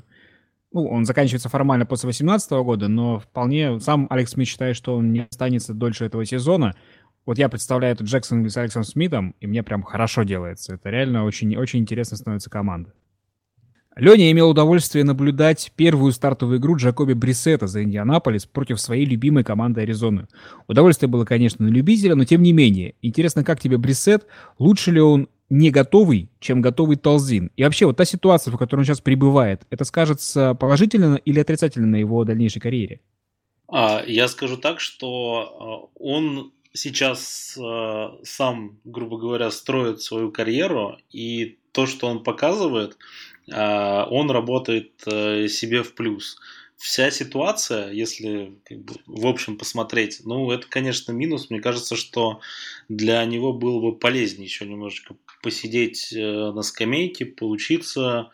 ну, 0.72 0.86
он 0.86 1.04
заканчивается 1.04 1.48
формально 1.48 1.84
после 1.84 2.06
2018 2.08 2.50
года, 2.52 2.88
но 2.88 3.18
вполне 3.18 3.80
сам 3.80 4.06
Алекс 4.08 4.32
Смит 4.32 4.46
считает, 4.46 4.76
что 4.76 4.96
он 4.96 5.12
не 5.12 5.26
останется 5.28 5.74
дольше 5.74 6.04
этого 6.04 6.24
сезона. 6.24 6.76
Вот 7.26 7.38
я 7.38 7.48
представляю 7.48 7.94
этот 7.94 8.06
Джексонвилл 8.06 8.48
с 8.48 8.56
Алексом 8.56 8.84
Смитом, 8.84 9.34
и 9.40 9.46
мне 9.46 9.62
прям 9.62 9.82
хорошо 9.82 10.22
делается. 10.22 10.74
Это 10.74 10.90
реально 10.90 11.24
очень, 11.24 11.56
очень 11.56 11.80
интересно 11.80 12.16
становится 12.16 12.50
команда. 12.50 12.92
Леня 13.96 14.30
имел 14.30 14.48
удовольствие 14.48 15.04
наблюдать 15.04 15.72
первую 15.74 16.12
стартовую 16.12 16.58
игру 16.58 16.76
Джакоби 16.76 17.12
Брисета 17.12 17.66
за 17.66 17.82
Индианаполис 17.82 18.46
против 18.46 18.80
своей 18.80 19.04
любимой 19.04 19.42
команды 19.42 19.80
Аризоны. 19.80 20.28
Удовольствие 20.68 21.08
было, 21.08 21.24
конечно, 21.24 21.66
на 21.66 21.70
любителя, 21.70 22.14
но 22.14 22.24
тем 22.24 22.42
не 22.42 22.52
менее. 22.52 22.94
Интересно, 23.02 23.42
как 23.42 23.60
тебе 23.60 23.76
Брисет? 23.76 24.26
Лучше 24.58 24.92
ли 24.92 25.00
он 25.00 25.28
не 25.50 25.70
готовый, 25.70 26.30
чем 26.38 26.62
готовый 26.62 26.96
Толзин? 26.96 27.50
И 27.56 27.64
вообще, 27.64 27.86
вот 27.86 27.96
та 27.96 28.04
ситуация, 28.04 28.52
в 28.52 28.56
которой 28.56 28.80
он 28.80 28.86
сейчас 28.86 29.00
пребывает, 29.00 29.66
это 29.70 29.84
скажется 29.84 30.54
положительно 30.54 31.16
или 31.16 31.40
отрицательно 31.40 31.88
на 31.88 31.96
его 31.96 32.24
дальнейшей 32.24 32.60
карьере? 32.60 33.00
А, 33.68 34.02
я 34.06 34.28
скажу 34.28 34.56
так, 34.56 34.80
что 34.80 35.90
а, 35.94 35.98
он 35.98 36.52
сейчас 36.72 37.58
э, 37.58 38.08
сам, 38.22 38.78
грубо 38.84 39.18
говоря, 39.18 39.50
строит 39.50 40.00
свою 40.00 40.30
карьеру, 40.30 40.98
и 41.10 41.58
то, 41.72 41.86
что 41.86 42.06
он 42.06 42.22
показывает, 42.22 42.96
а, 43.52 44.06
он 44.10 44.30
работает 44.30 44.92
э, 45.06 45.48
себе 45.48 45.82
в 45.82 45.94
плюс. 45.94 46.38
Вся 46.80 47.10
ситуация, 47.10 47.92
если 47.92 48.58
как 48.64 48.78
бы, 48.78 48.94
в 49.04 49.26
общем 49.26 49.58
посмотреть, 49.58 50.22
ну, 50.24 50.50
это, 50.50 50.66
конечно, 50.66 51.12
минус. 51.12 51.50
Мне 51.50 51.60
кажется, 51.60 51.94
что 51.94 52.40
для 52.88 53.22
него 53.26 53.52
было 53.52 53.80
бы 53.82 53.94
полезнее 53.94 54.46
еще 54.46 54.64
немножечко 54.64 55.14
посидеть 55.42 56.10
э, 56.14 56.18
на 56.18 56.62
скамейке, 56.62 57.26
поучиться 57.26 58.30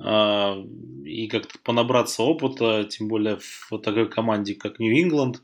а, 0.00 0.60
и 1.04 1.28
как-то 1.28 1.56
понабраться 1.60 2.24
опыта, 2.24 2.82
тем 2.82 3.06
более 3.06 3.38
в 3.38 3.78
такой 3.78 4.10
команде, 4.10 4.56
как 4.56 4.80
Нью-Ингланд. 4.80 5.40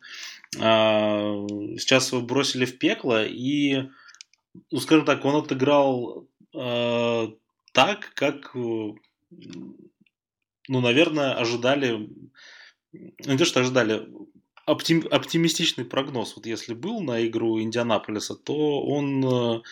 А, 0.58 1.46
сейчас 1.78 2.10
его 2.10 2.20
бросили 2.20 2.64
в 2.64 2.78
пекло, 2.78 3.24
и, 3.24 3.84
ну, 4.72 4.80
скажем 4.80 5.04
так, 5.04 5.24
он 5.24 5.36
отыграл 5.36 6.26
так, 6.52 8.10
как 8.14 8.56
ну, 10.70 10.80
наверное, 10.80 11.35
ожидали, 11.35 12.09
не 12.92 13.37
то, 13.37 13.44
что 13.44 13.61
ожидали, 13.61 14.06
оптим, 14.66 15.04
оптимистичный 15.11 15.85
прогноз. 15.85 16.37
Вот 16.37 16.46
если 16.46 16.74
был 16.74 17.00
на 17.00 17.26
игру 17.26 17.61
Индианаполиса, 17.61 18.37
то 18.37 18.80
он 18.83 19.24
э, 19.24 19.62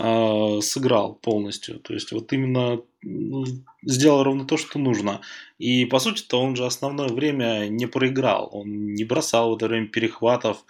э, 0.00 0.60
сыграл 0.60 1.14
полностью. 1.14 1.78
То 1.78 1.94
есть 1.94 2.10
вот 2.10 2.32
именно 2.32 2.80
ну, 3.02 3.44
сделал 3.82 4.24
ровно 4.24 4.46
то, 4.46 4.56
что 4.56 4.80
нужно. 4.80 5.20
И 5.58 5.84
по 5.84 6.00
сути-то 6.00 6.40
он 6.40 6.56
же 6.56 6.66
основное 6.66 7.08
время 7.08 7.68
не 7.68 7.86
проиграл. 7.86 8.48
Он 8.52 8.94
не 8.94 9.04
бросал 9.04 9.52
в 9.52 9.56
это 9.56 9.68
время 9.68 9.86
перехватов. 9.86 10.64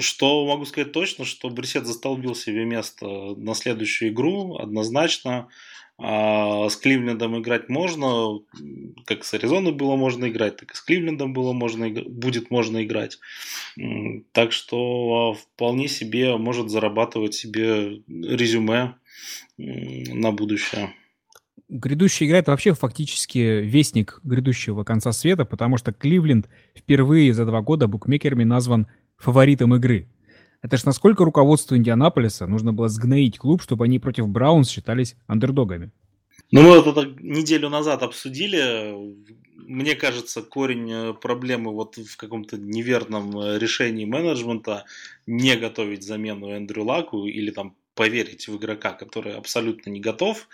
Что 0.00 0.46
могу 0.46 0.64
сказать 0.64 0.92
точно, 0.92 1.26
что 1.26 1.50
Брисет 1.50 1.86
застолбил 1.86 2.34
себе 2.34 2.64
место 2.64 3.06
на 3.36 3.54
следующую 3.54 4.10
игру 4.10 4.56
однозначно. 4.56 5.48
А 6.00 6.68
с 6.68 6.76
Кливлендом 6.76 7.40
играть 7.40 7.68
можно, 7.68 8.38
как 9.04 9.24
с 9.24 9.34
Аризоной 9.34 9.72
было 9.72 9.96
можно 9.96 10.28
играть, 10.28 10.56
так 10.56 10.70
и 10.70 10.74
с 10.74 10.80
Кливлендом 10.80 11.32
было 11.32 11.52
можно, 11.52 11.90
будет 11.90 12.52
можно 12.52 12.84
играть. 12.84 13.18
Так 14.30 14.52
что 14.52 15.34
вполне 15.34 15.88
себе 15.88 16.36
может 16.36 16.70
зарабатывать 16.70 17.34
себе 17.34 18.00
резюме 18.06 18.94
на 19.56 20.30
будущее. 20.30 20.94
Грядущая 21.68 22.28
игра 22.28 22.38
это 22.38 22.52
вообще 22.52 22.74
фактически 22.74 23.38
вестник 23.38 24.20
грядущего 24.22 24.84
конца 24.84 25.10
света, 25.10 25.44
потому 25.44 25.78
что 25.78 25.92
Кливленд 25.92 26.48
впервые 26.76 27.34
за 27.34 27.44
два 27.44 27.60
года 27.60 27.88
букмекерами 27.88 28.44
назван 28.44 28.86
фаворитом 29.16 29.74
игры. 29.74 30.06
Это 30.60 30.76
ж 30.76 30.84
насколько 30.84 31.24
руководству 31.24 31.76
Индианаполиса 31.76 32.46
нужно 32.46 32.72
было 32.72 32.88
сгноить 32.88 33.38
клуб, 33.38 33.62
чтобы 33.62 33.84
они 33.84 33.98
против 33.98 34.28
Браунс 34.28 34.68
считались 34.68 35.16
андердогами? 35.26 35.92
Ну, 36.50 36.62
мы 36.62 36.76
это 36.76 37.04
неделю 37.20 37.68
назад 37.68 38.02
обсудили. 38.02 38.94
Мне 39.54 39.94
кажется, 39.94 40.42
корень 40.42 40.90
э, 40.90 41.14
проблемы 41.14 41.72
вот 41.72 41.96
в 41.98 42.16
каком-то 42.16 42.56
неверном 42.56 43.38
э, 43.38 43.58
решении 43.58 44.06
менеджмента 44.06 44.86
не 45.26 45.56
готовить 45.56 46.04
замену 46.04 46.48
Эндрю 46.48 46.84
Лаку 46.84 47.26
или 47.26 47.50
там 47.50 47.76
поверить 47.94 48.48
в 48.48 48.56
игрока, 48.56 48.92
который 48.92 49.34
абсолютно 49.34 49.90
не 49.90 50.00
готов. 50.00 50.48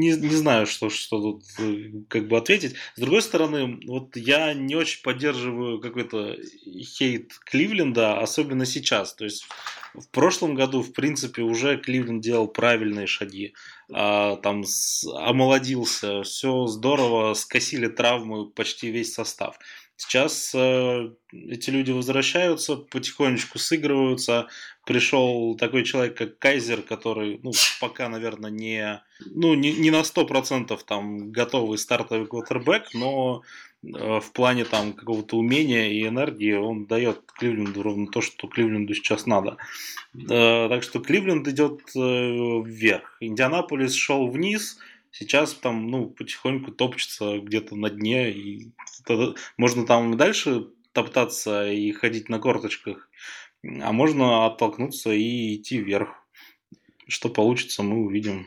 Не, 0.00 0.10
не 0.16 0.34
знаю, 0.34 0.66
что, 0.66 0.88
что 0.88 1.20
тут 1.20 1.44
э, 1.58 1.90
как 2.08 2.26
бы 2.28 2.38
ответить. 2.38 2.74
С 2.96 3.00
другой 3.00 3.20
стороны, 3.22 3.80
вот 3.86 4.16
я 4.16 4.54
не 4.54 4.74
очень 4.74 5.02
поддерживаю 5.02 5.80
какой-то 5.80 6.36
хейт 6.64 7.32
Кливленда, 7.44 8.18
особенно 8.18 8.64
сейчас. 8.64 9.14
То 9.14 9.24
есть 9.24 9.46
в 9.94 10.08
прошлом 10.08 10.54
году, 10.54 10.82
в 10.82 10.92
принципе, 10.92 11.42
уже 11.42 11.76
Кливленд 11.76 12.22
делал 12.22 12.48
правильные 12.48 13.06
шаги. 13.06 13.54
А, 13.92 14.36
там 14.36 14.64
с, 14.64 15.04
омолодился, 15.06 16.22
все 16.22 16.66
здорово, 16.66 17.34
скосили 17.34 17.88
травмы 17.88 18.48
почти 18.48 18.90
весь 18.90 19.12
состав. 19.12 19.58
Сейчас 20.00 20.52
э, 20.54 21.10
эти 21.30 21.68
люди 21.68 21.90
возвращаются, 21.90 22.76
потихонечку 22.76 23.58
сыгрываются. 23.58 24.48
Пришел 24.86 25.54
такой 25.56 25.84
человек, 25.84 26.16
как 26.16 26.38
Кайзер, 26.38 26.80
который, 26.80 27.38
ну, 27.42 27.52
пока, 27.82 28.08
наверное, 28.08 28.50
не, 28.50 29.02
ну, 29.26 29.52
не, 29.52 29.74
не 29.74 29.90
на 29.90 30.00
100% 30.00 30.80
там 30.86 31.30
готовый 31.30 31.76
стартовый 31.76 32.26
квотербек, 32.26 32.94
но 32.94 33.42
э, 33.82 34.20
в 34.20 34.32
плане 34.32 34.64
там 34.64 34.94
какого-то 34.94 35.36
умения 35.36 35.90
и 35.90 36.06
энергии 36.06 36.54
он 36.54 36.86
дает 36.86 37.20
Кливленду 37.38 37.82
ровно 37.82 38.06
то, 38.06 38.22
что 38.22 38.48
Кливленду 38.48 38.94
сейчас 38.94 39.26
надо. 39.26 39.58
Э, 40.14 40.68
так 40.70 40.82
что 40.82 41.00
Кливленд 41.00 41.46
идет 41.46 41.82
э, 41.94 41.98
вверх. 42.00 43.18
Индианаполис 43.20 43.92
шел 43.92 44.28
вниз– 44.28 44.78
Сейчас 45.10 45.54
там, 45.54 45.88
ну, 45.88 46.08
потихоньку 46.08 46.72
топчется 46.72 47.38
где-то 47.38 47.76
на 47.76 47.90
дне, 47.90 48.30
и 48.30 48.72
можно 49.56 49.84
там 49.84 50.16
дальше 50.16 50.68
топтаться 50.92 51.70
и 51.70 51.92
ходить 51.92 52.28
на 52.28 52.38
корточках, 52.38 53.08
а 53.62 53.92
можно 53.92 54.46
оттолкнуться 54.46 55.12
и 55.12 55.56
идти 55.56 55.78
вверх. 55.78 56.10
Что 57.08 57.28
получится, 57.28 57.82
мы 57.82 58.04
увидим. 58.04 58.46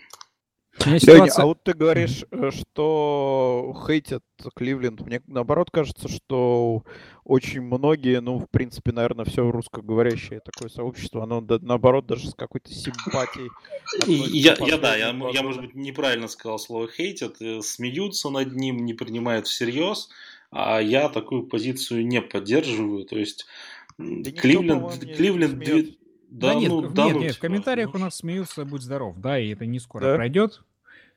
Леня, 0.85 1.31
а 1.35 1.45
вот 1.45 1.63
ты 1.63 1.73
говоришь, 1.73 2.25
э, 2.31 2.51
что 2.51 3.75
хейтят 3.85 4.23
Кливленд. 4.55 5.01
Мне 5.01 5.21
наоборот 5.27 5.69
кажется, 5.71 6.09
что 6.09 6.83
очень 7.23 7.61
многие, 7.61 8.19
ну, 8.21 8.39
в 8.39 8.49
принципе, 8.49 8.91
наверное, 8.91 9.25
все 9.25 9.49
русскоговорящее 9.49 10.41
такое 10.41 10.69
сообщество, 10.69 11.23
оно 11.23 11.45
наоборот 11.61 12.05
даже 12.05 12.29
с 12.29 12.33
какой-то 12.33 12.71
симпатией. 12.71 13.49
Я, 14.07 14.55
я 14.59 14.77
да, 14.77 14.95
я, 14.95 15.15
я, 15.31 15.43
может 15.43 15.61
быть, 15.61 15.75
неправильно 15.75 16.27
сказал 16.27 16.59
слово 16.59 16.87
хейтят, 16.87 17.41
э, 17.41 17.61
смеются 17.61 18.29
над 18.29 18.53
ним, 18.53 18.83
не 18.85 18.93
принимают 18.93 19.47
всерьез, 19.47 20.09
а 20.51 20.79
я 20.81 21.07
такую 21.09 21.43
позицию 21.43 22.05
не 22.05 22.21
поддерживаю. 22.21 23.05
То 23.05 23.17
есть 23.17 23.45
да 23.97 24.31
Кливленд, 24.31 24.99
Кливленд, 24.99 25.97
да, 26.33 26.53
да 26.53 26.55
нет, 26.55 26.69
ну, 26.71 26.89
да, 26.89 27.05
нет, 27.05 27.13
ну, 27.13 27.21
нет, 27.21 27.35
в 27.35 27.39
комментариях 27.39 27.93
у 27.93 27.99
нас 27.99 28.15
смеются, 28.15 28.65
будь 28.65 28.81
здоров, 28.81 29.15
да, 29.19 29.37
и 29.37 29.49
это 29.49 29.67
не 29.67 29.79
скоро 29.79 30.03
да? 30.03 30.15
пройдет, 30.15 30.63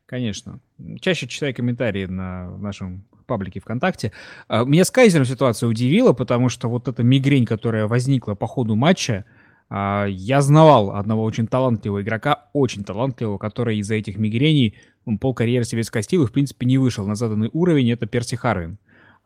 конечно. 0.05 0.61
Чаще 1.01 1.27
читаю 1.27 1.55
комментарии 1.55 2.05
на 2.05 2.55
нашем 2.59 3.05
паблике 3.27 3.61
ВКонтакте. 3.61 4.13
А, 4.47 4.65
меня 4.65 4.85
с 4.85 4.91
Кайзером 4.91 5.25
ситуация 5.25 5.69
удивила, 5.69 6.13
потому 6.13 6.51
что 6.51 6.69
вот 6.69 6.87
эта 6.87 7.03
мигрень, 7.03 7.47
которая 7.47 7.87
возникла 7.87 8.35
по 8.35 8.47
ходу 8.47 8.77
матча, 8.77 9.25
а, 9.71 10.05
я 10.05 10.43
знавал 10.43 10.93
одного 10.93 11.23
очень 11.25 11.47
талантливого 11.47 12.03
игрока, 12.03 12.51
очень 12.53 12.85
талантливого, 12.85 13.39
который 13.39 13.79
из-за 13.79 13.95
этих 13.95 14.19
мигрений 14.19 14.75
пол 15.19 15.33
карьеры 15.33 15.65
себе 15.65 15.83
скостил 15.83 16.25
и, 16.25 16.27
в 16.27 16.33
принципе, 16.33 16.67
не 16.67 16.77
вышел 16.77 17.07
на 17.07 17.15
заданный 17.15 17.49
уровень, 17.55 17.91
это 17.91 18.05
Перси 18.05 18.37
Харвин 18.37 18.79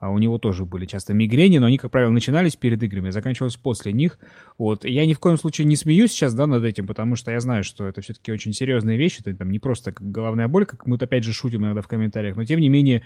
у 0.08 0.16
него 0.18 0.38
тоже 0.38 0.64
были 0.64 0.86
часто 0.86 1.12
мигрени, 1.12 1.58
но 1.58 1.66
они, 1.66 1.76
как 1.76 1.90
правило, 1.90 2.10
начинались 2.10 2.56
перед 2.56 2.82
играми, 2.82 3.10
заканчивались 3.10 3.56
после 3.56 3.92
них. 3.92 4.18
Вот. 4.56 4.86
Я 4.86 5.04
ни 5.04 5.12
в 5.12 5.18
коем 5.18 5.36
случае 5.36 5.66
не 5.66 5.76
смеюсь 5.76 6.12
сейчас, 6.12 6.32
да, 6.32 6.46
над 6.46 6.64
этим, 6.64 6.86
потому 6.86 7.16
что 7.16 7.30
я 7.30 7.40
знаю, 7.40 7.64
что 7.64 7.86
это 7.86 8.00
все-таки 8.00 8.32
очень 8.32 8.54
серьезные 8.54 8.96
вещи, 8.96 9.20
это 9.20 9.36
там 9.36 9.50
не 9.50 9.58
просто 9.58 9.92
головная 9.98 10.48
боль, 10.48 10.64
как 10.64 10.86
мы 10.86 10.96
опять 10.96 11.24
же 11.24 11.34
шутим 11.34 11.64
иногда 11.64 11.82
в 11.82 11.88
комментариях, 11.88 12.36
но 12.36 12.44
тем 12.46 12.60
не 12.60 12.70
менее 12.70 13.02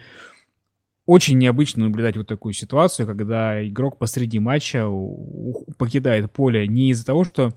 очень 1.06 1.36
необычно 1.36 1.84
наблюдать 1.84 2.16
вот 2.16 2.28
такую 2.28 2.54
ситуацию, 2.54 3.06
когда 3.06 3.66
игрок 3.66 3.98
посреди 3.98 4.38
матча 4.38 4.88
покидает 5.76 6.30
поле 6.32 6.66
не 6.68 6.90
из-за 6.90 7.04
того, 7.04 7.24
что 7.24 7.52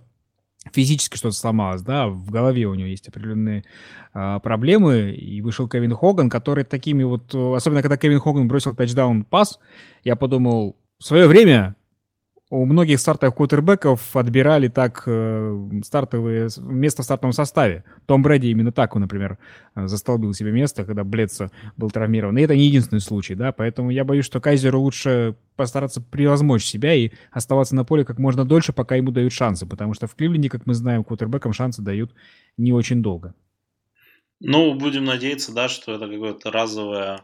физически 0.73 1.17
что-то 1.17 1.35
сломалось, 1.35 1.81
да, 1.81 2.07
в 2.07 2.29
голове 2.29 2.65
у 2.65 2.73
него 2.73 2.87
есть 2.87 3.07
определенные 3.07 3.63
а, 4.13 4.39
проблемы, 4.39 5.11
и 5.11 5.41
вышел 5.41 5.67
Кевин 5.67 5.93
Хоган, 5.93 6.29
который 6.29 6.63
такими 6.63 7.03
вот, 7.03 7.33
особенно 7.33 7.81
когда 7.81 7.97
Кевин 7.97 8.19
Хоган 8.19 8.47
бросил 8.47 8.75
тачдаун 8.75 9.23
пас, 9.23 9.59
я 10.03 10.15
подумал, 10.15 10.75
в 10.99 11.05
свое 11.05 11.27
время 11.27 11.75
у 12.49 12.65
многих 12.65 12.99
стартовых 12.99 13.35
квотербеков 13.35 14.15
отбирали 14.15 14.69
так 14.69 15.03
э, 15.05 15.69
стартовые 15.83 16.49
место 16.59 17.01
в 17.01 17.05
стартовом 17.05 17.33
составе. 17.33 17.83
Том 18.05 18.23
Брэди 18.23 18.47
именно 18.47 18.71
так, 18.71 18.95
он, 18.95 19.01
например, 19.01 19.37
застолбил 19.75 20.33
себе 20.33 20.51
место, 20.51 20.85
когда 20.85 21.03
Бледса 21.03 21.51
был 21.75 21.91
травмирован. 21.91 22.37
И 22.37 22.41
это 22.41 22.55
не 22.55 22.67
единственный 22.67 23.01
случай, 23.01 23.35
да, 23.35 23.51
поэтому 23.51 23.89
я 23.89 24.05
боюсь, 24.05 24.25
что 24.25 24.39
Кайзеру 24.39 24.79
лучше 24.79 25.35
постараться 25.57 26.01
превозмочь 26.01 26.63
себя 26.63 26.93
и 26.93 27.11
оставаться 27.31 27.75
на 27.75 27.83
поле 27.83 28.05
как 28.05 28.17
можно 28.17 28.45
дольше, 28.45 28.71
пока 28.71 28.95
ему 28.95 29.11
дают 29.11 29.33
шансы, 29.33 29.65
потому 29.65 29.93
что 29.93 30.07
в 30.07 30.15
Кливленде, 30.15 30.49
как 30.49 30.65
мы 30.65 30.73
знаем, 30.73 31.03
квотербекам 31.03 31.51
шансы 31.51 31.81
дают 31.81 32.13
не 32.57 32.71
очень 32.71 33.01
долго. 33.01 33.33
Ну, 34.39 34.75
будем 34.75 35.03
надеяться, 35.03 35.53
да, 35.53 35.67
что 35.67 35.95
это 35.95 36.07
какое-то 36.07 36.51
разовое 36.51 37.17
Э, 37.17 37.19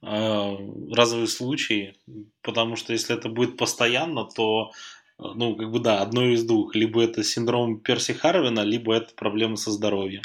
разовый 0.00 1.26
случай, 1.26 1.94
потому 2.42 2.76
что 2.76 2.92
если 2.92 3.16
это 3.16 3.28
будет 3.28 3.56
постоянно, 3.56 4.24
то 4.24 4.70
ну, 5.18 5.56
как 5.56 5.70
бы 5.70 5.80
да, 5.80 6.00
одно 6.00 6.24
из 6.24 6.44
двух. 6.44 6.74
Либо 6.74 7.02
это 7.02 7.24
синдром 7.24 7.80
Перси 7.80 8.12
Харвина, 8.12 8.60
либо 8.60 8.94
это 8.94 9.14
проблемы 9.14 9.56
со 9.56 9.72
здоровьем. 9.72 10.22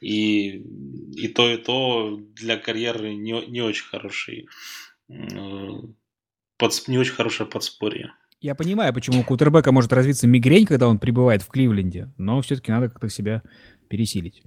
И, 0.00 0.62
и 1.16 1.28
то, 1.28 1.50
и 1.50 1.56
то 1.56 2.20
для 2.34 2.56
карьеры 2.56 3.14
не, 3.14 3.46
не 3.46 3.60
очень 3.60 3.86
хороший 3.86 4.46
э, 5.08 5.70
под, 6.58 6.88
не 6.88 6.98
очень 6.98 7.14
хорошее 7.14 7.48
подспорье. 7.48 8.12
Я 8.40 8.54
понимаю, 8.54 8.94
почему 8.94 9.20
у 9.20 9.24
Кутербека 9.24 9.72
может 9.72 9.92
развиться 9.92 10.26
мигрень, 10.28 10.66
когда 10.66 10.88
он 10.88 10.98
пребывает 10.98 11.42
в 11.42 11.48
Кливленде, 11.48 12.12
но 12.18 12.40
все-таки 12.42 12.70
надо 12.70 12.88
как-то 12.88 13.08
себя 13.08 13.42
пересилить. 13.88 14.42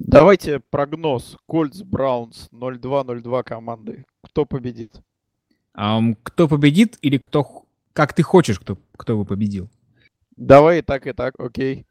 Давайте 0.00 0.60
прогноз. 0.60 1.36
Кольц, 1.46 1.82
Браунс, 1.82 2.48
0-2-0-2 2.52 3.42
команды. 3.42 4.04
Кто 4.22 4.46
победит? 4.46 5.00
Um, 5.76 6.16
кто 6.22 6.46
победит 6.46 6.96
или 7.02 7.18
кто... 7.18 7.64
Как 7.92 8.12
ты 8.12 8.22
хочешь, 8.22 8.60
кто, 8.60 8.78
кто 8.96 9.18
бы 9.18 9.24
победил? 9.24 9.68
Давай 10.36 10.78
и 10.78 10.82
так, 10.82 11.08
и 11.08 11.12
так, 11.12 11.34
окей. 11.38 11.84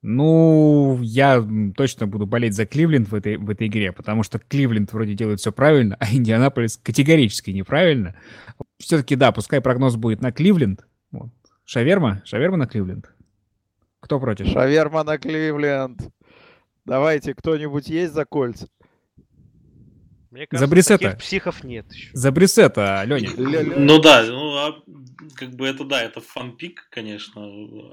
Ну, 0.00 1.00
я 1.02 1.44
точно 1.76 2.06
буду 2.06 2.24
болеть 2.24 2.54
за 2.54 2.66
Кливленд 2.66 3.08
в 3.08 3.14
этой, 3.16 3.36
в 3.36 3.50
этой 3.50 3.66
игре, 3.66 3.90
потому 3.90 4.22
что 4.22 4.38
Кливленд 4.38 4.92
вроде 4.92 5.14
делает 5.14 5.40
все 5.40 5.50
правильно, 5.50 5.96
а 5.98 6.14
Индианаполис 6.14 6.76
категорически 6.76 7.50
неправильно. 7.50 8.14
Все-таки, 8.78 9.16
да, 9.16 9.32
пускай 9.32 9.60
прогноз 9.60 9.96
будет 9.96 10.20
на 10.20 10.30
Кливленд. 10.30 10.86
Вот. 11.10 11.30
Шаверма? 11.64 12.22
Шаверма 12.24 12.58
на 12.58 12.68
Кливленд? 12.68 13.12
Кто 13.98 14.20
против? 14.20 14.46
Шаверма 14.46 15.02
на 15.02 15.18
Кливленд. 15.18 16.00
Давайте, 16.86 17.34
кто-нибудь 17.34 17.88
есть 17.88 18.14
за 18.14 18.24
кольца? 18.24 18.68
Мне 20.30 20.46
кажется, 20.46 20.66
за 20.66 20.70
Брисета. 20.70 20.98
таких 20.98 21.18
психов 21.18 21.64
нет 21.64 21.92
еще. 21.92 22.10
За 22.12 22.30
Брисета, 22.30 23.02
Леня. 23.04 23.30
Ну 23.76 23.98
да, 23.98 24.22
ну, 24.24 24.56
а, 24.56 24.82
как 25.34 25.50
бы 25.50 25.66
это 25.66 25.84
да, 25.84 26.02
это 26.02 26.20
фанпик, 26.20 26.86
конечно, 26.90 27.42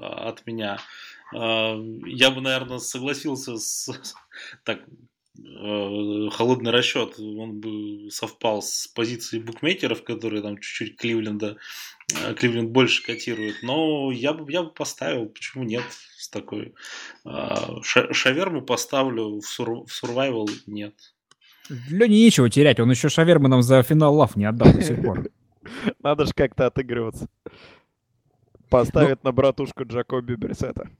от 0.00 0.46
меня. 0.46 0.78
А, 1.34 1.76
я 2.06 2.30
бы, 2.30 2.40
наверное, 2.40 2.78
согласился 2.78 3.56
с 3.56 3.90
так 4.64 4.80
холодный 5.36 6.70
расчет, 6.70 7.18
он 7.18 7.60
бы 7.60 8.10
совпал 8.10 8.62
с 8.62 8.86
позицией 8.86 9.42
букмекеров, 9.42 10.04
которые 10.04 10.42
там 10.42 10.58
чуть-чуть 10.58 10.96
Кливленда, 10.96 11.56
э, 12.14 12.34
Кливленд 12.34 12.70
больше 12.70 13.04
котирует. 13.04 13.56
Но 13.62 14.12
я 14.12 14.32
бы, 14.32 14.50
я 14.50 14.62
бы 14.62 14.70
поставил, 14.70 15.26
почему 15.26 15.64
нет, 15.64 15.82
с 16.16 16.28
такой. 16.28 16.74
А, 17.24 17.82
шаверму 17.82 18.62
поставлю, 18.62 19.40
в, 19.40 19.46
сур, 19.46 19.84
в 19.86 20.04
survival 20.04 20.48
нет. 20.66 20.94
Лене 21.90 22.24
нечего 22.24 22.48
терять, 22.48 22.78
он 22.78 22.90
еще 22.90 23.08
шавермы 23.08 23.48
нам 23.48 23.62
за 23.62 23.82
финал 23.82 24.14
лав 24.14 24.36
не 24.36 24.44
отдал 24.44 24.72
до 24.72 24.82
сих 24.82 25.02
пор. 25.02 25.28
Надо 26.02 26.26
же 26.26 26.32
как-то 26.34 26.66
отыгрываться. 26.66 27.28
Поставит 28.68 29.24
на 29.24 29.32
братушку 29.32 29.84
Джакоби 29.84 30.34
Берсета. 30.34 30.90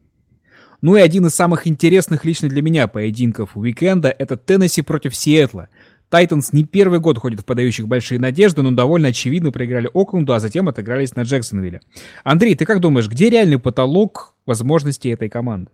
Ну 0.84 0.96
и 0.96 1.00
один 1.00 1.24
из 1.24 1.34
самых 1.34 1.66
интересных 1.66 2.26
лично 2.26 2.50
для 2.50 2.60
меня 2.60 2.88
поединков 2.88 3.56
уикенда— 3.56 4.14
это 4.18 4.36
Теннесси 4.36 4.82
против 4.82 5.16
Сиэтла. 5.16 5.70
Тайтанс 6.10 6.52
не 6.52 6.64
первый 6.64 7.00
год 7.00 7.16
ходит 7.16 7.40
в 7.40 7.46
подающих 7.46 7.88
большие 7.88 8.20
надежды, 8.20 8.60
но 8.60 8.70
довольно 8.70 9.08
очевидно 9.08 9.50
проиграли 9.50 9.88
Окленду, 9.94 10.34
а 10.34 10.40
затем 10.40 10.68
отыгрались 10.68 11.16
на 11.16 11.22
Джексонвилле. 11.22 11.80
Андрей, 12.22 12.54
ты 12.54 12.66
как 12.66 12.80
думаешь, 12.80 13.08
где 13.08 13.30
реальный 13.30 13.58
потолок 13.58 14.34
возможностей 14.44 15.08
этой 15.08 15.30
команды? 15.30 15.70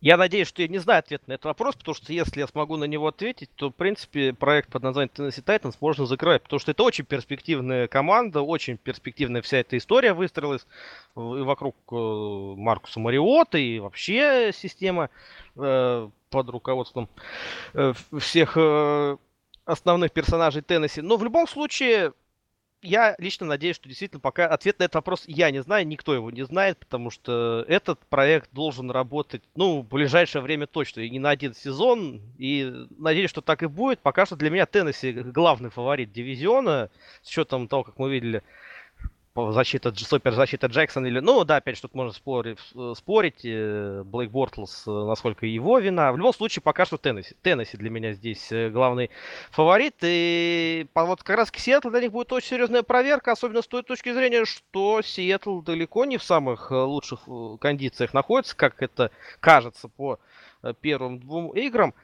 Я 0.00 0.18
надеюсь, 0.18 0.48
что 0.48 0.60
я 0.60 0.68
не 0.68 0.78
знаю 0.78 0.98
ответ 0.98 1.26
на 1.26 1.32
этот 1.32 1.46
вопрос, 1.46 1.74
потому 1.74 1.94
что 1.94 2.12
если 2.12 2.40
я 2.40 2.46
смогу 2.46 2.76
на 2.76 2.84
него 2.84 3.08
ответить, 3.08 3.50
то, 3.56 3.70
в 3.70 3.74
принципе, 3.74 4.34
проект 4.34 4.70
под 4.70 4.82
названием 4.82 5.10
Tennessee 5.14 5.42
Titans 5.42 5.76
можно 5.80 6.04
закрывать, 6.04 6.42
потому 6.42 6.60
что 6.60 6.70
это 6.72 6.82
очень 6.82 7.06
перспективная 7.06 7.88
команда, 7.88 8.42
очень 8.42 8.76
перспективная 8.76 9.40
вся 9.40 9.58
эта 9.58 9.78
история 9.78 10.12
выстроилась 10.12 10.66
вокруг 11.14 11.76
э, 11.90 11.94
Маркуса 11.94 13.00
Мариота, 13.00 13.56
и 13.56 13.78
вообще 13.78 14.52
система 14.54 15.08
э, 15.56 16.10
под 16.28 16.48
руководством 16.50 17.08
э, 17.72 17.94
всех 18.18 18.58
основных 19.64 20.12
персонажей 20.12 20.60
Теннесси. 20.60 21.00
Но 21.00 21.16
в 21.16 21.24
любом 21.24 21.48
случае, 21.48 22.12
я 22.82 23.14
лично 23.18 23.46
надеюсь, 23.46 23.76
что 23.76 23.88
действительно 23.88 24.20
пока 24.20 24.46
ответ 24.46 24.78
на 24.78 24.84
этот 24.84 24.96
вопрос 24.96 25.24
я 25.26 25.50
не 25.50 25.62
знаю, 25.62 25.86
никто 25.86 26.14
его 26.14 26.30
не 26.30 26.44
знает, 26.44 26.78
потому 26.78 27.10
что 27.10 27.64
этот 27.68 28.00
проект 28.06 28.50
должен 28.52 28.90
работать, 28.90 29.42
ну, 29.54 29.80
в 29.80 29.88
ближайшее 29.88 30.42
время 30.42 30.66
точно, 30.66 31.00
и 31.00 31.10
не 31.10 31.18
на 31.18 31.30
один 31.30 31.54
сезон, 31.54 32.20
и 32.38 32.86
надеюсь, 32.98 33.30
что 33.30 33.40
так 33.40 33.62
и 33.62 33.66
будет. 33.66 34.00
Пока 34.00 34.26
что 34.26 34.36
для 34.36 34.50
меня 34.50 34.66
Теннесси 34.66 35.12
главный 35.12 35.70
фаворит 35.70 36.12
дивизиона, 36.12 36.90
с 37.22 37.28
учетом 37.28 37.68
того, 37.68 37.84
как 37.84 37.98
мы 37.98 38.10
видели 38.10 38.42
защита, 39.52 39.94
суперзащита 39.94 40.66
Джексон 40.66 41.06
или... 41.06 41.20
Ну, 41.20 41.44
да, 41.44 41.56
опять 41.56 41.76
что 41.76 41.88
тут 41.88 41.94
можно 41.94 42.12
спорить, 42.12 42.58
э, 42.74 42.94
спорить 42.96 43.40
э, 43.44 44.02
Блейк 44.04 44.30
Бортлс, 44.30 44.86
э, 44.86 44.90
насколько 44.90 45.46
его 45.46 45.78
вина. 45.78 46.12
В 46.12 46.16
любом 46.16 46.32
случае, 46.32 46.62
пока 46.62 46.84
что 46.86 46.96
Теннесси. 46.96 47.36
Теннесси 47.42 47.76
для 47.76 47.90
меня 47.90 48.12
здесь 48.12 48.50
главный 48.70 49.10
фаворит. 49.50 49.96
И 50.02 50.86
вот 50.94 51.22
как 51.22 51.36
раз 51.36 51.52
Сиэтл 51.54 51.90
для 51.90 52.00
них 52.00 52.12
будет 52.12 52.32
очень 52.32 52.48
серьезная 52.48 52.82
проверка, 52.82 53.32
особенно 53.32 53.62
с 53.62 53.66
той 53.66 53.82
точки 53.82 54.12
зрения, 54.12 54.44
что 54.44 55.02
Сиэтл 55.02 55.60
далеко 55.60 56.04
не 56.04 56.18
в 56.18 56.22
самых 56.22 56.70
лучших 56.70 57.28
кондициях 57.60 58.14
находится, 58.14 58.56
как 58.56 58.82
это 58.82 59.10
кажется 59.40 59.88
по 59.88 60.18
первым 60.80 61.20
двум 61.20 61.50
играм. 61.50 61.94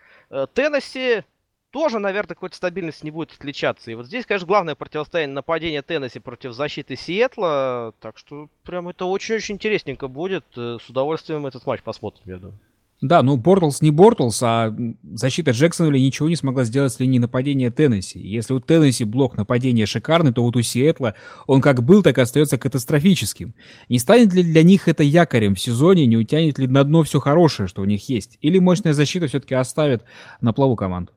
Теннесси 0.55 1.25
тоже, 1.73 1.99
наверное, 1.99 2.35
какой-то 2.35 2.55
стабильности 2.55 3.05
не 3.05 3.11
будет 3.11 3.33
отличаться. 3.33 3.91
И 3.91 3.95
вот 3.95 4.07
здесь, 4.07 4.27
конечно, 4.27 4.47
главное 4.47 4.75
противостояние 4.75 5.35
нападения 5.35 5.83
Теннесси 5.83 6.21
против 6.21 6.53
защиты 6.53 6.97
Сиэтла. 6.97 7.95
Так 7.99 8.19
что 8.19 8.49
прям 8.63 8.89
это 8.89 9.07
очень-очень 9.07 9.57
интересненько 9.57 10.07
будет. 10.07 10.45
Э, 10.57 10.79
с 10.81 10.89
удовольствием 10.89 11.47
этот 11.47 11.67
матч 11.67 11.83
посмотрим, 11.83 12.23
я 12.27 12.37
думаю. 12.37 12.61
Да, 13.01 13.23
ну 13.25 13.37
Бортлс 13.37 13.81
не 13.81 13.91
Бортлс, 13.91 14.41
а 14.45 14.73
защита 15.03 15.51
Джексонвилля 15.51 15.99
ничего 15.99 16.29
не 16.29 16.37
смогла 16.37 16.63
сделать 16.63 16.93
с 16.93 17.01
линии 17.01 17.19
нападения 17.19 17.71
Теннесси. 17.73 18.21
Если 18.21 18.55
у 18.55 18.61
Теннесси 18.61 19.03
блок 19.03 19.37
нападения 19.37 19.87
шикарный, 19.87 20.33
то 20.33 20.45
вот 20.45 20.55
у 20.55 20.63
Сиэтла 20.63 21.15
он 21.49 21.61
как 21.63 21.83
был, 21.83 22.05
так 22.05 22.19
и 22.19 22.21
остается 22.21 22.59
катастрофическим. 22.59 23.55
Не 23.89 23.99
станет 23.99 24.33
ли 24.35 24.45
для 24.45 24.63
них 24.63 24.87
это 24.87 25.03
якорем 25.03 25.57
в 25.57 25.61
сезоне, 25.61 26.07
не 26.07 26.17
утянет 26.17 26.61
ли 26.61 26.69
на 26.69 26.85
дно 26.85 27.03
все 27.03 27.19
хорошее, 27.19 27.67
что 27.67 27.83
у 27.83 27.87
них 27.87 28.09
есть? 28.09 28.39
Или 28.41 28.61
мощная 28.61 28.93
защита 28.93 29.27
все-таки 29.27 29.57
оставит 29.57 30.05
на 30.41 30.53
плаву 30.53 30.77
команду? 30.77 31.13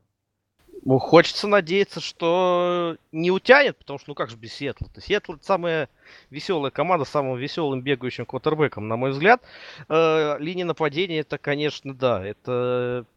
Ну, 0.86 1.00
хочется 1.00 1.48
надеяться, 1.48 2.00
что 2.00 2.98
не 3.12 3.32
утянет, 3.32 3.76
потому 3.76 3.98
что, 3.98 4.12
ну 4.12 4.16
как 4.16 4.30
же 4.30 4.38
без 4.38 4.54
Сиэтла? 4.54 4.86
-то? 4.86 5.02
Сиэтл 5.02 5.34
это 5.34 5.44
самая 5.44 5.90
веселая 6.30 6.70
команда 6.70 7.06
с 7.06 7.10
самым 7.10 7.38
веселым 7.38 7.82
бегающим 7.82 8.28
квотербеком, 8.28 8.88
на 8.88 8.96
мой 8.96 9.10
взгляд. 9.10 9.42
Э, 9.90 10.38
линия 10.38 10.64
нападения, 10.64 11.20
это, 11.20 11.40
конечно, 11.40 11.96
да, 11.96 12.24
это 12.24 13.08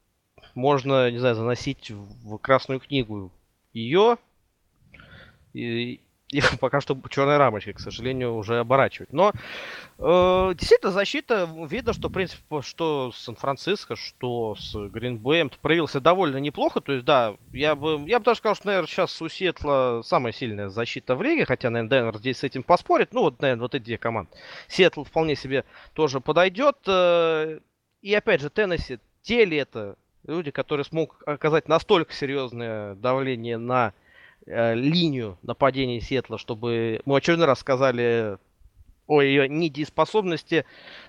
можно, 0.55 1.11
не 1.11 1.19
знаю, 1.19 1.35
заносить 1.35 1.91
в 1.91 2.39
Красную 2.39 2.81
книгу 2.81 3.31
ее. 3.75 4.17
Их 6.31 6.59
пока 6.59 6.81
что 6.81 6.97
черной 7.09 7.39
рамочкой, 7.39 7.73
к 7.73 7.81
сожалению, 7.81 8.35
уже 8.35 8.59
оборачивать. 8.59 9.13
Но 9.13 9.33
э, 9.99 10.55
действительно 10.55 10.93
защита, 10.93 11.49
видно, 11.69 11.93
что, 11.93 12.09
в 12.09 12.13
принципе, 12.13 12.63
что 12.63 13.13
с 13.13 13.19
Сан-Франциско, 13.25 13.97
что 13.97 14.55
с 14.57 14.75
Гринбэем 14.75 15.51
проявился 15.63 16.01
довольно 16.01 16.37
неплохо. 16.37 16.81
То 16.81 16.93
есть, 16.93 17.05
да, 17.05 17.37
я 17.53 17.75
бы, 17.75 18.03
я 18.07 18.19
бы 18.19 18.25
даже 18.25 18.39
сказал, 18.39 18.57
что, 18.57 18.67
наверное, 18.67 18.89
сейчас 18.89 19.21
у 19.23 19.29
Сиэтла 19.29 20.03
самая 20.05 20.33
сильная 20.33 20.69
защита 20.69 21.17
в 21.17 21.23
лиге, 21.23 21.47
хотя, 21.47 21.71
наверное, 21.71 21.99
Денвер 21.99 22.19
здесь 22.19 22.39
с 22.39 22.45
этим 22.45 22.63
поспорит. 22.63 23.15
Ну, 23.15 23.23
вот, 23.23 23.41
наверное, 23.41 23.63
вот 23.63 23.75
эти 23.75 23.85
две 23.85 23.99
команды. 23.99 24.31
Сиэтл 24.69 25.05
вполне 25.05 25.35
себе 25.35 25.65
тоже 25.95 26.21
подойдет. 26.21 26.77
Э, 26.87 27.61
и, 28.03 28.15
опять 28.15 28.43
же, 28.43 28.51
Теннесси, 28.51 28.99
те 29.23 29.45
ли 29.45 29.57
это 29.57 29.97
люди, 30.27 30.51
которые 30.51 30.85
смогут 30.85 31.17
оказать 31.27 31.69
настолько 31.69 32.13
серьезное 32.13 32.95
давление 32.97 33.57
на 33.57 33.95
э, 34.49 34.75
линию 34.75 35.39
нападения 35.43 36.01
Сетла, 36.01 36.39
чтобы 36.39 37.01
мы 37.05 37.17
очередной 37.17 37.47
раз 37.47 37.61
сказали 37.61 38.39
о 39.09 39.23
ее 39.23 39.49
недееспособности. 39.49 40.65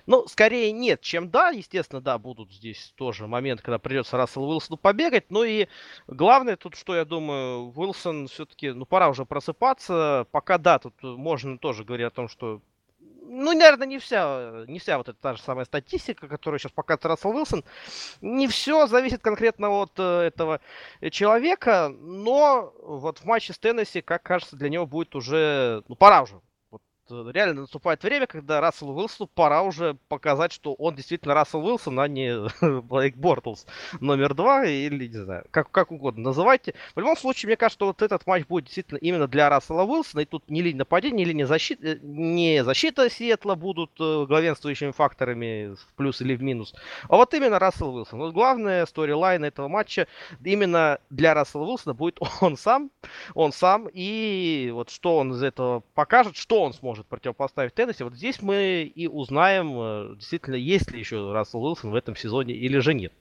Ну, 0.06 0.26
скорее 0.26 0.72
нет, 0.72 1.02
чем 1.02 1.30
да. 1.30 1.50
Естественно, 1.50 2.00
да, 2.00 2.18
будут 2.18 2.52
здесь 2.52 2.92
тоже 2.96 3.26
моменты, 3.26 3.62
когда 3.62 3.78
придется 3.78 4.16
Расселу 4.16 4.48
Уилсону 4.48 4.78
побегать. 4.78 5.26
Ну 5.30 5.44
и 5.44 5.68
главное 6.06 6.56
тут, 6.56 6.74
что 6.76 6.96
я 6.96 7.04
думаю, 7.04 7.72
Уилсон 7.76 8.26
все-таки, 8.28 8.70
ну, 8.72 8.86
пора 8.86 9.10
уже 9.10 9.24
просыпаться. 9.24 10.26
Пока 10.32 10.58
да, 10.58 10.78
тут 10.78 10.94
можно 11.02 11.58
тоже 11.58 11.84
говорить 11.84 12.06
о 12.06 12.10
том, 12.10 12.28
что 12.28 12.62
ну, 13.30 13.52
наверное, 13.52 13.86
не 13.86 13.98
вся, 13.98 14.64
не 14.66 14.80
вся 14.80 14.98
вот 14.98 15.08
эта 15.08 15.18
та 15.20 15.34
же 15.34 15.42
самая 15.42 15.64
статистика, 15.64 16.26
которую 16.26 16.58
сейчас 16.58 16.72
показывает 16.72 17.06
Рассел 17.06 17.30
Уилсон. 17.30 17.64
Не 18.20 18.48
все 18.48 18.88
зависит 18.88 19.22
конкретно 19.22 19.70
от 19.70 19.92
э, 19.98 20.22
этого 20.22 20.60
человека, 21.12 21.94
но 22.00 22.74
вот 22.82 23.18
в 23.18 23.24
матче 23.24 23.52
с 23.52 23.58
Теннесси, 23.58 24.00
как 24.00 24.24
кажется, 24.24 24.56
для 24.56 24.68
него 24.68 24.84
будет 24.84 25.14
уже, 25.14 25.84
ну, 25.86 25.94
пора 25.94 26.22
уже 26.22 26.40
реально 27.10 27.62
наступает 27.62 28.02
время, 28.02 28.26
когда 28.26 28.60
Расселу 28.60 28.94
Уилсону 28.94 29.28
пора 29.34 29.62
уже 29.62 29.96
показать, 30.08 30.52
что 30.52 30.74
он 30.74 30.94
действительно 30.94 31.34
Рассел 31.34 31.64
Уилсон, 31.64 32.00
а 32.00 32.08
не 32.08 32.48
Блейк 32.82 33.16
Бортлс 33.16 33.66
номер 34.00 34.34
два, 34.34 34.64
или, 34.64 35.08
не 35.08 35.24
знаю, 35.24 35.44
как, 35.50 35.70
как 35.70 35.92
угодно 35.92 36.24
называйте. 36.24 36.74
В 36.94 37.00
любом 37.00 37.16
случае, 37.16 37.48
мне 37.48 37.56
кажется, 37.56 37.78
что 37.78 37.86
вот 37.86 38.02
этот 38.02 38.26
матч 38.26 38.46
будет 38.46 38.64
действительно 38.64 38.98
именно 38.98 39.26
для 39.26 39.48
Рассела 39.48 39.84
Уилсона, 39.84 40.20
и 40.20 40.24
тут 40.24 40.48
не 40.48 40.62
линия 40.62 40.78
нападения, 40.78 41.18
не 41.18 41.24
линия 41.24 41.46
защиты, 41.46 41.94
э, 41.94 41.98
не 42.02 42.64
защита 42.64 43.08
Сиэтла 43.10 43.54
будут 43.54 43.92
э, 44.00 44.26
главенствующими 44.26 44.90
факторами 44.90 45.74
в 45.74 45.94
плюс 45.94 46.20
или 46.20 46.34
в 46.34 46.42
минус, 46.42 46.74
а 47.08 47.16
вот 47.16 47.32
именно 47.34 47.58
Рассел 47.58 47.94
Уилсон. 47.94 48.18
Вот 48.18 48.32
главная 48.32 48.86
storyline 48.86 49.44
этого 49.44 49.68
матча 49.68 50.06
именно 50.44 50.98
для 51.10 51.34
Рассела 51.34 51.64
Уилсона 51.64 51.94
будет 51.94 52.18
он 52.40 52.56
сам, 52.56 52.90
он 53.34 53.52
сам, 53.52 53.88
и 53.92 54.70
вот 54.72 54.90
что 54.90 55.18
он 55.18 55.32
из 55.32 55.42
этого 55.42 55.82
покажет, 55.94 56.36
что 56.36 56.62
он 56.62 56.72
сможет 56.72 56.99
может 57.00 57.08
противопоставить 57.08 57.74
Теннесси. 57.74 58.04
Вот 58.04 58.14
здесь 58.14 58.42
мы 58.42 58.82
и 58.82 59.06
узнаем, 59.06 59.72
э, 59.78 60.16
действительно, 60.16 60.54
есть 60.54 60.90
ли 60.90 60.98
еще 60.98 61.32
Рассел 61.32 61.64
Уилсон 61.64 61.90
в 61.90 61.94
этом 61.94 62.14
сезоне 62.16 62.54
или 62.54 62.78
же 62.78 62.94
нет. 62.94 63.12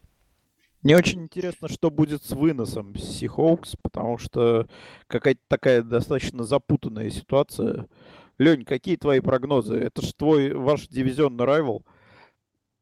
Мне 0.82 0.98
очень 0.98 1.24
интересно, 1.24 1.68
что 1.68 1.90
будет 1.90 2.24
с 2.24 2.32
выносом 2.32 2.96
Сихоукс, 2.98 3.76
потому 3.82 4.18
что 4.18 4.68
какая-то 5.08 5.42
такая 5.48 5.82
достаточно 5.82 6.44
запутанная 6.44 7.10
ситуация. 7.10 7.88
Лень, 8.38 8.64
какие 8.64 8.96
твои 8.96 9.20
прогнозы? 9.20 9.76
Это 9.76 10.02
же 10.02 10.14
твой, 10.14 10.54
ваш 10.54 10.88
дивизионный 10.88 11.44
rival. 11.44 11.84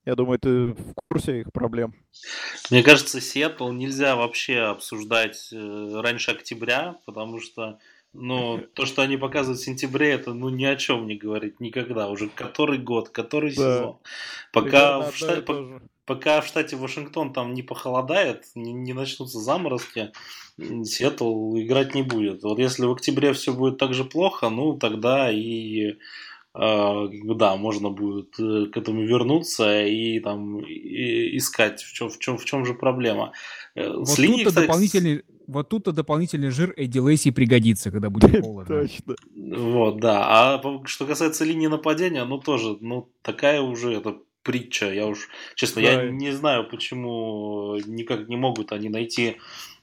Я 0.06 0.16
думаю, 0.16 0.39
ты 0.39 0.68
в 0.68 0.93
курсе 1.10 1.41
их 1.41 1.52
проблем. 1.52 1.93
Мне 2.70 2.82
кажется, 2.84 3.20
Сиэтл 3.20 3.72
нельзя 3.72 4.16
вообще 4.16 4.60
обсуждать 4.60 5.50
э, 5.52 6.02
раньше 6.02 6.32
октября, 6.32 6.95
потому 7.06 7.41
что 7.41 7.80
но 8.14 8.60
то, 8.74 8.86
что 8.86 9.01
они 9.01 9.18
показывают 9.18 9.60
в 9.60 9.64
сентябре, 9.64 10.12
это 10.12 10.34
ну 10.34 10.49
ни 10.49 10.66
о 10.66 10.76
чем 10.76 11.08
не 11.08 11.16
говорит 11.16 11.60
никогда. 11.60 12.10
Уже 12.10 12.30
который 12.30 12.80
год, 12.80 13.10
который 13.10 13.49
да. 13.55 13.78
сезон. 13.78 13.97
Пока 14.51 15.01
в, 15.01 15.16
штате, 15.16 15.41
по, 15.41 15.82
пока 16.05 16.41
в 16.41 16.47
штате 16.47 16.76
Вашингтон 16.76 17.34
там 17.34 17.53
не 17.53 17.64
похолодает, 17.64 18.45
не, 18.55 18.74
не 18.74 18.93
начнутся 18.93 19.39
заморозки, 19.39 20.12
Сиэтл 20.58 21.58
играть 21.58 21.93
не 21.93 22.01
будет. 22.01 22.43
Вот 22.43 22.60
если 22.60 22.86
в 22.86 22.91
октябре 22.91 23.34
все 23.34 23.53
будет 23.53 23.78
так 23.78 23.93
же 23.93 24.03
плохо, 24.03 24.49
ну 24.49 24.78
тогда 24.78 25.32
и 25.32 25.97
да, 26.58 27.55
можно 27.55 27.89
будет 27.91 28.39
э, 28.39 28.66
к 28.66 28.78
этому 28.78 29.03
вернуться 29.03 29.86
и 29.86 30.20
там 30.20 30.60
и 30.60 31.38
искать, 31.38 31.84
в 31.84 31.93
чем, 31.93 32.10
в 32.10 32.18
чем, 32.18 32.38
в 32.38 32.45
чем 32.45 32.66
же 32.66 32.74
проблема. 32.74 33.32
Э, 33.76 33.93
вот 33.93 34.08
С 34.08 34.18
линией, 34.18 34.43
кстати, 34.43 34.66
дополнительный, 34.66 35.24
вот 35.45 35.70
тут-то 35.70 35.91
дополнительный 35.91 36.49
жир 36.49 36.74
Эдди 36.76 36.97
Лейси 36.97 37.30
пригодится, 37.30 37.91
когда 37.91 38.10
будет 38.10 38.41
холодно. 38.43 38.82
Точно. 38.82 39.16
Вот, 39.36 39.99
да. 39.99 40.55
А 40.55 40.64
что 40.86 41.05
касается 41.05 41.45
линии 41.45 41.68
нападения, 41.68 42.26
ну 42.26 42.39
тоже, 42.39 42.78
ну 42.82 43.08
такая 43.22 43.62
уже 43.62 43.93
это 43.93 44.18
притча. 44.41 44.91
Я 44.91 45.05
уж, 45.05 45.30
честно, 45.53 45.84
да. 45.84 45.91
я 45.91 46.10
не 46.10 46.32
знаю, 46.32 46.68
почему 46.68 47.76
никак 47.86 48.28
не 48.30 48.36
могут 48.36 48.72
они 48.72 48.89
найти 48.89 49.38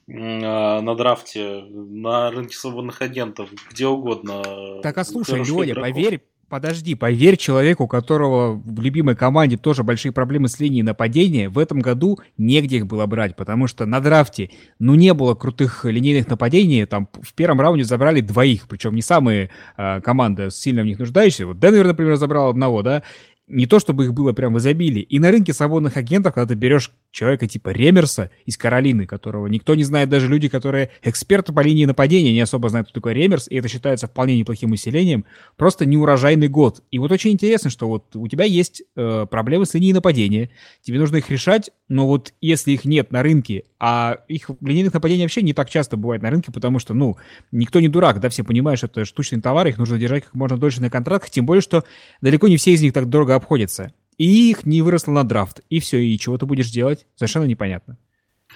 на 0.07 0.93
драфте, 0.95 1.61
на 1.69 2.29
рынке 2.31 2.55
свободных 2.55 3.01
агентов, 3.01 3.49
где 3.71 3.87
угодно. 3.87 4.43
Так, 4.83 4.97
а 4.97 5.05
слушай, 5.05 5.41
Лёня, 5.41 5.73
поверь, 5.73 6.21
Подожди, 6.47 6.93
поверь 6.93 7.37
человеку, 7.37 7.85
у 7.85 7.87
которого 7.87 8.53
в 8.53 8.79
любимой 8.79 9.15
команде 9.15 9.57
тоже 9.57 9.83
большие 9.83 10.11
проблемы 10.11 10.47
с 10.47 10.59
линией 10.59 10.83
нападения, 10.83 11.49
в 11.49 11.57
этом 11.57 11.79
году 11.79 12.19
негде 12.37 12.77
их 12.77 12.85
было 12.85 13.07
брать, 13.07 13.35
потому 13.35 13.65
что 13.65 13.87
на 13.87 13.99
драфте, 13.99 14.51
ну, 14.77 14.93
не 14.93 15.15
было 15.15 15.33
крутых 15.33 15.85
линейных 15.85 16.27
нападений, 16.27 16.85
там 16.85 17.09
в 17.19 17.33
первом 17.33 17.61
раунде 17.61 17.83
забрали 17.83 18.21
двоих, 18.21 18.67
причем 18.67 18.93
не 18.93 19.01
самые 19.01 19.49
э, 19.75 20.01
команды 20.01 20.51
сильно 20.51 20.83
в 20.83 20.85
них 20.85 20.99
нуждающиеся. 20.99 21.47
Вот 21.47 21.59
Денвер, 21.59 21.87
например, 21.87 22.15
забрал 22.15 22.49
одного, 22.49 22.83
да, 22.83 23.01
не 23.47 23.65
то 23.65 23.79
чтобы 23.79 24.05
их 24.05 24.13
было 24.13 24.33
прям 24.33 24.53
в 24.53 24.59
изобилии. 24.59 25.01
И 25.01 25.19
на 25.19 25.31
рынке 25.31 25.53
свободных 25.53 25.97
агентов, 25.97 26.35
когда 26.35 26.47
ты 26.47 26.55
берешь 26.55 26.91
человека 27.15 27.47
типа 27.47 27.69
Ремерса 27.69 28.29
из 28.45 28.57
Каролины, 28.57 29.07
которого 29.07 29.47
никто 29.47 29.73
не 29.73 29.83
знает, 29.83 30.09
даже 30.09 30.27
люди, 30.27 30.49
которые 30.49 30.91
эксперты 31.01 31.53
по 31.53 31.61
линии 31.61 31.85
нападения, 31.85 32.33
не 32.33 32.41
особо 32.41 32.69
знают, 32.69 32.89
кто 32.89 32.99
такой 32.99 33.13
Ремерс, 33.13 33.47
и 33.47 33.55
это 33.55 33.69
считается 33.69 34.07
вполне 34.07 34.37
неплохим 34.37 34.73
усилением, 34.73 35.25
просто 35.55 35.85
неурожайный 35.85 36.49
год. 36.49 36.83
И 36.91 36.99
вот 36.99 37.11
очень 37.11 37.31
интересно, 37.31 37.69
что 37.69 37.87
вот 37.87 38.15
у 38.15 38.27
тебя 38.27 38.43
есть 38.43 38.83
э, 38.95 39.25
проблемы 39.29 39.65
с 39.65 39.73
линией 39.73 39.93
нападения, 39.93 40.49
тебе 40.81 40.99
нужно 40.99 41.17
их 41.17 41.29
решать, 41.29 41.71
но 41.87 42.05
вот 42.05 42.33
если 42.41 42.73
их 42.73 42.83
нет 42.83 43.11
на 43.11 43.23
рынке, 43.23 43.63
а 43.79 44.17
их 44.27 44.49
линейных 44.59 44.93
нападений 44.93 45.23
вообще 45.23 45.41
не 45.41 45.53
так 45.53 45.69
часто 45.69 45.95
бывает 45.95 46.21
на 46.21 46.29
рынке, 46.29 46.51
потому 46.51 46.79
что, 46.79 46.93
ну, 46.93 47.15
никто 47.51 47.79
не 47.79 47.87
дурак, 47.87 48.19
да, 48.19 48.29
все 48.29 48.43
понимают, 48.43 48.77
что 48.77 48.87
это 48.87 49.05
штучный 49.05 49.41
товар, 49.41 49.67
их 49.67 49.77
нужно 49.77 49.97
держать 49.97 50.25
как 50.25 50.33
можно 50.33 50.57
дольше 50.57 50.81
на 50.81 50.89
контрактах, 50.89 51.29
тем 51.29 51.45
более, 51.45 51.61
что 51.61 51.85
далеко 52.19 52.49
не 52.49 52.57
все 52.57 52.71
из 52.71 52.81
них 52.81 52.91
так 52.91 53.07
дорого 53.07 53.35
обходятся. 53.35 53.93
И 54.17 54.49
их 54.51 54.65
не 54.65 54.81
выросло 54.81 55.11
на 55.11 55.23
драфт. 55.23 55.61
И 55.69 55.79
все, 55.79 55.97
и 55.97 56.17
чего 56.17 56.37
ты 56.37 56.45
будешь 56.45 56.71
делать, 56.71 57.05
совершенно 57.15 57.45
непонятно. 57.45 57.97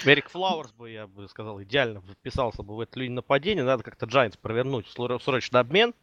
Эрик 0.06 0.30
Флауэрс 0.30 0.72
бы, 0.74 0.90
я 0.90 1.08
бы 1.08 1.28
сказал, 1.28 1.62
идеально 1.62 2.02
вписался 2.02 2.64
бы 2.64 2.76
в 2.76 2.80
эту 2.80 3.00
линию 3.00 3.16
нападения. 3.16 3.64
Надо 3.64 3.84
как-то 3.84 4.06
Giants 4.06 4.38
провернуть 4.42 4.88
срочный 4.88 5.60
обмен, 5.60 5.94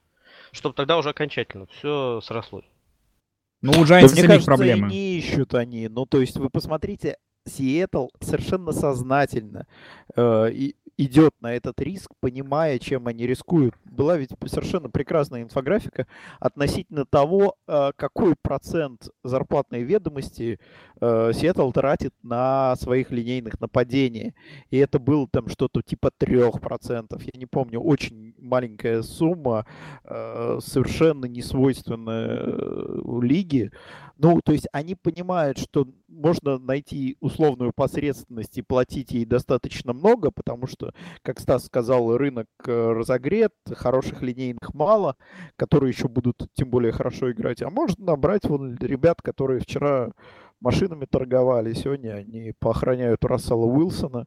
чтобы 0.52 0.74
тогда 0.74 0.98
уже 0.98 1.10
окончательно 1.10 1.66
все 1.66 2.20
срослось. 2.22 2.66
Ну, 3.62 3.72
у 3.72 3.84
Giants 3.84 4.14
да, 4.14 4.26
кажется, 4.26 4.46
проблемы. 4.46 4.88
не 4.88 5.18
ищут 5.18 5.54
они. 5.54 5.88
Ну, 5.88 6.04
то 6.04 6.20
есть 6.20 6.36
вы 6.36 6.50
посмотрите, 6.50 7.16
Сиэтл 7.46 8.08
совершенно 8.20 8.72
сознательно 8.72 9.66
э, 10.14 10.50
и 10.52 10.76
идет 10.96 11.32
на 11.40 11.54
этот 11.54 11.80
риск, 11.80 12.10
понимая, 12.20 12.78
чем 12.78 13.06
они 13.06 13.26
рискуют. 13.26 13.74
Была 13.84 14.16
ведь 14.16 14.30
совершенно 14.46 14.88
прекрасная 14.88 15.42
инфографика 15.42 16.06
относительно 16.40 17.04
того, 17.04 17.56
э, 17.66 17.92
какой 17.96 18.34
процент 18.40 19.10
зарплатной 19.22 19.82
ведомости 19.82 20.58
э, 21.00 21.32
Сиэтл 21.34 21.70
тратит 21.72 22.14
на 22.22 22.76
своих 22.76 23.10
линейных 23.10 23.60
нападений. 23.60 24.34
И 24.70 24.78
это 24.78 24.98
было 24.98 25.28
там 25.30 25.48
что-то 25.48 25.82
типа 25.82 26.10
3%. 26.18 27.20
Я 27.22 27.38
не 27.38 27.46
помню, 27.46 27.80
очень 27.80 28.34
маленькая 28.38 29.02
сумма, 29.02 29.66
э, 30.04 30.58
совершенно 30.62 31.26
несвойственная 31.26 32.44
лиге. 33.20 33.72
Ну, 34.18 34.40
то 34.42 34.52
есть 34.52 34.66
они 34.72 34.94
понимают, 34.94 35.58
что 35.58 35.86
можно 36.08 36.58
найти 36.58 37.16
условную 37.20 37.72
посредственность 37.74 38.58
и 38.58 38.62
платить 38.62 39.12
ей 39.12 39.24
достаточно 39.24 39.92
много, 39.92 40.30
потому 40.30 40.66
что, 40.66 40.92
как 41.22 41.40
Стас 41.40 41.66
сказал, 41.66 42.16
рынок 42.16 42.46
э, 42.66 42.92
разогрет, 42.92 43.52
хороших 43.74 44.22
линейных 44.22 44.74
мало, 44.74 45.16
которые 45.56 45.90
еще 45.90 46.08
будут 46.08 46.48
тем 46.54 46.70
более 46.70 46.92
хорошо 46.92 47.32
играть. 47.32 47.62
А 47.62 47.70
можно 47.70 48.04
набрать 48.04 48.44
вон 48.44 48.76
ребят, 48.76 49.20
которые 49.22 49.60
вчера 49.60 50.12
машинами 50.60 51.06
торговали, 51.06 51.72
сегодня 51.72 52.12
они 52.14 52.52
поохраняют 52.58 53.24
Рассела 53.24 53.66
Уилсона. 53.66 54.26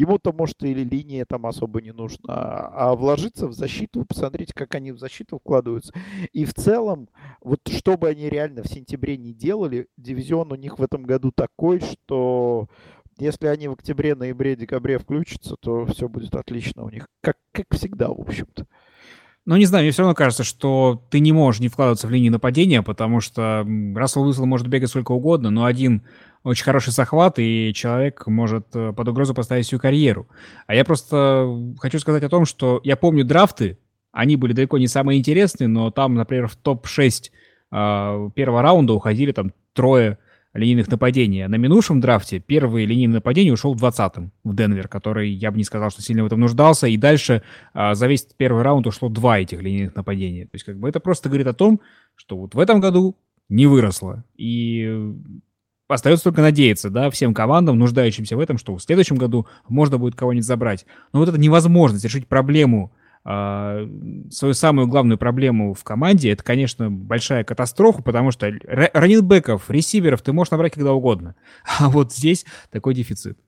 Ему-то, 0.00 0.32
может, 0.32 0.62
или 0.62 0.82
линия 0.82 1.26
там 1.28 1.44
особо 1.44 1.82
не 1.82 1.92
нужна. 1.92 2.32
А 2.34 2.94
вложиться 2.94 3.46
в 3.46 3.52
защиту, 3.52 4.06
посмотрите, 4.06 4.54
как 4.54 4.74
они 4.74 4.92
в 4.92 4.98
защиту 4.98 5.38
вкладываются. 5.38 5.92
И 6.32 6.46
в 6.46 6.54
целом, 6.54 7.10
вот 7.42 7.60
что 7.68 7.98
бы 7.98 8.08
они 8.08 8.30
реально 8.30 8.62
в 8.62 8.68
сентябре 8.68 9.18
не 9.18 9.34
делали, 9.34 9.88
дивизион 9.98 10.52
у 10.52 10.54
них 10.54 10.78
в 10.78 10.82
этом 10.82 11.02
году 11.02 11.32
такой, 11.32 11.80
что 11.80 12.68
если 13.18 13.48
они 13.48 13.68
в 13.68 13.72
октябре, 13.72 14.14
ноябре, 14.14 14.56
декабре 14.56 14.98
включатся, 14.98 15.56
то 15.60 15.84
все 15.84 16.08
будет 16.08 16.34
отлично 16.34 16.82
у 16.84 16.88
них. 16.88 17.06
Как, 17.20 17.36
как 17.52 17.66
всегда, 17.74 18.08
в 18.08 18.20
общем-то. 18.20 18.66
Ну, 19.44 19.56
не 19.56 19.66
знаю, 19.66 19.84
мне 19.84 19.92
все 19.92 20.00
равно 20.00 20.14
кажется, 20.14 20.44
что 20.44 21.06
ты 21.10 21.20
не 21.20 21.32
можешь 21.32 21.60
не 21.60 21.68
вкладываться 21.68 22.06
в 22.06 22.10
линии 22.10 22.30
нападения, 22.30 22.82
потому 22.82 23.20
что 23.20 23.66
Рассел 23.94 24.22
Уилсон 24.22 24.48
может 24.48 24.66
бегать 24.68 24.88
сколько 24.88 25.12
угодно, 25.12 25.50
но 25.50 25.66
один 25.66 26.04
очень 26.42 26.64
хороший 26.64 26.92
захват, 26.92 27.38
и 27.38 27.72
человек 27.74 28.26
может 28.26 28.74
э, 28.74 28.92
под 28.92 29.08
угрозу 29.08 29.34
поставить 29.34 29.66
всю 29.66 29.78
карьеру. 29.78 30.28
А 30.66 30.74
я 30.74 30.84
просто 30.84 31.48
хочу 31.78 31.98
сказать 31.98 32.22
о 32.22 32.28
том, 32.28 32.44
что 32.46 32.80
я 32.82 32.96
помню 32.96 33.24
драфты, 33.24 33.78
они 34.12 34.36
были 34.36 34.52
далеко 34.52 34.78
не 34.78 34.88
самые 34.88 35.18
интересные, 35.18 35.68
но 35.68 35.90
там, 35.90 36.14
например, 36.14 36.48
в 36.48 36.56
топ-6 36.56 37.08
э, 37.08 37.30
а, 37.70 38.30
первого 38.30 38.62
раунда 38.62 38.94
уходили 38.94 39.32
там 39.32 39.52
трое 39.72 40.18
линейных 40.52 40.88
нападений. 40.88 41.46
На 41.46 41.54
минувшем 41.56 42.00
драфте 42.00 42.40
первый 42.40 42.84
линейный 42.84 43.14
нападение 43.14 43.52
ушел 43.52 43.74
в 43.74 43.84
20-м 43.84 44.32
в 44.42 44.56
Денвер, 44.56 44.88
который, 44.88 45.30
я 45.30 45.52
бы 45.52 45.58
не 45.58 45.64
сказал, 45.64 45.90
что 45.90 46.02
сильно 46.02 46.24
в 46.24 46.26
этом 46.26 46.40
нуждался, 46.40 46.88
и 46.88 46.96
дальше 46.96 47.42
э, 47.74 47.94
за 47.94 48.06
весь 48.06 48.26
первый 48.36 48.62
раунд 48.62 48.86
ушло 48.86 49.08
два 49.08 49.38
этих 49.38 49.62
линейных 49.62 49.94
нападения. 49.94 50.44
То 50.44 50.54
есть 50.54 50.64
как 50.64 50.78
бы 50.78 50.88
это 50.88 51.00
просто 51.00 51.28
говорит 51.28 51.46
о 51.46 51.54
том, 51.54 51.80
что 52.16 52.36
вот 52.36 52.54
в 52.54 52.58
этом 52.58 52.80
году 52.80 53.16
не 53.48 53.66
выросло. 53.66 54.24
И 54.36 55.12
остается 55.90 56.24
только 56.24 56.40
надеяться, 56.40 56.90
да, 56.90 57.10
всем 57.10 57.34
командам, 57.34 57.78
нуждающимся 57.78 58.36
в 58.36 58.40
этом, 58.40 58.58
что 58.58 58.76
в 58.76 58.82
следующем 58.82 59.16
году 59.16 59.46
можно 59.68 59.98
будет 59.98 60.14
кого-нибудь 60.14 60.46
забрать. 60.46 60.86
Но 61.12 61.20
вот 61.20 61.28
это 61.28 61.38
невозможность 61.38 62.04
решить 62.04 62.26
проблему, 62.26 62.92
э, 63.24 63.88
свою 64.30 64.54
самую 64.54 64.86
главную 64.86 65.18
проблему 65.18 65.74
в 65.74 65.84
команде, 65.84 66.30
это, 66.30 66.42
конечно, 66.42 66.90
большая 66.90 67.44
катастрофа, 67.44 68.02
потому 68.02 68.30
что 68.30 68.50
раннинбеков, 68.64 69.70
ресиверов 69.70 70.22
ты 70.22 70.32
можешь 70.32 70.50
набрать 70.50 70.72
когда 70.72 70.92
угодно. 70.92 71.34
А 71.78 71.88
вот 71.90 72.12
здесь 72.12 72.46
такой 72.70 72.94
дефицит. 72.94 73.38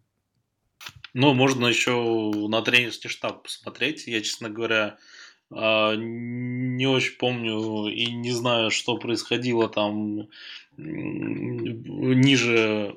Ну, 1.14 1.34
можно 1.34 1.66
еще 1.66 1.92
на 2.48 2.62
тренерский 2.62 3.10
штаб 3.10 3.42
посмотреть. 3.42 4.06
Я, 4.06 4.22
честно 4.22 4.48
говоря, 4.48 4.96
а, 5.54 5.94
не 5.94 6.86
очень 6.86 7.18
помню 7.18 7.88
и 7.88 8.06
не 8.12 8.30
знаю, 8.30 8.70
что 8.70 8.96
происходило 8.96 9.68
там 9.68 10.28
ниже 12.14 12.94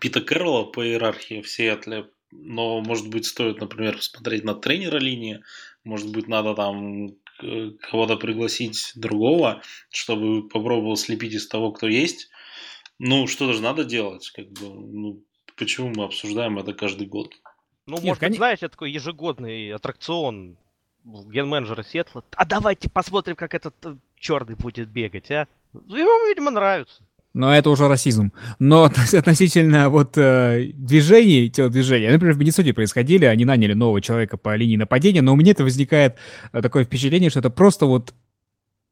Пита 0.00 0.20
Кэрролла 0.20 0.64
по 0.64 0.86
иерархии 0.86 1.40
в 1.40 1.48
Сиэтле, 1.48 2.10
но, 2.30 2.80
может 2.80 3.08
быть, 3.08 3.26
стоит, 3.26 3.60
например, 3.60 3.96
посмотреть 3.96 4.44
на 4.44 4.54
тренера 4.54 4.98
линии, 4.98 5.42
может 5.84 6.10
быть, 6.12 6.28
надо 6.28 6.54
там 6.54 7.16
кого-то 7.90 8.16
пригласить 8.16 8.92
другого, 8.94 9.62
чтобы 9.90 10.48
попробовал 10.48 10.96
слепить 10.96 11.34
из 11.34 11.46
того, 11.48 11.72
кто 11.72 11.86
есть. 11.88 12.30
Ну, 12.98 13.26
что-то 13.26 13.52
же 13.54 13.62
надо 13.62 13.84
делать, 13.84 14.30
как 14.30 14.46
бы, 14.50 14.68
ну, 14.68 15.24
почему 15.56 15.92
мы 15.94 16.04
обсуждаем 16.04 16.58
это 16.58 16.72
каждый 16.74 17.06
год? 17.06 17.34
Ну, 17.86 17.96
Нет, 17.96 18.04
может 18.04 18.22
быть, 18.22 18.36
знаешь, 18.36 18.58
это 18.58 18.70
такой 18.70 18.92
ежегодный 18.92 19.72
аттракцион 19.72 20.56
ген-менеджера 21.04 21.82
Сетла. 21.82 22.24
А 22.36 22.44
давайте 22.46 22.88
посмотрим, 22.88 23.36
как 23.36 23.54
этот 23.54 23.74
э, 23.84 23.96
черный 24.16 24.54
будет 24.54 24.88
бегать, 24.88 25.30
а? 25.30 25.48
Ему, 25.88 26.28
видимо, 26.28 26.50
нравится. 26.50 27.02
Но 27.34 27.54
это 27.54 27.68
уже 27.68 27.88
расизм. 27.88 28.32
Но 28.60 28.84
относительно 29.12 29.90
вот 29.90 30.16
э, 30.16 30.70
движений, 30.74 31.50
телодвижения, 31.50 32.12
например, 32.12 32.34
в 32.34 32.38
Миннесоте 32.38 32.72
происходили, 32.72 33.24
они 33.24 33.44
наняли 33.44 33.74
нового 33.74 34.00
человека 34.00 34.36
по 34.36 34.54
линии 34.54 34.76
нападения, 34.76 35.20
но 35.20 35.32
у 35.32 35.36
меня 35.36 35.50
это 35.50 35.64
возникает 35.64 36.16
э, 36.52 36.62
такое 36.62 36.84
впечатление, 36.84 37.30
что 37.30 37.40
это 37.40 37.50
просто 37.50 37.86
вот 37.86 38.14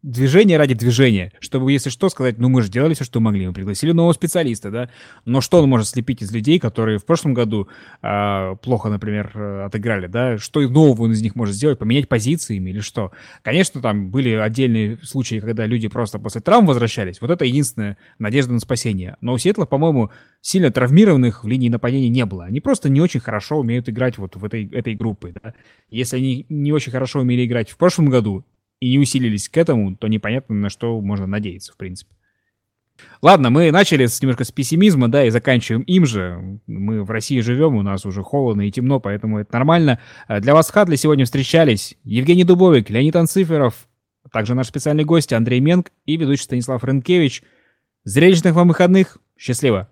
движение 0.03 0.59
ради 0.59 0.74
движения, 0.74 1.32
чтобы, 1.40 1.70
если 1.70 1.88
что, 1.88 2.09
сказать, 2.09 2.38
ну, 2.38 2.48
мы 2.48 2.62
же 2.62 2.70
делали 2.70 2.94
все, 2.94 3.05
что 3.05 3.20
могли, 3.20 3.46
мы 3.46 3.53
пригласили 3.53 3.92
нового 3.92 4.12
специалиста, 4.12 4.70
да, 4.70 4.90
но 5.24 5.40
что 5.40 5.62
он 5.62 5.68
может 5.68 5.88
слепить 5.88 6.22
из 6.22 6.32
людей, 6.32 6.59
которые 6.59 6.98
в 6.98 7.05
прошлом 7.05 7.34
году 7.34 7.68
э, 8.03 8.57
плохо, 8.62 8.88
например, 8.88 9.30
э, 9.34 9.64
отыграли, 9.64 10.09
да, 10.09 10.38
что 10.38 10.61
нового 10.61 11.03
он 11.03 11.12
из 11.12 11.22
них 11.22 11.36
может 11.36 11.55
сделать, 11.55 11.78
поменять 11.78 12.09
позициями 12.09 12.70
или 12.70 12.80
что? 12.80 13.12
Конечно, 13.42 13.80
там 13.80 14.11
были 14.11 14.30
отдельные 14.30 14.98
случаи, 15.03 15.38
когда 15.38 15.66
люди 15.66 15.88
просто 15.88 16.18
после 16.18 16.40
травм 16.40 16.66
возвращались, 16.66 17.20
вот 17.20 17.30
это 17.30 17.44
единственная 17.44 17.96
надежда 18.18 18.53
на 18.53 18.61
спасение, 18.61 19.16
но 19.20 19.32
у 19.32 19.38
Сиэтла, 19.38 19.66
по-моему, 19.66 20.11
сильно 20.40 20.72
травмированных 20.72 21.44
в 21.44 21.48
линии 21.48 21.68
нападения 21.68 22.09
не 22.09 22.26
было, 22.26 22.44
они 22.44 22.61
просто 22.61 22.88
не 22.88 23.00
очень 23.00 23.20
хорошо 23.20 23.59
умеют 23.59 23.88
играть 23.88 24.18
вот 24.18 24.34
в 24.34 24.44
этой, 24.44 24.66
этой 24.66 24.96
группе, 24.96 25.34
да, 25.40 25.55
если 25.90 26.16
они 26.16 26.46
не 26.48 26.72
очень 26.72 26.90
хорошо 26.90 27.20
умели 27.20 27.46
играть 27.46 27.70
в 27.70 27.76
прошлом 27.76 28.07
году, 28.07 28.44
и 28.83 28.91
не 28.91 28.99
усилились 28.99 29.49
к 29.49 29.57
этому, 29.57 29.95
то 29.97 30.09
непонятно, 30.09 30.57
на 30.57 30.68
что 30.68 31.01
можно 31.01 31.28
надеяться, 31.28 31.72
в 31.72 31.76
принципе. 31.76 32.11
Ладно, 33.22 33.49
мы 33.49 33.70
начали 33.70 34.07
с, 34.07 34.20
немножко 34.20 34.43
с 34.43 34.51
пессимизма, 34.51 35.07
да, 35.07 35.24
и 35.24 35.30
заканчиваем 35.30 35.83
им 35.83 36.05
же. 36.05 36.59
Мы 36.66 37.05
в 37.05 37.11
России 37.12 37.39
живем, 37.39 37.76
у 37.76 37.83
нас 37.83 38.05
уже 38.05 38.24
холодно 38.24 38.62
и 38.62 38.72
темно, 38.72 38.99
поэтому 38.99 39.39
это 39.39 39.53
нормально. 39.53 40.01
Э, 40.26 40.41
для 40.41 40.53
вас 40.53 40.68
Хадли 40.68 40.97
сегодня 40.97 41.26
встречались 41.26 41.97
Евгений 42.03 42.43
Дубовик, 42.43 42.91
Леонид 42.91 43.14
Анциферов, 43.14 43.87
также 44.33 44.57
наш 44.57 44.66
специальный 44.66 45.05
гость 45.05 45.33
Андрей 45.33 45.61
Менг 45.61 45.93
и 46.05 46.16
ведущий 46.16 46.43
Станислав 46.43 46.83
Рынкевич. 46.83 47.45
Зрелищных 48.03 48.55
вам 48.55 48.66
выходных. 48.66 49.18
Счастливо! 49.39 49.91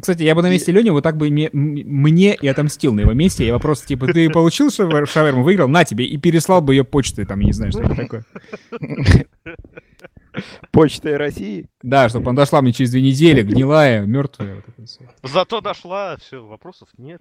Кстати, 0.00 0.22
я 0.22 0.34
бы 0.34 0.42
на 0.42 0.50
месте 0.50 0.72
Лени 0.72 0.90
вот 0.90 1.02
так 1.02 1.16
бы 1.16 1.30
мне, 1.30 1.50
мне 1.52 2.34
и 2.34 2.48
отомстил 2.48 2.94
на 2.94 3.00
его 3.00 3.12
месте. 3.12 3.46
Я 3.46 3.52
вопрос, 3.52 3.82
типа, 3.82 4.06
ты 4.06 4.30
получил 4.30 4.70
шаверму, 4.70 5.42
выиграл, 5.42 5.68
на 5.68 5.84
тебе, 5.84 6.04
и 6.06 6.16
переслал 6.16 6.60
бы 6.60 6.74
ее 6.74 6.84
почтой, 6.84 7.24
там, 7.26 7.40
я 7.40 7.46
не 7.46 7.52
знаю, 7.52 7.72
что 7.72 7.82
это 7.82 7.94
такое. 7.94 8.24
Почтой 10.70 11.16
России? 11.16 11.66
Да, 11.82 12.08
чтобы 12.08 12.30
она 12.30 12.42
дошла 12.42 12.62
мне 12.62 12.72
через 12.72 12.92
две 12.92 13.02
недели, 13.02 13.42
гнилая, 13.42 14.06
мертвая. 14.06 14.62
Зато 15.24 15.60
дошла, 15.60 16.16
все, 16.18 16.44
вопросов 16.44 16.88
нет. 16.96 17.20